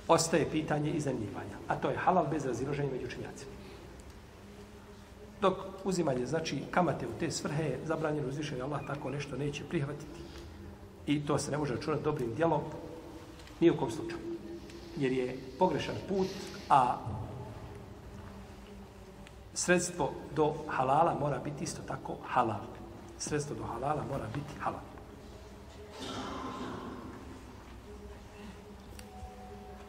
ostaje 0.08 0.50
pitanje 0.50 0.90
iznajmljivanja. 0.90 1.56
A 1.68 1.76
to 1.76 1.90
je 1.90 1.96
halal 1.96 2.26
bez 2.30 2.46
raziloženja 2.46 2.92
među 2.92 3.06
učenjacima. 3.06 3.50
Dok 5.40 5.54
uzimanje, 5.84 6.26
znači 6.26 6.62
kamate 6.70 7.06
u 7.06 7.18
te 7.20 7.30
svrhe 7.30 7.64
je 7.64 7.80
zabranjeno 7.84 8.28
uzvišenje, 8.28 8.62
Allah 8.62 8.80
tako 8.86 9.10
nešto 9.10 9.36
neće 9.36 9.64
prihvatiti. 9.64 10.20
I 11.06 11.26
to 11.26 11.38
se 11.38 11.50
ne 11.50 11.58
može 11.58 11.74
računati 11.74 12.04
dobrim 12.04 12.34
dijelom 12.34 12.60
ni 13.60 13.70
u 13.70 13.76
kom 13.76 13.90
slučaju. 13.90 14.35
Jer 14.96 15.12
je 15.12 15.38
pogrešan 15.58 15.94
put, 16.08 16.26
a 16.68 16.96
sredstvo 19.54 20.12
do 20.34 20.54
halala 20.68 21.14
mora 21.20 21.38
biti 21.38 21.64
isto 21.64 21.82
tako 21.82 22.16
halal. 22.28 22.60
Sredstvo 23.18 23.56
do 23.56 23.64
halala 23.64 24.04
mora 24.12 24.26
biti 24.34 24.60
halal. 24.60 24.80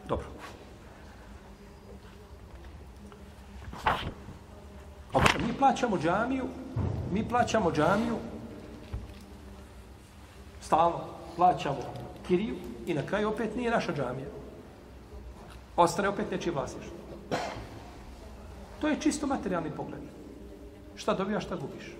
Dobro. 0.08 0.26
Opće, 5.12 5.38
mi 5.38 5.52
plaćamo 5.58 5.98
džamiju, 5.98 6.44
mi 7.12 7.28
plaćamo 7.28 7.72
džamiju, 7.72 8.16
stalno 10.60 11.00
plaćamo 11.36 11.78
kiriju 12.26 12.56
i 12.86 12.94
na 12.94 13.06
kraju 13.06 13.28
opet 13.28 13.56
nije 13.56 13.70
naša 13.70 13.92
džamija. 13.92 14.37
Ostane 15.78 16.08
opet 16.08 16.30
nečije 16.30 16.52
vlasništvo. 16.52 16.96
To 18.80 18.88
je 18.88 19.00
čisto 19.00 19.26
materijalni 19.26 19.70
pogled. 19.70 20.00
Šta 20.96 21.14
dobijaš, 21.14 21.44
šta 21.44 21.56
gubiš. 21.56 21.94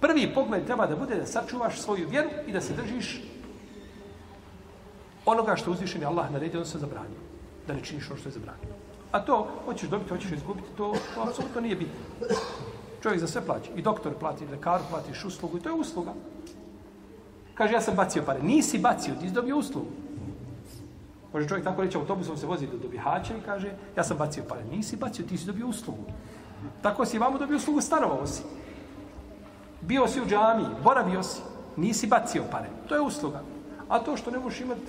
Prvi 0.00 0.34
pogled 0.34 0.66
treba 0.66 0.86
da 0.86 0.96
bude 0.96 1.16
da 1.16 1.26
sačuvaš 1.26 1.80
svoju 1.80 2.08
vjeru 2.08 2.28
i 2.46 2.52
da 2.52 2.60
se 2.60 2.74
držiš 2.74 3.22
onoga 5.24 5.56
što 5.56 5.70
uzvišen 5.70 6.00
je 6.00 6.06
Allah 6.06 6.30
naredio, 6.30 6.60
on 6.60 6.66
se 6.66 6.78
zabranio. 6.78 7.22
Da 7.66 7.72
ne 7.72 7.84
činiš 7.84 8.10
ono 8.10 8.20
što 8.20 8.28
je 8.28 8.32
zabranio. 8.32 8.76
A 9.12 9.24
to, 9.24 9.48
hoćeš 9.64 9.88
dobiti, 9.88 10.10
hoćeš 10.10 10.32
izgubiti, 10.32 10.68
to, 10.76 10.94
to 11.14 11.22
apsolutno 11.22 11.60
nije 11.60 11.76
bitno. 11.76 12.28
Čovjek 13.02 13.20
za 13.20 13.26
sve 13.26 13.46
plaća. 13.46 13.70
I 13.76 13.82
doktor 13.82 14.14
plati, 14.20 14.46
lekaru 14.46 14.84
platiš 14.90 15.24
uslugu 15.24 15.58
i 15.58 15.60
to 15.60 15.68
je 15.68 15.74
usluga. 15.74 16.12
Kaže, 17.54 17.72
ja 17.72 17.80
sam 17.80 17.96
bacio 17.96 18.22
pare. 18.26 18.42
Nisi 18.42 18.78
bacio, 18.78 19.14
ti 19.14 19.28
si 19.28 19.34
dobio 19.34 19.56
uslugu. 19.56 20.01
Može 21.32 21.48
čovjek 21.48 21.64
tako 21.64 21.82
reći, 21.82 21.96
autobusom 21.96 22.36
se 22.36 22.46
vozi 22.46 22.66
do, 22.66 22.76
do 22.76 22.88
Bihaća 22.88 23.36
i 23.36 23.40
kaže, 23.44 23.72
ja 23.96 24.04
sam 24.04 24.16
bacio 24.16 24.44
pare. 24.48 24.64
Nisi 24.64 24.96
bacio, 24.96 25.26
ti 25.26 25.38
si 25.38 25.46
dobio 25.46 25.66
uslugu. 25.66 26.02
Tako 26.82 27.04
si 27.04 27.18
vamo 27.18 27.38
dobio 27.38 27.56
uslugu, 27.56 27.80
stanovao 27.80 28.26
si. 28.26 28.42
Bio 29.80 30.08
si 30.08 30.20
u 30.20 30.26
džami, 30.26 30.64
boravio 30.84 31.22
si, 31.22 31.40
nisi 31.76 32.06
bacio 32.06 32.44
pare. 32.50 32.68
To 32.88 32.94
je 32.94 33.00
usluga. 33.00 33.42
A 33.88 33.98
to 33.98 34.16
što 34.16 34.30
ne 34.30 34.38
možeš 34.38 34.60
imati, 34.60 34.86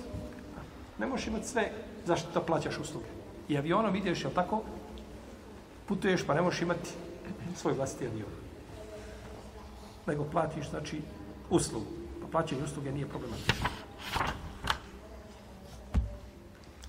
ne 0.98 1.06
možeš 1.06 1.26
imati 1.26 1.48
sve 1.48 1.72
zašto 2.06 2.30
da 2.34 2.40
plaćaš 2.40 2.78
usluge. 2.78 3.06
I 3.48 3.58
avionom 3.58 3.96
ideš, 3.96 4.24
jel 4.24 4.32
tako, 4.32 4.62
putuješ 5.88 6.26
pa 6.26 6.34
ne 6.34 6.42
možeš 6.42 6.62
imati 6.62 6.90
svoj 7.56 7.74
vlastiti 7.74 8.06
avion. 8.06 8.30
Nego 10.06 10.24
platiš, 10.24 10.70
znači, 10.70 11.00
uslugu. 11.50 11.86
Pa 12.20 12.26
plaćanje 12.28 12.64
usluge 12.64 12.92
nije 12.92 13.08
problematično. 13.08 13.68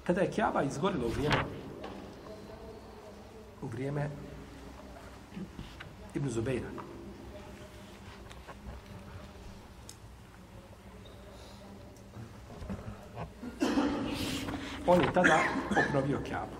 Kada 0.05 0.21
je 0.21 0.31
Kjaba 0.31 0.63
izgorila 0.63 1.05
u 1.05 1.09
vrijeme 1.09 1.43
u 3.61 3.67
vrijeme 3.67 4.09
Ibn 6.13 6.29
Zubeira. 6.29 6.67
On 14.87 15.01
je 15.01 15.13
tada 15.13 15.39
obnovio 15.87 16.19
Kjabu. 16.27 16.55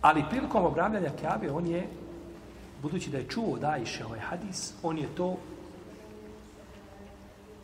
Ali 0.00 0.24
prilikom 0.30 0.64
obravljanja 0.64 1.10
Kjabe, 1.20 1.50
on 1.50 1.66
je, 1.66 1.86
budući 2.82 3.10
da 3.10 3.18
je 3.18 3.28
čuo 3.28 3.58
da 3.58 3.76
iše 3.76 4.04
ovaj 4.04 4.20
hadis, 4.20 4.74
on 4.82 4.98
je 4.98 5.08
to 5.14 5.36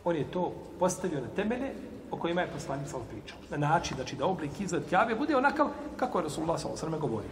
on 0.03 0.15
je 0.15 0.31
to 0.31 0.53
postavio 0.79 1.21
na 1.21 1.27
temelje 1.35 1.73
o 2.11 2.17
kojima 2.17 2.41
je 2.41 2.51
poslanik 2.53 2.87
sam 2.87 3.01
pričao. 3.09 3.37
Na 3.49 3.57
način, 3.57 3.95
znači 3.95 4.15
da 4.15 4.25
oblik 4.25 4.59
izgled 4.59 4.89
kjave 4.89 5.15
bude 5.15 5.35
onakav 5.35 5.69
kako 5.97 6.19
je 6.19 6.23
Rasulullah 6.23 6.61
sam 6.61 6.77
sveme 6.77 6.97
govorio. 6.97 7.29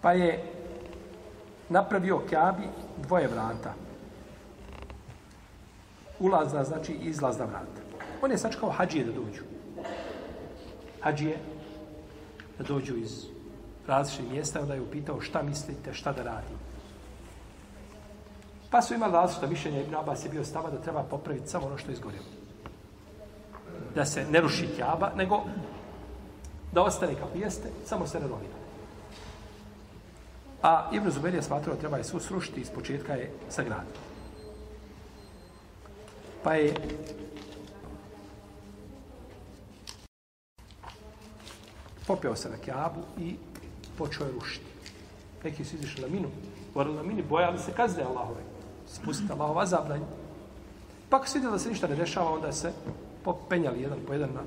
Pa 0.00 0.12
je 0.12 0.44
napravio 1.68 2.20
Kjabi 2.28 2.68
dvoje 2.96 3.28
vrata. 3.28 3.74
Ulazna, 6.20 6.64
znači 6.64 6.92
izlazna 6.92 7.44
vrata. 7.44 7.80
On 8.22 8.30
je 8.30 8.38
sačekao 8.38 8.70
hađije 8.70 9.04
da 9.04 9.12
dođu. 9.12 9.42
Hađije 11.00 11.38
da 12.58 12.64
dođu 12.64 12.96
iz 12.96 13.26
različitih 13.86 14.32
mjesta, 14.32 14.60
onda 14.60 14.74
je 14.74 14.80
upitao 14.80 15.20
šta 15.20 15.42
mislite, 15.42 15.94
šta 15.94 16.12
da 16.12 16.22
radim. 16.22 16.69
Pa 18.70 18.82
su 18.82 18.94
imali 18.94 19.12
različita 19.12 19.46
mišljenja, 19.46 19.80
Ibn 19.80 19.94
Abbas 19.94 20.24
je 20.24 20.28
bio 20.28 20.44
stava 20.44 20.70
da 20.70 20.80
treba 20.80 21.02
popraviti 21.02 21.48
samo 21.48 21.66
ono 21.66 21.78
što 21.78 21.90
je 21.90 21.92
izgorilo. 21.92 22.24
Da 23.94 24.04
se 24.04 24.24
ne 24.30 24.40
ruši 24.40 24.68
kjaba, 24.76 25.10
nego 25.16 25.42
da 26.72 26.82
ostane 26.82 27.14
kako 27.14 27.38
jeste, 27.38 27.70
samo 27.86 28.06
se 28.06 28.18
renovira. 28.18 28.54
A 30.62 30.90
Ibn 30.92 31.10
Zubair 31.10 31.34
je 31.34 31.42
smatrao 31.42 31.74
da 31.74 31.80
treba 31.80 31.96
je 31.96 32.04
svu 32.04 32.20
srušiti 32.20 32.60
iz 32.60 32.70
početka 32.70 33.12
je 33.12 33.32
sagraditi. 33.48 33.98
Pa 36.44 36.54
je 36.54 36.74
popeo 42.06 42.36
se 42.36 42.50
na 42.50 42.56
kjabu 42.56 43.00
i 43.18 43.36
počeo 43.98 44.26
je 44.26 44.32
rušiti. 44.32 44.66
Neki 45.44 45.64
su 45.64 45.76
izišli 45.76 46.02
na 46.02 46.08
minu, 46.08 46.28
govorili 46.74 46.96
na 46.96 47.02
mini, 47.02 47.22
bojali 47.22 47.58
se 47.58 47.72
kazne 47.72 48.02
Allahove 48.02 48.49
spustiti 48.92 49.32
Allahova 49.32 49.66
zabranja. 49.66 50.06
Pa 51.08 51.16
ako 51.16 51.26
se 51.26 51.38
vidjeli 51.38 51.54
da 51.54 51.58
se 51.58 51.68
ništa 51.68 51.88
ne 51.88 51.96
dešava, 51.96 52.30
onda 52.30 52.52
se 52.52 52.72
popenjali 53.24 53.82
jedan 53.82 53.98
po 54.06 54.12
jedan 54.12 54.30
na 54.34 54.40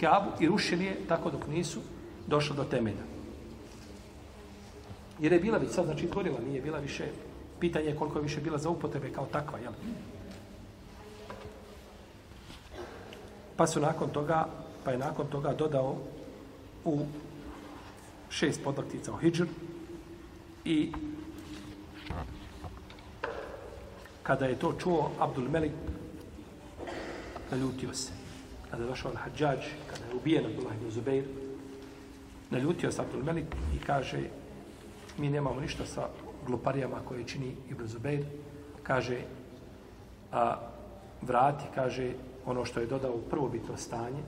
Kaabu 0.00 0.30
i 0.40 0.46
rušili 0.46 0.84
je 0.84 0.96
tako 1.08 1.30
dok 1.30 1.46
nisu 1.48 1.80
došli 2.26 2.56
do 2.56 2.64
temelja. 2.64 3.04
Jer 5.20 5.32
je 5.32 5.40
bila 5.40 5.58
već 5.58 5.70
sad, 5.70 5.84
znači, 5.84 6.06
tvorila, 6.06 6.38
nije 6.48 6.62
bila 6.62 6.78
više, 6.78 7.04
pitanje 7.60 7.94
koliko 7.98 8.18
je 8.18 8.22
više 8.22 8.40
bila 8.40 8.58
za 8.58 8.68
upotrebe 8.70 9.12
kao 9.12 9.26
takva, 9.26 9.58
jel? 9.58 9.72
Pa 13.56 13.66
su 13.66 13.80
nakon 13.80 14.08
toga, 14.08 14.48
pa 14.84 14.90
je 14.90 14.98
nakon 14.98 15.26
toga 15.26 15.52
dodao 15.52 15.96
u 16.84 16.98
šest 18.30 18.64
podlaktica 18.64 19.12
o 19.12 19.16
hijđr 19.16 19.46
i 20.64 20.92
kada 24.30 24.46
je 24.46 24.58
to 24.62 24.78
čuo 24.78 25.10
Abdul 25.18 25.50
Melik, 25.50 25.72
naljutio 27.50 27.94
se. 27.94 28.12
Kada 28.70 28.82
je 28.82 28.88
došao 28.88 29.10
Al-Hadžađ, 29.10 29.58
kada 29.90 30.04
je 30.06 30.14
ubijen 30.14 30.46
Abdullah 30.46 30.76
ibn 30.76 30.90
Zubeir, 30.90 31.24
naljutio 32.50 32.92
se 32.92 33.02
Abdul 33.02 33.24
Melik 33.24 33.56
i 33.74 33.78
kaže, 33.86 34.20
mi 35.18 35.30
nemamo 35.30 35.60
ništa 35.60 35.86
sa 35.86 36.08
gluparijama 36.46 37.00
koje 37.08 37.26
čini 37.26 37.56
Ibn 37.70 37.86
Zubeir, 37.86 38.22
kaže, 38.82 39.18
a, 40.32 40.56
vrati, 41.22 41.64
kaže, 41.74 42.12
ono 42.46 42.64
što 42.64 42.80
je 42.80 42.86
dodao 42.86 43.12
u 43.12 43.26
prvobitno 43.30 43.76
stanje 43.76 44.22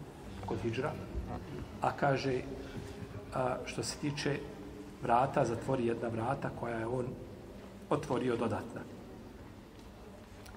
kod 0.47 0.59
Hidžra, 0.63 0.93
a 1.81 1.93
kaže, 1.93 2.41
a, 3.35 3.57
što 3.67 3.83
se 3.83 3.97
tiče 3.97 4.39
vrata, 5.03 5.45
zatvori 5.45 5.87
jedna 5.87 6.09
vrata 6.09 6.51
koja 6.61 6.79
je 6.79 6.87
on 6.87 7.07
otvorio 7.91 8.37
dodatna. 8.37 8.83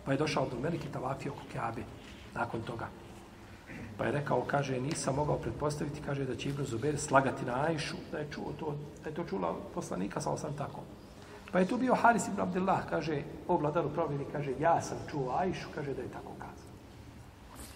Pa 0.06 0.12
je 0.12 0.18
došao 0.18 0.50
do 0.50 0.58
veliki 0.62 0.88
tavafio 0.88 1.32
oko 1.32 1.42
Keabe 1.52 1.84
nakon 2.34 2.62
toga. 2.62 2.88
Pa 3.98 4.06
je 4.06 4.12
rekao, 4.12 4.42
kaže, 4.48 4.80
nisam 4.80 5.16
mogao 5.16 5.38
pretpostaviti, 5.38 6.02
kaže, 6.06 6.26
da 6.26 6.36
će 6.36 6.50
Ibn 6.50 6.66
Zubair 6.66 7.00
slagati 7.00 7.46
na 7.46 7.64
Ajšu, 7.64 7.96
da 8.12 8.18
je, 8.18 8.28
čuo 8.32 8.54
to, 8.60 8.76
da 9.04 9.10
je 9.10 9.16
to 9.16 9.24
čula 9.24 9.56
poslanika, 9.74 10.22
samo 10.22 10.38
sam 10.38 10.58
tako. 10.58 10.82
Pa 11.52 11.60
je 11.60 11.68
tu 11.68 11.78
bio 11.78 11.96
Haris 11.96 12.28
ibn 12.28 12.42
Abdullah, 12.42 12.90
kaže, 12.90 13.22
o 13.48 13.58
vladaru 13.58 13.90
provjeri, 13.90 14.26
kaže, 14.32 14.52
ja 14.60 14.82
sam 14.82 14.98
čuo 15.12 15.36
Ajšu, 15.38 15.70
kaže, 15.76 15.94
da 15.94 16.02
je 16.02 16.12
tako 16.12 16.32
kazao. 16.38 16.72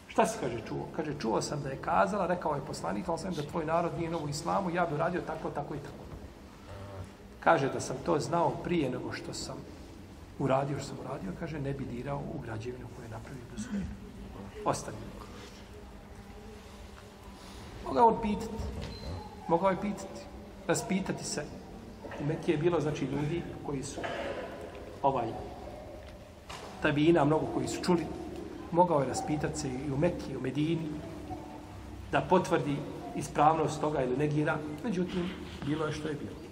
Šta 0.08 0.26
si, 0.26 0.40
kaže, 0.40 0.62
čuo? 0.68 0.88
Kaže, 0.96 1.14
čuo 1.20 1.42
sam 1.42 1.62
da 1.64 1.70
je 1.70 1.82
kazala, 1.82 2.28
rekao 2.28 2.56
je 2.56 2.66
poslanik, 2.68 3.10
ali 3.10 3.20
sam 3.20 3.34
da 3.34 3.42
tvoj 3.42 3.66
narod 3.66 3.92
nije 3.98 4.12
novu 4.12 4.30
islamu, 4.30 4.70
ja 4.70 4.86
bi 4.86 4.98
radio 4.98 5.22
tako, 5.22 5.50
tako 5.50 5.76
i 5.76 5.80
tako. 5.80 6.04
Kaže 7.40 7.70
da 7.70 7.80
sam 7.80 7.96
to 8.06 8.20
znao 8.20 8.50
prije 8.64 8.90
nego 8.90 9.14
što 9.14 9.34
sam 9.34 9.56
uradio 10.40 10.80
što 10.80 10.88
sam 10.88 10.98
uradio, 11.00 11.32
kaže 11.40 11.60
ne 11.60 11.74
bi 11.74 11.86
dirao 11.86 12.24
u 12.34 12.40
građevinu 12.40 12.88
koju 12.96 13.06
je 13.06 13.10
napravio 13.10 13.44
do 13.56 13.62
svoje. 13.62 13.86
Ostavio. 14.66 15.00
Mogao 17.86 18.08
on 18.08 18.22
pitati. 18.22 18.64
Mogao 19.48 19.70
je 19.70 19.82
pitati. 19.82 20.22
Raspitati 20.68 21.24
se. 21.24 21.44
U 22.22 22.26
Mekije 22.26 22.56
je 22.56 22.62
bilo, 22.62 22.80
znači, 22.82 23.06
ljudi 23.06 23.42
koji 23.66 23.84
su 23.84 24.02
ovaj 25.02 25.28
tabina, 26.82 27.26
mnogo 27.26 27.46
koji 27.54 27.68
su 27.68 27.84
čuli, 27.84 28.06
mogao 28.72 29.00
je 29.02 29.08
raspitati 29.08 29.60
se 29.60 29.68
i 29.68 29.92
u 29.92 29.98
Mekiji, 29.98 30.38
u 30.38 30.42
Medini, 30.42 30.88
da 32.12 32.22
potvrdi 32.22 32.76
ispravnost 33.16 33.82
toga 33.82 34.04
ili 34.04 34.18
negira. 34.18 34.58
Međutim, 34.84 35.30
bilo 35.66 35.86
je 35.86 35.92
što 35.92 36.08
je 36.08 36.14
bilo. 36.14 36.49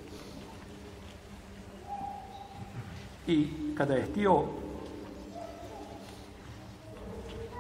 I 3.28 3.48
kada 3.78 3.94
je 3.94 4.06
htio 4.06 4.44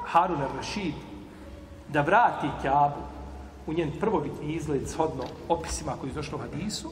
Harun 0.05 0.41
al-Rashid 0.41 0.93
da 1.87 2.01
vrati 2.01 2.47
Kjabu 2.61 3.01
u 3.67 3.73
njen 3.73 3.91
prvobitni 3.99 4.53
izgled 4.53 4.89
shodno 4.89 5.23
opisima 5.49 5.93
koji 6.01 6.23
su 6.23 6.35
u 6.35 6.39
hadisu, 6.39 6.91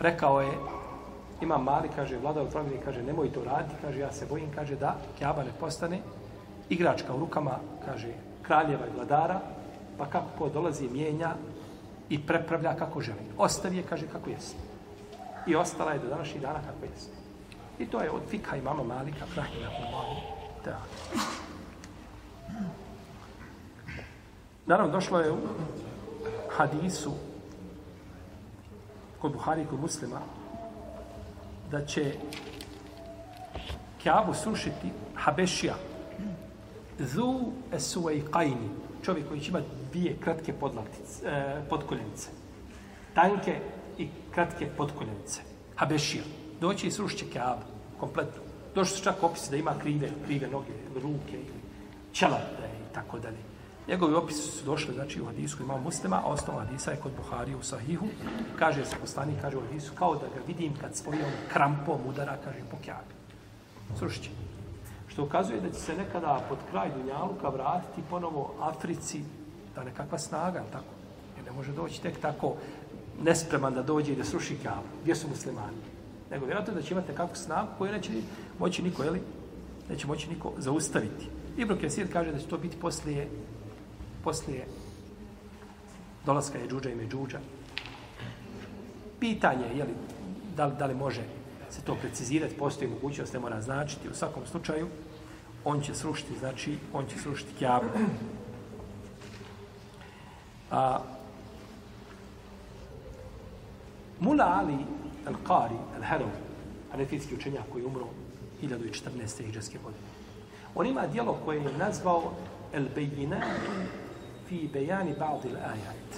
rekao 0.00 0.40
je, 0.40 0.52
ima 1.40 1.58
mali, 1.58 1.88
kaže, 1.96 2.18
vlada 2.18 2.42
u 2.42 2.50
tromini, 2.50 2.80
kaže, 2.84 3.02
nemoj 3.02 3.32
to 3.32 3.44
raditi, 3.44 3.74
kaže, 3.80 3.98
ja 3.98 4.12
se 4.12 4.26
bojim, 4.26 4.50
kaže, 4.54 4.76
da 4.76 4.96
Kjaba 5.18 5.42
ne 5.42 5.50
postane 5.60 5.98
igračka 6.68 7.14
u 7.14 7.20
rukama, 7.20 7.58
kaže, 7.84 8.12
kraljeva 8.42 8.86
i 8.86 8.96
vladara, 8.96 9.40
pa 9.98 10.06
kako 10.06 10.38
ko 10.38 10.48
dolazi, 10.48 10.88
mijenja 10.88 11.34
i 12.08 12.26
prepravlja 12.26 12.74
kako 12.76 13.00
želi. 13.00 13.24
Ostavi 13.38 13.76
je, 13.76 13.82
kaže, 13.82 14.06
kako 14.12 14.30
jeste. 14.30 14.58
I 15.46 15.54
ostala 15.56 15.92
je 15.92 15.98
do 15.98 16.08
današnjih 16.08 16.42
dana 16.42 16.58
kako 16.58 16.84
jeste. 16.92 17.21
I 17.82 17.86
to 17.86 18.00
je 18.00 18.10
od 18.10 18.22
fika 18.30 18.56
imama 18.56 18.82
Malika, 18.82 19.24
rahimahullahu 19.36 20.20
Da. 20.64 20.78
Naravno, 24.66 24.92
došlo 24.92 25.20
je 25.20 25.32
u 25.32 25.38
hadisu 26.50 27.12
kod 29.20 29.32
Buhari 29.32 29.62
i 29.62 29.66
kod 29.66 29.80
muslima 29.80 30.20
da 31.70 31.84
će 31.84 32.14
Kjabu 34.02 34.34
srušiti 34.34 34.92
Habešija 35.14 35.74
zu 36.98 37.40
esuej 37.72 38.22
kajni 38.30 38.70
čovjek 39.04 39.28
koji 39.28 39.40
će 39.40 39.50
imati 39.50 39.66
dvije 39.92 40.16
kratke 40.20 40.52
podlaktice, 40.52 41.26
eh, 41.26 41.62
podkoljenice. 41.70 42.30
Tanke 43.14 43.60
i 43.98 44.08
kratke 44.34 44.66
podkoljenice. 44.76 45.40
Habešija. 45.76 46.22
Doći 46.60 46.86
i 46.86 46.90
srušit 46.90 47.32
Kjabu 47.32 47.71
kompletno. 48.02 48.42
Došli 48.74 48.96
su 48.96 49.04
čak 49.04 49.22
opisi 49.22 49.50
da 49.50 49.56
ima 49.56 49.74
krive, 49.80 50.08
krive 50.26 50.48
noge, 50.48 50.74
ruke, 50.94 51.38
ćelate 52.12 52.68
i 52.82 52.94
tako 52.94 53.18
dalje. 53.18 53.42
Njegovi 53.88 54.14
opisi 54.14 54.42
su 54.42 54.64
došli, 54.64 54.94
znači, 54.94 55.22
u 55.22 55.26
hadisu 55.26 55.62
imamo 55.62 55.80
muslima, 55.80 56.16
a 56.16 56.30
osnova 56.32 56.64
hadisa 56.64 56.90
je 56.90 57.00
kod 57.02 57.12
Buhari 57.16 57.54
u 57.54 57.62
Sahihu. 57.62 58.06
Kaže 58.58 58.84
se 58.84 58.96
poslanik, 59.00 59.40
kaže 59.42 59.56
u 59.56 59.60
hadisu, 59.60 59.92
kao 59.98 60.14
da 60.14 60.26
ga 60.26 60.42
vidim 60.46 60.74
kad 60.80 60.96
svojom 60.96 61.30
krampom 61.52 62.00
udara, 62.08 62.36
kaže, 62.44 62.58
po 62.70 62.76
kjabi. 62.84 63.14
Srušće. 63.98 64.30
Što 65.08 65.24
ukazuje 65.24 65.60
da 65.60 65.70
će 65.70 65.80
se 65.80 65.96
nekada 65.96 66.40
pod 66.48 66.58
kraj 66.70 66.90
Dunjaluka 66.90 67.48
vratiti 67.48 68.08
ponovo 68.10 68.54
Africi, 68.60 69.22
da 69.74 69.84
nekakva 69.84 70.18
snaga, 70.18 70.64
tako? 70.72 70.94
Jer 71.36 71.44
ne 71.46 71.52
može 71.52 71.72
doći 71.72 72.02
tek 72.02 72.20
tako 72.20 72.54
nespreman 73.22 73.74
da 73.74 73.82
dođe 73.82 74.12
i 74.12 74.16
da 74.16 74.24
sruši 74.24 74.58
kjabu. 74.62 74.88
Gdje 75.02 75.14
su 75.14 75.28
muslimani? 75.28 75.91
Nego 76.32 76.46
vjerojatno 76.46 76.74
da 76.74 76.82
će 76.82 76.94
imati 76.94 77.08
nekakvu 77.08 77.36
snagu 77.36 77.68
koju 77.78 77.92
neće 77.92 78.10
moći 78.58 78.82
niko, 78.82 79.02
jeli? 79.02 79.20
Neće 79.90 80.06
moći 80.06 80.30
niko 80.30 80.52
zaustaviti. 80.58 81.28
Ibn 81.56 81.78
Kesir 81.80 82.12
kaže 82.12 82.32
da 82.32 82.38
će 82.38 82.46
to 82.46 82.58
biti 82.58 82.76
poslije 82.76 83.28
poslije 84.24 84.66
dolaska 86.26 86.58
je 86.58 86.68
džuđa 86.68 86.90
i 86.90 86.94
međuđa. 86.94 87.38
Pitanje 89.20 89.66
je 89.74 89.84
li, 89.84 89.94
da, 90.56 90.66
li, 90.66 90.72
da 90.78 90.86
li 90.86 90.94
može 90.94 91.22
se 91.70 91.80
to 91.80 91.94
precizirati, 91.94 92.56
postoji 92.56 92.90
mogućnost, 92.90 93.32
ne 93.32 93.40
mora 93.40 93.60
značiti. 93.60 94.08
U 94.08 94.14
svakom 94.14 94.42
slučaju, 94.46 94.88
on 95.64 95.80
će 95.80 95.94
srušiti, 95.94 96.38
znači, 96.38 96.78
on 96.92 97.06
će 97.06 97.18
srušiti 97.18 97.54
kjavu. 97.58 97.88
A, 100.70 100.98
Mula 104.20 104.44
Ali 104.44 105.01
al-Qari, 105.26 105.76
al-Harawi, 105.98 106.38
anefijski 106.94 107.34
učenjak 107.34 107.64
koji 107.72 107.82
je 107.82 107.86
umro 107.86 108.06
1014. 108.62 109.44
hijđarske 109.44 109.78
godine. 109.84 110.04
On 110.74 110.86
ima 110.86 111.06
dijelo 111.06 111.38
koje 111.44 111.56
je 111.56 111.78
nazvao 111.78 112.32
El-Bejinatu 112.72 113.70
fi 114.48 114.68
bejani 114.72 115.14
ba'di 115.18 115.48
l-ajat. 115.48 116.10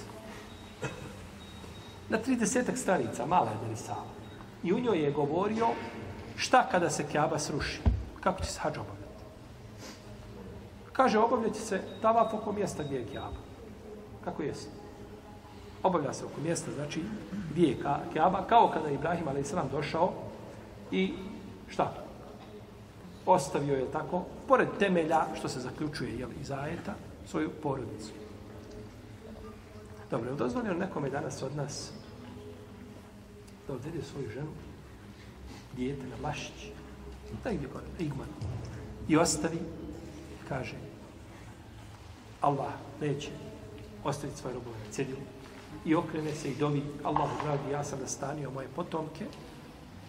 Na 2.09 2.18
30 2.18 2.76
stranica, 2.76 3.26
mala 3.26 3.50
je 3.50 3.57
delisala. 3.64 4.05
I 4.62 4.72
u 4.72 4.80
njoj 4.80 4.98
je 4.98 5.11
govorio 5.11 5.66
šta 6.36 6.68
kada 6.70 6.90
se 6.90 7.07
Kjaba 7.09 7.38
sruši. 7.38 7.80
Kako 8.20 8.42
će 8.42 8.50
se 8.50 8.61
hađ 8.61 8.78
obavljati? 8.78 9.24
Kaže, 10.92 11.18
obavljati 11.18 11.59
se 11.59 11.80
tavaf 12.02 12.34
oko 12.34 12.52
mjesta 12.52 12.82
gdje 12.82 12.96
je 12.96 13.07
Kjaba. 13.07 13.40
Kako 14.24 14.42
jeste? 14.42 14.84
Obavlja 15.85 16.12
se 16.12 16.24
oko 16.24 16.41
mjesta, 16.41 16.70
znači 16.74 17.03
gdje 17.51 17.68
je 17.68 17.78
Kaaba, 18.14 18.47
kao 18.47 18.70
kada 18.74 18.89
je 18.89 18.95
Ibrahim 18.95 19.28
a.s. 19.28 19.55
došao 19.72 20.12
i 20.91 21.14
šta? 21.68 21.95
Ostavio 23.26 23.76
je 23.76 23.93
tako, 23.93 24.24
pored 24.49 24.68
temelja, 24.78 25.26
što 25.39 25.49
se 25.49 25.61
zaključuje 25.61 26.18
jel, 26.18 26.30
iz 26.41 26.51
ajeta, 26.51 26.95
svoju 27.26 27.51
porodicu. 27.62 28.12
Dobro, 30.11 30.30
je 30.30 30.37
dozvoljeno 30.37 30.78
nekome 30.78 31.11
danas 31.11 31.43
od 31.43 31.57
nas 31.57 31.93
da 33.66 33.72
odvede 33.72 34.03
svoju 34.03 34.30
ženu, 34.30 34.51
dijete 35.76 36.07
na 36.07 36.16
vlašić, 36.20 36.68
da 37.45 37.53
gdje 37.53 37.68
gore, 37.68 37.87
igman, 37.99 38.28
i 39.09 39.16
ostavi, 39.16 39.59
kaže, 40.49 40.76
Allah 42.41 42.72
neće 43.01 43.30
ostaviti 44.05 44.39
svoje 44.39 44.55
robove 44.55 44.76
na 44.87 44.93
cedilu, 44.93 45.20
i 45.85 45.95
okrene 45.95 46.35
se 46.35 46.51
i 46.51 46.55
dovi, 46.55 46.82
Allahu 47.05 47.45
dragi, 47.45 47.70
ja 47.72 47.85
sam 47.85 47.99
nastanio 48.01 48.51
moje 48.51 48.68
potomke, 48.76 49.24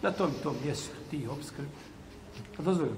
na 0.02 0.12
tom 0.12 0.30
i 0.30 0.42
tom 0.42 0.54
mjestu 0.64 0.96
ti 1.10 1.26
obskrbi. 1.30 1.68
A 2.58 2.62
dozvoljeno. 2.62 2.96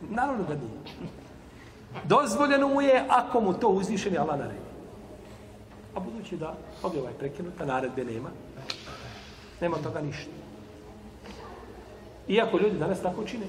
Naravno 0.00 0.44
da 0.44 0.54
nije. 0.54 1.10
Dozvoljeno 2.04 2.68
mu 2.68 2.80
je 2.82 3.04
ako 3.08 3.40
mu 3.40 3.54
to 3.54 3.68
uzvišeni 3.68 4.18
Allah 4.18 4.38
naredi. 4.38 4.60
A 5.94 6.00
budući 6.00 6.36
da 6.36 6.56
objava 6.82 7.08
je 7.08 7.18
prekinuta, 7.18 7.64
naredbe 7.64 8.04
nema, 8.04 8.28
nema 9.60 9.76
toga 9.76 10.00
ništa. 10.00 10.30
Iako 12.28 12.58
ljudi 12.58 12.78
danas 12.78 13.00
tako 13.02 13.24
čine, 13.24 13.46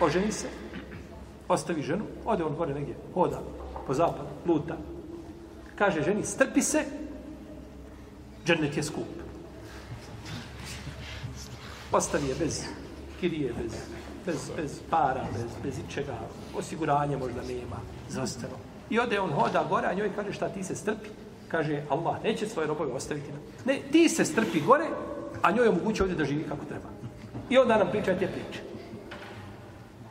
oženi 0.00 0.32
se, 0.32 0.48
ostavi 1.48 1.82
ženu, 1.82 2.04
ode 2.24 2.44
on 2.44 2.56
gore 2.56 2.74
negdje, 2.74 2.94
hoda 3.14 3.40
po 3.86 3.94
zapadu, 3.94 4.28
luta, 4.46 4.76
kaže 5.74 6.02
ženi, 6.02 6.24
strpi 6.24 6.62
se, 6.62 6.84
džennet 8.46 8.76
je 8.76 8.82
skup. 8.82 9.08
Ostavi 11.92 12.28
je 12.28 12.34
bez 12.34 12.64
kirije, 13.20 13.52
bez 13.62 13.72
bez, 14.26 14.50
bez 14.56 14.80
para, 14.90 15.24
bez, 15.32 15.50
bez 15.62 15.78
ičega, 15.78 16.18
osiguranje 16.58 17.16
možda 17.16 17.42
nema, 17.42 17.76
zastano. 18.08 18.58
I 18.90 18.98
ode 18.98 19.20
on 19.20 19.30
hoda 19.30 19.64
gore, 19.68 19.86
a 19.86 19.94
njoj 19.94 20.10
kaže 20.16 20.32
šta 20.32 20.48
ti 20.48 20.62
se 20.62 20.74
strpi? 20.74 21.08
Kaže, 21.48 21.82
Allah 21.88 22.22
neće 22.24 22.48
svoje 22.48 22.66
robove 22.66 22.92
ostaviti. 22.92 23.30
Ne, 23.64 23.80
ti 23.92 24.08
se 24.08 24.24
strpi 24.24 24.60
gore, 24.60 24.86
a 25.42 25.52
njoj 25.52 25.68
omogući 25.68 26.02
ovdje 26.02 26.16
da 26.16 26.24
živi 26.24 26.44
kako 26.48 26.64
treba. 26.64 26.88
I 27.50 27.58
onda 27.58 27.78
nam 27.78 27.90
priča 27.90 28.18
te 28.18 28.26
priče. 28.26 28.65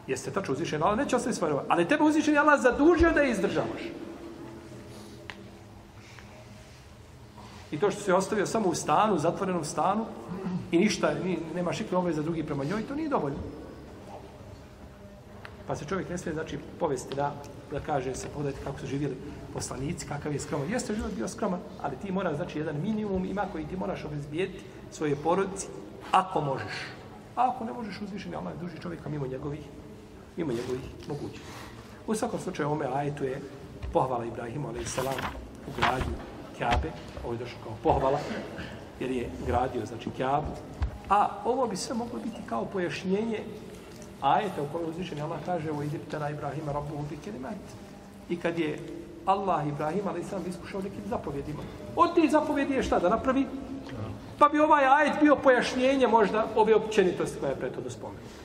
Jeste 0.07 0.31
tačno 0.31 0.53
uzvišen, 0.53 0.83
Allah 0.83 0.97
neće 0.97 1.15
ostaviti 1.15 1.37
svoje 1.37 1.51
robove. 1.51 1.67
Ali 1.69 1.87
tebe 1.87 2.03
uzvišen 2.03 2.37
Allah 2.37 2.61
zadužio 2.61 3.11
da 3.11 3.21
je 3.21 3.31
izdržavaš. 3.31 3.81
I 7.71 7.79
to 7.79 7.91
što 7.91 8.01
se 8.01 8.13
ostavio 8.13 8.45
samo 8.45 8.69
u 8.69 8.75
stanu, 8.75 9.17
zatvorenom 9.17 9.65
stanu, 9.65 10.05
i 10.71 10.77
ništa, 10.77 11.13
ni, 11.23 11.39
nemaš 11.55 11.79
ikakve 11.79 11.97
obaveze 11.97 12.15
za 12.15 12.23
drugi 12.23 12.43
prema 12.43 12.63
njoj, 12.63 12.87
to 12.87 12.95
nije 12.95 13.09
dovoljno. 13.09 13.39
Pa 15.67 15.75
se 15.75 15.85
čovjek 15.85 16.09
ne 16.09 16.17
smije, 16.17 16.33
znači, 16.33 16.57
povesti 16.79 17.15
da, 17.15 17.33
da 17.71 17.79
kaže 17.79 18.15
se, 18.15 18.27
pogledajte 18.27 18.63
kako 18.63 18.79
su 18.79 18.87
živjeli 18.87 19.15
poslanici, 19.53 20.07
kakav 20.07 20.33
je 20.33 20.39
skroman. 20.39 20.69
Jeste 20.69 20.95
život 20.95 21.11
bio 21.11 21.27
skroman, 21.27 21.59
ali 21.81 21.95
ti 21.95 22.11
moraš, 22.11 22.35
znači, 22.35 22.59
jedan 22.59 22.75
minimum 22.81 23.25
ima 23.25 23.45
koji 23.51 23.65
ti 23.65 23.77
moraš 23.77 24.05
obezbijeti 24.05 24.59
svoje 24.91 25.15
porodici, 25.15 25.67
ako 26.11 26.41
možeš. 26.41 26.73
A 27.35 27.49
ako 27.49 27.65
ne 27.65 27.73
možeš 27.73 28.01
uzvišen, 28.01 28.35
Allah 28.35 28.53
duži 28.61 28.81
čovjeka 28.81 29.09
mimo 29.09 29.27
njegovih, 29.27 29.61
mimo 30.37 30.51
njegovih 30.51 30.81
mogućnosti. 31.07 31.65
U 32.07 32.15
svakom 32.15 32.39
slučaju, 32.39 32.71
ome 32.71 32.85
ajetu 32.93 33.23
je 33.23 33.41
pohvala 33.93 34.25
Ibrahimu, 34.25 34.67
ali 34.67 34.81
i 34.81 34.85
salam, 34.85 35.15
u 35.67 35.71
gradnju 35.77 36.15
Kjabe, 36.57 36.91
ovo 37.23 37.33
je 37.33 37.39
došlo 37.39 37.57
kao 37.63 37.73
pohvala, 37.83 38.19
jer 38.99 39.11
je 39.11 39.29
gradio, 39.47 39.85
znači, 39.85 40.09
Kjabu, 40.09 40.51
a 41.09 41.29
ovo 41.45 41.67
bi 41.67 41.75
sve 41.75 41.95
moglo 41.95 42.19
biti 42.23 42.41
kao 42.49 42.65
pojašnjenje 42.65 43.39
ajeta 44.21 44.61
u 44.61 44.67
kojoj 44.71 44.89
uzvišeni 44.89 45.21
Allah 45.21 45.39
kaže 45.45 45.71
o 45.71 45.83
idiptara 45.83 46.29
Ibrahima 46.29 46.71
rabbu 46.71 46.95
ubi 46.95 47.17
kelimat. 47.23 47.55
I 48.29 48.37
kad 48.39 48.59
je 48.59 48.79
Allah 49.25 49.67
Ibrahima, 49.67 50.09
ali 50.09 50.23
sam 50.23 50.43
iskušao 50.47 50.81
nekim 50.81 51.01
zapovjedima. 51.09 51.63
Od 51.95 52.15
tih 52.15 52.31
zapovjedi 52.31 52.73
je 52.73 52.83
šta 52.83 52.99
da 52.99 53.09
napravi? 53.09 53.45
Pa 54.39 54.49
bi 54.49 54.59
ovaj 54.59 54.85
ajet 54.85 55.13
bio 55.21 55.35
pojašnjenje 55.35 56.07
možda 56.07 56.45
ove 56.55 56.75
općenitosti 56.75 57.39
koja 57.39 57.49
je 57.49 57.55
prethodno 57.55 57.89
spomenuta. 57.89 58.44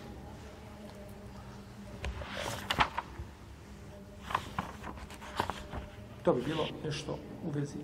To 6.23 6.33
bi 6.33 6.43
bilo 6.43 6.67
nešto 6.85 7.19
u 7.45 7.51
vezi 7.51 7.79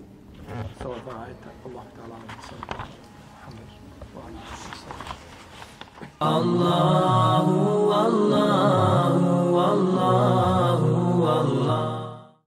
sa 0.81 0.87
ova 0.89 0.97
dva 1.05 1.23
ajeta. 1.23 1.49
Allah 1.65 1.83
ta'ala, 1.95 2.17
Allahu, 6.19 7.91
Allahu, 7.91 9.57
Allahu, 9.57 11.23
Allahu. 11.27 11.96